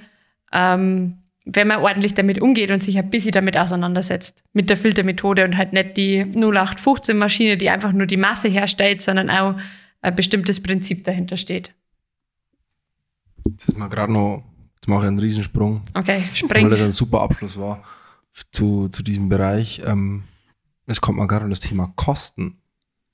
ähm, 0.52 1.20
wenn 1.46 1.68
man 1.68 1.80
ordentlich 1.82 2.14
damit 2.14 2.42
umgeht 2.42 2.72
und 2.72 2.82
sich 2.82 2.98
ein 2.98 3.10
bisschen 3.10 3.34
damit 3.34 3.58
auseinandersetzt, 3.58 4.46
mit 4.54 4.70
der 4.70 4.78
Filtermethode 4.78 5.44
und 5.44 5.58
halt 5.58 5.74
nicht 5.74 5.98
die 5.98 6.24
0815-Maschine, 6.24 7.58
die 7.58 7.70
einfach 7.70 7.92
nur 7.92 8.08
die 8.08 8.18
Masse 8.18 8.48
herstellt, 8.48 9.02
sondern 9.02 9.30
auch 9.30 9.56
ein 10.02 10.16
bestimmtes 10.16 10.64
Prinzip 10.64 11.04
dahinter 11.04 11.36
steht. 11.36 11.74
Jetzt 13.46 13.68
ist 13.68 13.78
mal 13.78 13.90
gerade 13.90 14.14
noch, 14.14 14.44
jetzt 14.76 14.88
mache 14.88 15.02
ich 15.02 15.08
einen 15.10 15.20
Riesensprung, 15.20 15.82
Okay, 15.94 16.24
weil 16.24 16.36
spring. 16.36 16.70
das 16.70 16.80
ein 16.80 16.92
super 16.92 17.22
Abschluss 17.22 17.60
war 17.60 17.84
zu, 18.52 18.88
zu 18.88 19.04
diesem 19.04 19.28
Bereich. 19.28 19.82
Ähm, 19.86 20.24
es 20.86 21.02
kommt 21.02 21.18
mal 21.18 21.28
gerade 21.28 21.46
um 21.46 21.50
das 21.50 21.60
Thema 21.60 21.94
Kosten. 21.96 22.58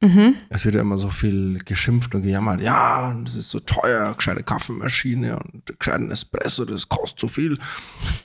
Mhm. 0.02 0.36
Es 0.50 0.64
wird 0.64 0.76
ja 0.76 0.82
immer 0.82 0.96
so 0.98 1.10
viel 1.10 1.60
geschimpft 1.66 2.16
und 2.16 2.22
gejammert. 2.22 2.62
Ja, 2.62 3.14
das 3.26 3.36
ist 3.36 3.50
so 3.50 3.60
teuer, 3.60 4.14
gescheite 4.16 4.44
Kaffeemaschine 4.44 5.38
und 5.40 5.78
gescheiten 5.78 6.10
Espresso, 6.10 6.64
das 6.66 6.88
kostet 6.88 7.20
so 7.20 7.28
viel. 7.28 7.60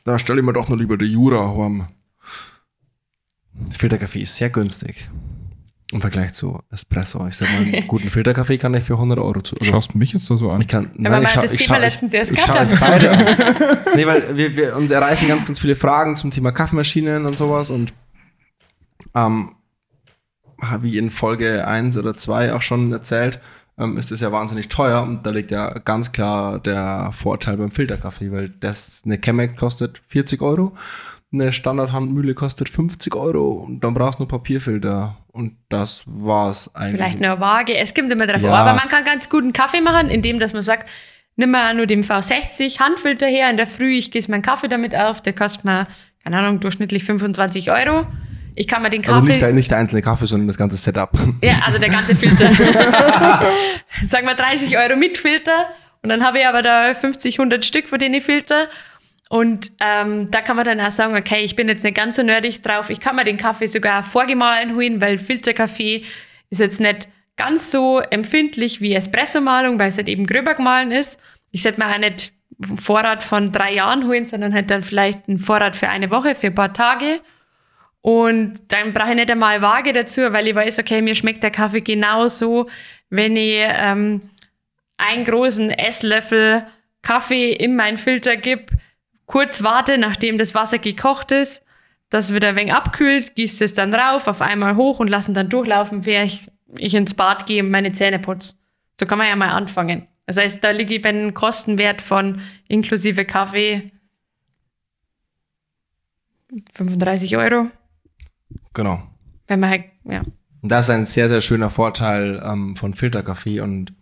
Da 0.05 0.19
stelle 0.19 0.39
ich 0.41 0.47
mir 0.47 0.53
doch 0.53 0.69
nur 0.69 0.79
lieber 0.79 0.97
die 0.97 1.07
Jura 1.07 1.53
heim. 1.57 1.89
Filterkaffee 3.71 4.21
ist 4.23 4.37
sehr 4.37 4.51
günstig. 4.51 5.09
Im 5.93 6.01
Vergleich 6.01 6.33
zu 6.33 6.61
Espresso. 6.71 7.25
Ich 7.29 7.37
sag 7.37 7.49
mal, 7.53 7.59
einen 7.63 7.87
guten 7.89 8.11
Filterkaffee 8.11 8.59
kann 8.59 8.75
ich 8.75 8.83
für 8.85 8.95
100 8.95 9.19
Euro 9.19 9.43
zu. 9.43 9.57
also 9.57 9.71
Schaust 9.71 9.95
du 9.95 9.99
mich 9.99 10.13
jetzt 10.13 10.29
da 10.29 10.37
so 10.37 10.51
an? 10.51 10.61
ich 10.61 10.67
kann, 10.69 10.91
wir 10.97 11.11
mal 11.11 11.23
ich 11.23 11.29
schau- 11.31 11.41
das 11.43 11.53
ich 11.53 11.65
Thema 11.65 11.77
schau- 11.77 11.81
letztens 11.83 12.13
erst 12.15 12.33
ich 12.33 12.41
schau 12.41 12.53
euch 12.53 12.59
haben. 12.59 12.79
beide 12.81 13.11
an. 13.11 13.77
Nee, 13.97 14.07
weil 14.07 14.37
wir, 14.37 14.57
wir 14.57 14.77
uns 14.77 14.91
erreichen 14.91 15.29
ganz, 15.29 15.45
ganz 15.47 15.61
viele 15.61 15.77
Fragen 15.77 16.17
zum 16.17 16.33
Thema 16.33 16.51
Kaffeemaschinen 16.51 17.27
und 17.27 17.37
sowas 17.37 17.71
und 17.71 17.93
ähm, 19.15 19.53
wie 20.81 20.99
in 20.99 21.11
Folge 21.11 21.67
1 21.67 21.99
oder 21.99 22.17
2 22.17 22.55
auch 22.55 22.63
schon 22.63 22.93
erzählt, 22.93 23.41
ähm, 23.79 23.99
ist 23.99 24.13
es 24.13 24.21
ja 24.21 24.31
wahnsinnig 24.33 24.69
teuer 24.69 25.03
und 25.03 25.27
da 25.27 25.31
liegt 25.31 25.51
ja 25.51 25.79
ganz 25.79 26.13
klar 26.13 26.61
der 26.61 27.11
Vorteil 27.13 27.57
beim 27.57 27.71
Filterkaffee, 27.71 28.31
weil 28.31 28.49
das 28.49 29.03
eine 29.05 29.19
Chemex 29.21 29.59
kostet 29.59 30.01
40 30.09 30.41
Euro, 30.43 30.77
eine 31.33 31.51
Standardhandmühle 31.53 32.35
kostet 32.35 32.69
50 32.69 33.15
Euro 33.17 33.55
und 33.55 33.83
dann 33.83 33.95
brauchst 33.95 34.21
du 34.21 34.23
nur 34.23 34.29
Papierfilter 34.29 35.17
und 35.33 35.57
das 35.69 36.05
war's 36.07 36.73
eigentlich. 36.77 36.95
Vielleicht 37.01 37.25
eine 37.25 37.41
Waage. 37.41 37.77
Es 37.77 37.93
kommt 37.93 38.13
immer 38.13 38.29
drauf 38.29 38.41
Ja. 38.43 38.53
an, 38.53 38.69
aber 38.69 38.79
man 38.79 38.89
kann 38.89 39.05
ganz 39.05 39.29
guten 39.29 39.53
Kaffee 39.53 39.81
machen, 39.81 40.09
indem 40.09 40.39
dass 40.39 40.53
man 40.53 40.63
sagt, 40.63 40.89
nimm 41.35 41.51
mal 41.51 41.75
nur 41.75 41.87
den 41.87 42.05
V60 42.05 42.79
Handfilter 42.79 43.27
her 43.27 43.51
in 43.51 43.57
der 43.57 43.67
Früh, 43.67 43.95
ich 43.97 44.13
gieße 44.13 44.31
meinen 44.31 44.43
Kaffee 44.43 44.69
damit 44.69 44.95
auf, 44.95 45.21
der 45.21 45.33
kostet 45.33 45.65
mir, 45.65 45.89
keine 46.23 46.39
Ahnung, 46.39 46.61
durchschnittlich 46.61 47.03
25 47.03 47.73
Euro. 47.73 48.07
Ich 48.55 48.69
kann 48.69 48.83
mir 48.83 48.91
den 48.91 49.03
Kaffee... 49.03 49.17
Also 49.17 49.29
nicht 49.29 49.43
der, 49.43 49.53
nicht 49.53 49.71
der 49.71 49.79
einzelne 49.79 50.03
Kaffee, 50.03 50.27
sondern 50.27 50.47
das 50.47 50.59
ganze 50.59 50.77
Setup. 50.77 51.11
Ja, 51.43 51.61
also 51.67 51.79
der 51.79 51.91
ganze 51.91 52.15
Filter. 52.15 52.51
Sagen 54.05 54.27
wir 54.27 54.35
30 54.35 54.77
Euro 54.79 54.97
mit 54.97 55.19
Filter. 55.19 55.67
Und 56.03 56.11
dann 56.11 56.25
habe 56.25 56.39
ich 56.39 56.47
aber 56.47 56.63
da 56.63 56.95
50, 56.95 57.39
100 57.39 57.65
Stück 57.65 57.89
von 57.89 57.99
denen 57.99 58.21
Filter. 58.21 58.69
Und 59.31 59.73
ähm, 59.81 60.31
da 60.31 60.43
kann 60.43 60.57
man 60.57 60.65
dann 60.65 60.81
auch 60.81 60.91
sagen, 60.91 61.17
okay, 61.17 61.43
ich 61.43 61.57
bin 61.57 61.69
jetzt 61.69 61.83
nicht 61.83 61.97
ganz 61.97 62.17
so 62.17 62.23
nerdig 62.23 62.63
drauf. 62.63 62.91
Ich 62.91 63.01
kann 63.01 63.17
mir 63.17 63.25
den 63.25 63.37
Kaffee 63.37 63.67
sogar 63.67 64.03
vorgemahlen 64.03 64.77
holen, 64.77 65.01
weil 65.01 65.19
Filterkaffee 65.19 66.05
ist 66.51 66.61
jetzt 66.61 66.81
nicht 66.81 67.09
ganz 67.37 67.71
so 67.71 67.99
empfindlich 67.99 68.81
wie 68.81 68.95
Espressomalung, 68.95 69.79
weil 69.79 69.89
es 69.89 69.97
halt 69.97 70.09
eben 70.09 70.27
gröber 70.27 70.55
gemahlen 70.55 70.93
ist. 70.93 71.19
Ich 71.51 71.63
sollte 71.63 71.81
mir 71.81 71.93
auch 71.93 71.99
nicht 71.99 72.33
einen 72.63 72.79
Vorrat 72.79 73.23
von 73.23 73.51
drei 73.51 73.73
Jahren 73.75 74.07
holen, 74.07 74.27
sondern 74.27 74.55
halt 74.55 74.71
dann 74.71 74.83
vielleicht 74.83 75.29
einen 75.29 75.39
Vorrat 75.39 75.75
für 75.75 75.89
eine 75.89 76.11
Woche, 76.11 76.35
für 76.35 76.49
ein 76.49 76.55
paar 76.55 76.73
Tage. 76.73 77.21
Und 78.05 78.61
dann 78.69 78.93
brauche 78.93 79.13
ich 79.13 79.17
nicht 79.17 79.31
einmal 79.31 79.63
Waage 79.63 79.95
dazu, 79.95 80.21
weil 80.31 80.47
ich 80.47 80.55
weiß, 80.55 80.79
okay, 80.79 81.01
mir 81.01 81.15
schmeckt 81.15 81.43
der 81.43 81.51
Kaffee 81.51 81.81
genauso, 81.81 82.69
wenn 83.09 83.35
ich 83.35 83.63
ähm, 83.63 84.21
einen 84.99 85.25
großen 85.25 85.71
Esslöffel 85.71 86.67
Kaffee 87.01 87.53
in 87.53 87.77
meinen 87.77 87.97
Filter 87.97 88.37
gebe, 88.37 88.67
kurz 89.25 89.63
warte, 89.63 89.97
nachdem 89.97 90.37
das 90.37 90.55
Wasser 90.55 90.79
gekocht 90.79 91.33
ist, 91.33 91.65
das 92.11 92.35
wieder 92.35 92.49
ein 92.49 92.57
wenig 92.57 92.75
abkühlt, 92.75 93.37
gießt 93.37 93.63
es 93.63 93.73
dann 93.73 93.95
rauf, 93.95 94.29
auf 94.29 94.43
einmal 94.43 94.77
hoch 94.77 94.99
und 94.99 95.09
lassen 95.09 95.33
dann 95.33 95.49
durchlaufen, 95.49 96.05
während 96.05 96.31
ich, 96.31 96.51
ich 96.77 96.95
ins 96.95 97.15
Bad 97.15 97.47
gehe 97.47 97.63
und 97.63 97.71
meine 97.71 97.93
Zähne 97.93 98.19
putze. 98.19 98.57
So 99.01 99.07
kann 99.07 99.17
man 99.17 99.29
ja 99.29 99.37
mal 99.37 99.49
anfangen. 99.49 100.07
Das 100.27 100.37
heißt, 100.37 100.63
da 100.63 100.73
liege 100.73 100.97
ich 100.97 101.01
bei 101.01 101.09
einem 101.09 101.33
Kostenwert 101.33 102.03
von 102.03 102.43
inklusive 102.69 103.25
Kaffee 103.25 103.93
35 106.75 107.39
Euro. 107.39 107.71
Genau. 108.75 109.03
Wenn 109.47 109.61
man 109.61 109.71
halt, 109.71 109.85
ja. 110.05 110.21
Und 110.63 110.71
das 110.71 110.87
ist 110.87 110.91
ein 110.91 111.07
sehr, 111.07 111.29
sehr 111.29 111.41
schöner 111.41 111.71
Vorteil 111.71 112.43
ähm, 112.45 112.77
von 112.77 112.95
Filterkaffee 112.95 113.61
und 113.61 113.93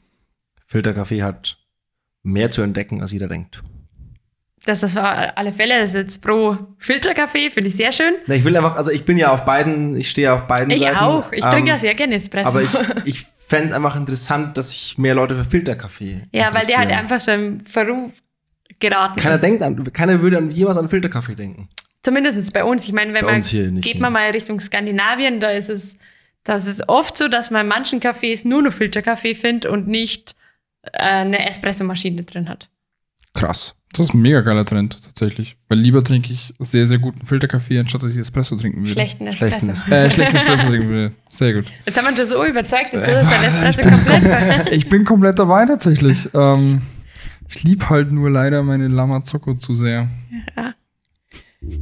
Filterkaffee 0.66 1.23
hat 1.23 1.58
mehr 2.23 2.50
zu 2.50 2.62
entdecken, 2.62 3.00
als 3.00 3.12
jeder 3.12 3.29
denkt. 3.29 3.62
Das 4.64 4.85
ist 4.85 4.96
auf 4.96 5.04
alle 5.04 5.50
Fälle, 5.50 5.81
das 5.81 5.90
ist 5.90 5.96
jetzt 5.96 6.23
pro 6.23 6.56
Filterkaffee, 6.79 7.50
finde 7.50 7.68
ich 7.68 7.75
sehr 7.77 7.90
schön. 7.90 8.14
Ich 8.29 8.44
will 8.44 8.56
einfach, 8.56 8.77
also 8.77 8.92
ich 8.92 9.04
bin 9.04 9.18
ja 9.18 9.33
auf 9.33 9.44
beiden, 9.44 9.96
ich 9.96 10.08
stehe 10.08 10.33
auf 10.33 10.46
beiden 10.46 10.70
Ich 10.70 10.79
Seiten. 10.81 10.96
auch. 10.98 11.33
Ich 11.33 11.44
ähm, 11.44 11.50
trinke 11.50 11.70
ja 11.70 11.79
sehr 11.79 11.94
gerne 11.94 12.14
Espresso. 12.14 12.48
Aber 12.48 12.62
ich, 12.62 12.70
ich 13.04 13.23
fände 13.23 13.66
es 13.66 13.73
einfach 13.73 13.96
interessant, 13.96 14.56
dass 14.56 14.70
sich 14.70 14.96
mehr 14.98 15.14
Leute 15.16 15.35
für 15.35 15.44
Filterkaffee 15.44 16.29
ja, 16.33 16.54
weil 16.54 16.64
der 16.64 16.79
halt 16.79 16.90
einfach 16.92 17.18
so 17.18 17.33
im 17.33 17.60
Verruf 17.66 18.12
geraten 18.79 19.18
Keiner 19.20 19.35
ist. 19.35 19.42
denkt 19.42 19.62
an, 19.62 19.92
keiner 19.92 20.23
würde 20.23 20.38
an 20.38 20.50
jemals 20.52 20.79
an 20.79 20.88
Filterkaffee 20.88 21.35
denken. 21.35 21.68
Zumindest 22.03 22.53
bei 22.53 22.65
uns. 22.65 22.85
Ich 22.85 22.92
meine, 22.92 23.15
wenn 23.15 23.23
Bei 23.25 23.33
man 23.33 23.37
uns 23.37 23.48
hier 23.48 23.71
nicht, 23.71 23.85
geht 23.85 23.96
ne. 23.96 24.03
man 24.03 24.13
mal 24.13 24.31
Richtung 24.31 24.61
Skandinavien, 24.61 25.40
da 25.40 25.50
ist 25.50 25.71
es, 25.71 25.96
das 26.44 26.67
ist 26.67 26.88
oft 26.88 27.17
so, 27.17 27.29
dass 27.29 27.50
man 27.50 27.63
in 27.63 27.69
manchen 27.69 28.00
Cafés 28.00 28.46
nur 28.46 28.63
noch 28.63 28.73
Filterkaffee 28.73 29.35
findet 29.35 29.71
und 29.71 29.87
nicht 29.87 30.35
äh, 30.83 30.98
eine 30.98 31.48
Espressomaschine 31.48 32.25
drin 32.25 32.48
hat. 32.48 32.69
Krass. 33.35 33.75
Das 33.94 34.07
ist 34.09 34.15
ein 34.15 34.23
mega 34.23 34.40
geiler 34.40 34.65
Trend, 34.65 35.05
tatsächlich. 35.05 35.57
Weil 35.69 35.79
lieber 35.79 36.03
trinke 36.03 36.33
ich 36.33 36.55
sehr, 36.59 36.87
sehr 36.87 36.98
guten 36.98 37.27
Filterkaffee, 37.27 37.79
anstatt 37.79 38.03
dass 38.03 38.13
ich 38.13 38.17
Espresso 38.19 38.57
trinken 38.57 38.81
würde. 38.81 38.92
Schlechten 38.92 39.27
Espresso. 39.27 39.59
Schlechten 39.59 39.92
Äh, 39.92 40.11
schlechten 40.11 40.37
Espresso 40.37 40.67
trinken 40.69 40.88
würde. 40.88 41.15
Sehr 41.29 41.53
gut. 41.53 41.67
Jetzt 41.85 41.98
haben 41.98 42.15
wir 42.17 42.19
uns 42.23 42.31
so 42.31 42.44
überzeugt, 42.44 42.94
jetzt 42.94 43.07
Äh, 43.07 43.21
ist 43.21 43.29
ein 43.29 43.42
Espresso 43.44 43.83
ich 43.83 43.87
bin 43.87 44.07
komplett. 44.07 44.73
Ich 44.73 44.88
bin 44.88 45.05
komplett 45.05 45.38
dabei, 45.38 45.67
tatsächlich. 45.67 46.29
Ähm, 46.33 46.81
ich 47.48 47.63
liebe 47.65 47.90
halt 47.90 48.11
nur 48.11 48.31
leider 48.31 48.63
meine 48.63 48.88
Lamazocco 48.88 49.55
zu 49.55 49.75
sehr. 49.75 50.09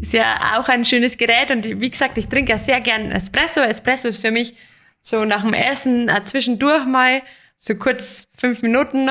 Ist 0.00 0.12
ja 0.12 0.58
auch 0.58 0.68
ein 0.68 0.84
schönes 0.84 1.16
Gerät 1.16 1.50
und 1.50 1.64
wie 1.64 1.90
gesagt, 1.90 2.18
ich 2.18 2.28
trinke 2.28 2.52
ja 2.52 2.58
sehr 2.58 2.80
gern 2.80 3.10
Espresso. 3.10 3.60
Espresso 3.60 4.08
ist 4.08 4.20
für 4.20 4.30
mich 4.30 4.54
so 5.00 5.24
nach 5.24 5.42
dem 5.42 5.54
Essen 5.54 6.08
äh, 6.08 6.22
zwischendurch 6.24 6.84
mal 6.84 7.22
so 7.56 7.74
kurz 7.74 8.26
fünf 8.36 8.62
Minuten 8.62 9.08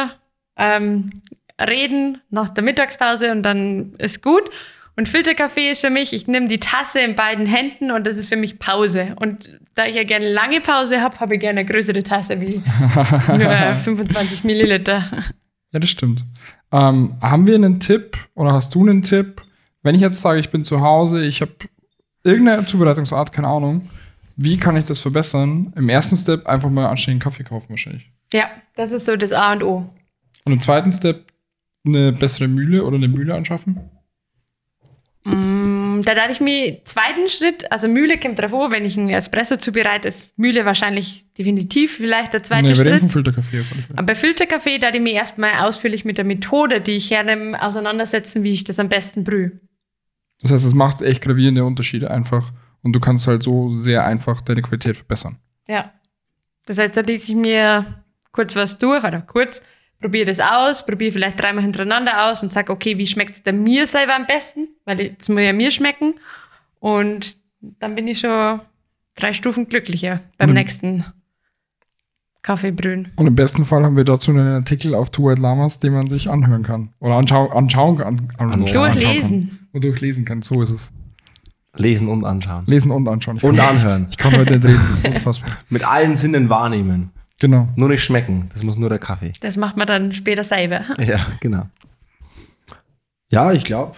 ähm, 0.57 1.11
reden 1.59 2.21
nach 2.29 2.49
der 2.49 2.63
Mittagspause 2.63 3.31
und 3.31 3.43
dann 3.43 3.93
ist 3.97 4.21
gut. 4.21 4.49
Und 4.95 5.07
Filterkaffee 5.07 5.71
ist 5.71 5.81
für 5.81 5.89
mich, 5.89 6.11
ich 6.13 6.27
nehme 6.27 6.47
die 6.47 6.59
Tasse 6.59 6.99
in 6.99 7.15
beiden 7.15 7.45
Händen 7.45 7.89
und 7.89 8.05
das 8.05 8.17
ist 8.17 8.27
für 8.27 8.35
mich 8.35 8.59
Pause. 8.59 9.15
Und 9.15 9.57
da 9.73 9.85
ich 9.85 9.95
ja 9.95 10.03
gerne 10.03 10.29
lange 10.29 10.59
Pause 10.59 11.01
habe, 11.01 11.19
habe 11.21 11.35
ich 11.35 11.39
gerne 11.39 11.61
eine 11.61 11.69
größere 11.69 12.03
Tasse 12.03 12.41
wie 12.41 12.57
nur 13.27 13.49
äh, 13.49 13.75
25 13.75 14.43
Milliliter. 14.43 15.05
Ja, 15.71 15.79
das 15.79 15.89
stimmt. 15.89 16.25
Ähm, 16.71 17.15
haben 17.21 17.47
wir 17.47 17.55
einen 17.55 17.79
Tipp 17.79 18.17
oder 18.35 18.51
hast 18.51 18.75
du 18.75 18.81
einen 18.81 19.01
Tipp? 19.01 19.41
Wenn 19.83 19.95
ich 19.95 20.01
jetzt 20.01 20.21
sage, 20.21 20.39
ich 20.39 20.49
bin 20.49 20.63
zu 20.63 20.81
Hause, 20.81 21.25
ich 21.25 21.41
habe 21.41 21.51
irgendeine 22.23 22.65
Zubereitungsart, 22.65 23.31
keine 23.31 23.47
Ahnung, 23.47 23.89
wie 24.35 24.57
kann 24.57 24.75
ich 24.77 24.85
das 24.85 24.99
verbessern? 25.01 25.73
Im 25.75 25.89
ersten 25.89 26.15
Step 26.17 26.45
einfach 26.47 26.69
mal 26.69 26.87
anständigen 26.87 27.21
Kaffee 27.23 27.43
kaufen 27.43 27.69
wahrscheinlich. 27.69 28.11
Ja, 28.33 28.49
das 28.75 28.91
ist 28.91 29.05
so 29.05 29.15
das 29.15 29.33
A 29.33 29.53
und 29.53 29.63
O. 29.63 29.89
Und 30.45 30.53
im 30.53 30.61
zweiten 30.61 30.91
Step 30.91 31.25
eine 31.85 32.11
bessere 32.13 32.47
Mühle 32.47 32.83
oder 32.83 32.95
eine 32.97 33.07
Mühle 33.07 33.33
anschaffen. 33.35 33.79
Mm, 35.25 36.01
Da 36.05 36.15
dachte 36.15 36.31
ich 36.31 36.39
mir, 36.41 36.83
zweiten 36.85 37.27
Schritt, 37.27 37.69
also 37.71 37.87
Mühle 37.89 38.17
kommt 38.17 38.39
drauf 38.39 38.53
an, 38.53 38.71
wenn 38.71 38.85
ich 38.85 38.97
einen 38.97 39.09
Espresso 39.09 39.57
zubereite, 39.57 40.07
ist 40.07 40.37
Mühle 40.37 40.65
wahrscheinlich 40.65 41.25
definitiv 41.33 41.97
vielleicht 41.97 42.33
der 42.33 42.43
zweite 42.43 42.67
Nee, 42.67 42.75
Schritt. 42.75 42.99
vom 43.01 43.09
Filterkaffee. 43.09 43.63
Aber 43.93 44.03
bei 44.05 44.15
Filterkaffee 44.15 44.79
da 44.79 44.89
ich 44.93 45.01
mich 45.01 45.13
erstmal 45.13 45.53
ausführlich 45.67 46.05
mit 46.05 46.17
der 46.17 46.25
Methode, 46.25 46.79
die 46.79 46.91
ich 46.91 47.11
hernehme, 47.11 47.61
auseinandersetzen, 47.61 48.43
wie 48.43 48.53
ich 48.53 48.63
das 48.63 48.79
am 48.79 48.87
besten 48.87 49.23
brühe. 49.25 49.51
Das 50.41 50.51
heißt, 50.51 50.65
es 50.65 50.73
macht 50.73 51.01
echt 51.01 51.21
gravierende 51.21 51.65
Unterschiede 51.65 52.09
einfach. 52.11 52.51
Und 52.81 52.93
du 52.93 52.99
kannst 52.99 53.27
halt 53.27 53.43
so 53.43 53.69
sehr 53.75 54.05
einfach 54.05 54.41
deine 54.41 54.61
Qualität 54.61 54.95
verbessern. 54.95 55.37
Ja. 55.67 55.91
Das 56.65 56.77
heißt, 56.77 56.95
da 56.95 57.01
lese 57.01 57.31
ich 57.31 57.37
mir 57.37 58.03
kurz 58.31 58.55
was 58.55 58.77
durch 58.77 59.03
oder 59.03 59.21
kurz, 59.21 59.61
probiere 59.99 60.25
das 60.25 60.39
aus, 60.39 60.85
probiere 60.85 61.11
vielleicht 61.11 61.41
dreimal 61.41 61.63
hintereinander 61.63 62.29
aus 62.29 62.41
und 62.43 62.53
sage, 62.53 62.71
okay, 62.71 62.97
wie 62.97 63.07
schmeckt 63.07 63.35
es 63.35 63.43
denn 63.43 63.63
mir 63.63 63.85
selber 63.87 64.15
am 64.15 64.27
besten? 64.27 64.69
Weil 64.85 65.15
es 65.19 65.27
muss 65.29 65.41
ja 65.41 65.51
mir 65.51 65.71
schmecken. 65.71 66.15
Und 66.79 67.37
dann 67.59 67.95
bin 67.95 68.07
ich 68.07 68.19
schon 68.19 68.61
drei 69.15 69.33
Stufen 69.33 69.67
glücklicher 69.67 70.21
beim 70.37 70.51
Mhm. 70.51 70.55
Nächsten 72.39 72.43
Kaffeebrühen. 72.43 73.09
Und 73.15 73.27
im 73.27 73.35
besten 73.35 73.65
Fall 73.65 73.83
haben 73.83 73.97
wir 73.97 74.03
dazu 74.03 74.31
einen 74.31 74.47
Artikel 74.47 74.95
auf 74.95 75.09
Two 75.09 75.25
White 75.29 75.41
Lamas, 75.41 75.79
den 75.79 75.93
man 75.93 76.09
sich 76.09 76.29
anhören 76.29 76.63
kann. 76.63 76.89
Oder 76.99 77.15
anschauen, 77.15 77.51
anschauen 77.51 77.97
kann. 77.97 78.07
An, 78.37 78.51
an, 78.51 78.61
Anschauen. 78.61 78.93
Durchlesen. 78.93 79.59
Und 79.71 79.83
durchlesen 79.83 80.25
kann. 80.25 80.41
So 80.41 80.61
ist 80.61 80.71
es. 80.71 80.91
Lesen 81.75 82.07
und 82.07 82.25
anschauen. 82.25 82.65
Lesen 82.65 82.91
und 82.91 83.09
anschauen. 83.09 83.37
Ich 83.37 83.43
Und 83.43 83.57
kann, 83.57 83.77
anhören. 83.77 84.07
Ich 84.09 84.17
kann 84.17 84.33
heute 84.33 84.57
nicht 84.57 84.65
reden, 84.65 84.81
das 84.89 84.97
ist 84.97 85.03
so 85.03 85.09
unfassbar. 85.13 85.51
Mit 85.69 85.87
allen 85.87 86.15
Sinnen 86.15 86.49
wahrnehmen. 86.49 87.11
Genau. 87.39 87.69
Nur 87.75 87.89
nicht 87.89 88.03
schmecken. 88.03 88.49
Das 88.51 88.63
muss 88.63 88.77
nur 88.77 88.89
der 88.89 88.99
Kaffee. 88.99 89.33
Das 89.39 89.55
macht 89.55 89.77
man 89.77 89.87
dann 89.87 90.11
später 90.11 90.43
selber. 90.43 90.81
Ja, 90.99 91.25
genau. 91.39 91.67
Ja, 93.31 93.51
ich 93.51 93.63
glaube. 93.63 93.95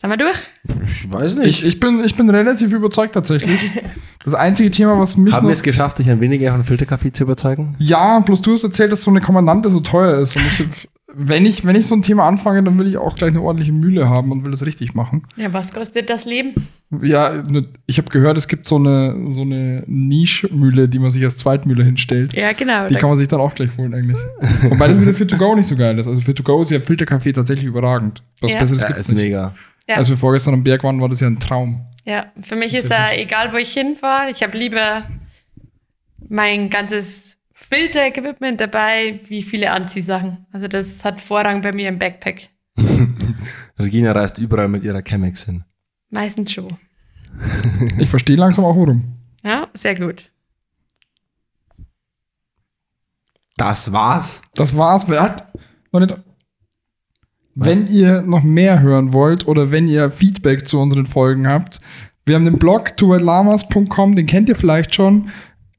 Sind 0.00 0.10
wir 0.10 0.16
durch? 0.16 0.38
Ich 0.86 1.12
weiß 1.12 1.34
nicht. 1.34 1.46
Ich, 1.48 1.64
ich, 1.66 1.80
bin, 1.80 2.02
ich 2.04 2.14
bin 2.14 2.30
relativ 2.30 2.72
überzeugt 2.72 3.14
tatsächlich. 3.14 3.70
Das 4.24 4.34
einzige 4.34 4.70
Thema, 4.70 4.98
was 4.98 5.16
mich 5.16 5.32
Haben 5.32 5.46
wir 5.46 5.52
es 5.52 5.62
geschafft, 5.62 6.00
dich 6.00 6.10
ein 6.10 6.20
wenig 6.20 6.46
von 6.46 6.62
Filterkaffee 6.64 7.12
zu 7.12 7.22
überzeugen? 7.22 7.76
Ja, 7.78 8.18
bloß 8.18 8.42
du 8.42 8.52
hast 8.52 8.64
erzählt, 8.64 8.92
dass 8.92 9.02
so 9.02 9.10
eine 9.10 9.20
Kommandante 9.20 9.70
so 9.70 9.80
teuer 9.80 10.18
ist. 10.18 10.36
Und 10.36 10.42
ich, 10.46 10.88
wenn, 11.14 11.46
ich, 11.46 11.64
wenn 11.64 11.76
ich 11.76 11.86
so 11.86 11.94
ein 11.94 12.02
Thema 12.02 12.26
anfange, 12.26 12.62
dann 12.62 12.78
will 12.78 12.86
ich 12.86 12.98
auch 12.98 13.14
gleich 13.14 13.30
eine 13.30 13.40
ordentliche 13.40 13.72
Mühle 13.72 14.08
haben 14.10 14.30
und 14.30 14.44
will 14.44 14.50
das 14.50 14.66
richtig 14.66 14.94
machen. 14.94 15.22
Ja, 15.36 15.52
was 15.52 15.72
kostet 15.72 16.10
das 16.10 16.26
Leben? 16.26 16.52
Ja, 17.00 17.42
ne, 17.42 17.64
ich 17.86 17.96
habe 17.98 18.10
gehört, 18.10 18.36
es 18.36 18.48
gibt 18.48 18.68
so 18.68 18.76
eine, 18.76 19.16
so 19.30 19.42
eine 19.42 19.84
Nischmühle, 19.86 20.88
die 20.88 20.98
man 20.98 21.10
sich 21.10 21.24
als 21.24 21.38
Zweitmühle 21.38 21.84
hinstellt. 21.84 22.34
Ja, 22.34 22.52
genau. 22.52 22.88
Die 22.88 22.96
kann 22.96 23.08
man 23.08 23.18
sich 23.18 23.28
dann 23.28 23.40
auch 23.40 23.54
gleich 23.54 23.70
holen 23.78 23.94
eigentlich. 23.94 24.18
Wobei 24.62 24.88
das 24.88 25.00
wieder 25.00 25.14
für 25.14 25.26
To 25.26 25.38
Go 25.38 25.54
nicht 25.54 25.66
so 25.66 25.76
geil 25.76 25.98
ist. 25.98 26.08
Also 26.08 26.20
für 26.20 26.34
To 26.34 26.42
Go 26.42 26.60
ist 26.60 26.70
ja 26.70 26.80
Filterkaffee 26.80 27.32
tatsächlich 27.32 27.66
überragend. 27.66 28.22
Was 28.40 28.52
Ja. 28.52 28.60
Besseres 28.60 28.82
Ja, 28.82 28.88
gibt's 28.88 29.08
ist 29.08 29.14
nicht. 29.14 29.22
mega. 29.24 29.54
Ja. 29.88 29.96
Als 29.96 30.08
wir 30.08 30.16
vorgestern 30.16 30.54
am 30.54 30.64
Berg 30.64 30.84
waren, 30.84 31.00
war 31.00 31.08
das 31.08 31.20
ja 31.20 31.26
ein 31.26 31.40
Traum. 31.40 31.86
Ja, 32.04 32.30
für 32.42 32.56
mich 32.56 32.74
ist 32.74 32.90
ja 32.90 33.12
egal, 33.12 33.52
wo 33.52 33.56
ich 33.56 33.72
hinfahre. 33.72 34.30
Ich 34.30 34.42
habe 34.42 34.56
lieber 34.56 35.04
mein 36.28 36.68
ganzes 36.70 37.38
Filter-Equipment 37.54 38.60
dabei, 38.60 39.20
wie 39.28 39.42
viele 39.42 39.70
Anziehsachen. 39.70 40.46
Also 40.52 40.68
das 40.68 41.04
hat 41.04 41.20
Vorrang 41.20 41.62
bei 41.62 41.72
mir 41.72 41.88
im 41.88 41.98
Backpack. 41.98 42.48
Regina 43.78 44.12
reist 44.12 44.38
überall 44.38 44.68
mit 44.68 44.84
ihrer 44.84 45.02
Chemex 45.02 45.44
hin. 45.44 45.64
Meistens 46.10 46.52
schon. 46.52 46.68
Ich 47.98 48.08
verstehe 48.08 48.36
langsam 48.36 48.64
auch 48.64 48.76
warum. 48.76 49.04
Ja, 49.44 49.68
sehr 49.74 49.94
gut. 49.94 50.30
Das 53.56 53.92
war's. 53.92 54.42
Das 54.54 54.76
war's. 54.76 55.08
Wer 55.08 55.22
hat 55.22 55.52
noch 55.92 56.00
nicht. 56.00 56.16
Wenn 57.60 57.88
ihr 57.88 58.22
noch 58.22 58.44
mehr 58.44 58.80
hören 58.80 59.12
wollt 59.12 59.48
oder 59.48 59.72
wenn 59.72 59.88
ihr 59.88 60.10
Feedback 60.10 60.68
zu 60.68 60.78
unseren 60.78 61.06
Folgen 61.06 61.48
habt, 61.48 61.80
wir 62.24 62.36
haben 62.36 62.44
den 62.44 62.58
Blog 62.58 62.96
towarlamas.com, 62.96 64.14
den 64.14 64.26
kennt 64.26 64.48
ihr 64.48 64.54
vielleicht 64.54 64.94
schon. 64.94 65.30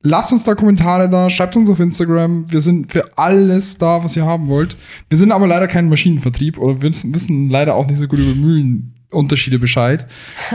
Lasst 0.01 0.33
uns 0.33 0.43
da 0.43 0.55
Kommentare 0.55 1.09
da, 1.09 1.29
schreibt 1.29 1.55
uns 1.55 1.69
auf 1.69 1.79
Instagram. 1.79 2.51
Wir 2.51 2.59
sind 2.59 2.91
für 2.91 3.17
alles 3.17 3.77
da, 3.77 4.03
was 4.03 4.15
ihr 4.17 4.25
haben 4.25 4.49
wollt. 4.49 4.75
Wir 5.09 5.17
sind 5.17 5.31
aber 5.31 5.47
leider 5.47 5.67
kein 5.67 5.87
Maschinenvertrieb 5.87 6.57
oder 6.57 6.81
wir 6.81 6.89
wissen, 6.89 7.13
wissen 7.13 7.49
leider 7.49 7.75
auch 7.75 7.87
nicht 7.87 7.99
so 7.99 8.07
gut 8.07 8.19
über 8.19 8.35
Mühlenunterschiede 8.35 9.59
Bescheid. 9.59 10.05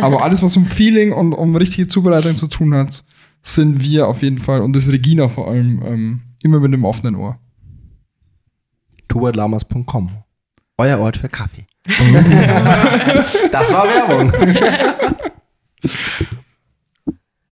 Aber 0.01 0.23
alles, 0.23 0.43
was 0.43 0.57
um 0.57 0.67
Feeling 0.67 1.13
und 1.13 1.33
um 1.33 1.57
richtige 1.57 1.89
Zubereitung 1.89 2.37
zu 2.37 2.49
tun 2.49 2.75
hat, 2.75 3.05
sind 3.43 3.83
wir 3.83 4.09
auf 4.09 4.23
jeden 4.23 4.39
Fall 4.39 4.61
und 4.61 4.75
das 4.75 4.91
Regina 4.91 5.29
vor 5.29 5.49
allem 5.49 5.83
ähm, 5.87 6.21
immer 6.43 6.61
mit 6.61 6.73
dem 6.73 6.85
offenen 6.85 7.15
Ohr. 7.15 7.39
tuberlamas.com. 9.09 10.24
Euer 10.77 10.99
Ort 10.99 11.17
für 11.17 11.29
Kaffee. 11.29 11.67
das 13.53 13.73
war 13.73 13.87
Werbung. 13.87 14.33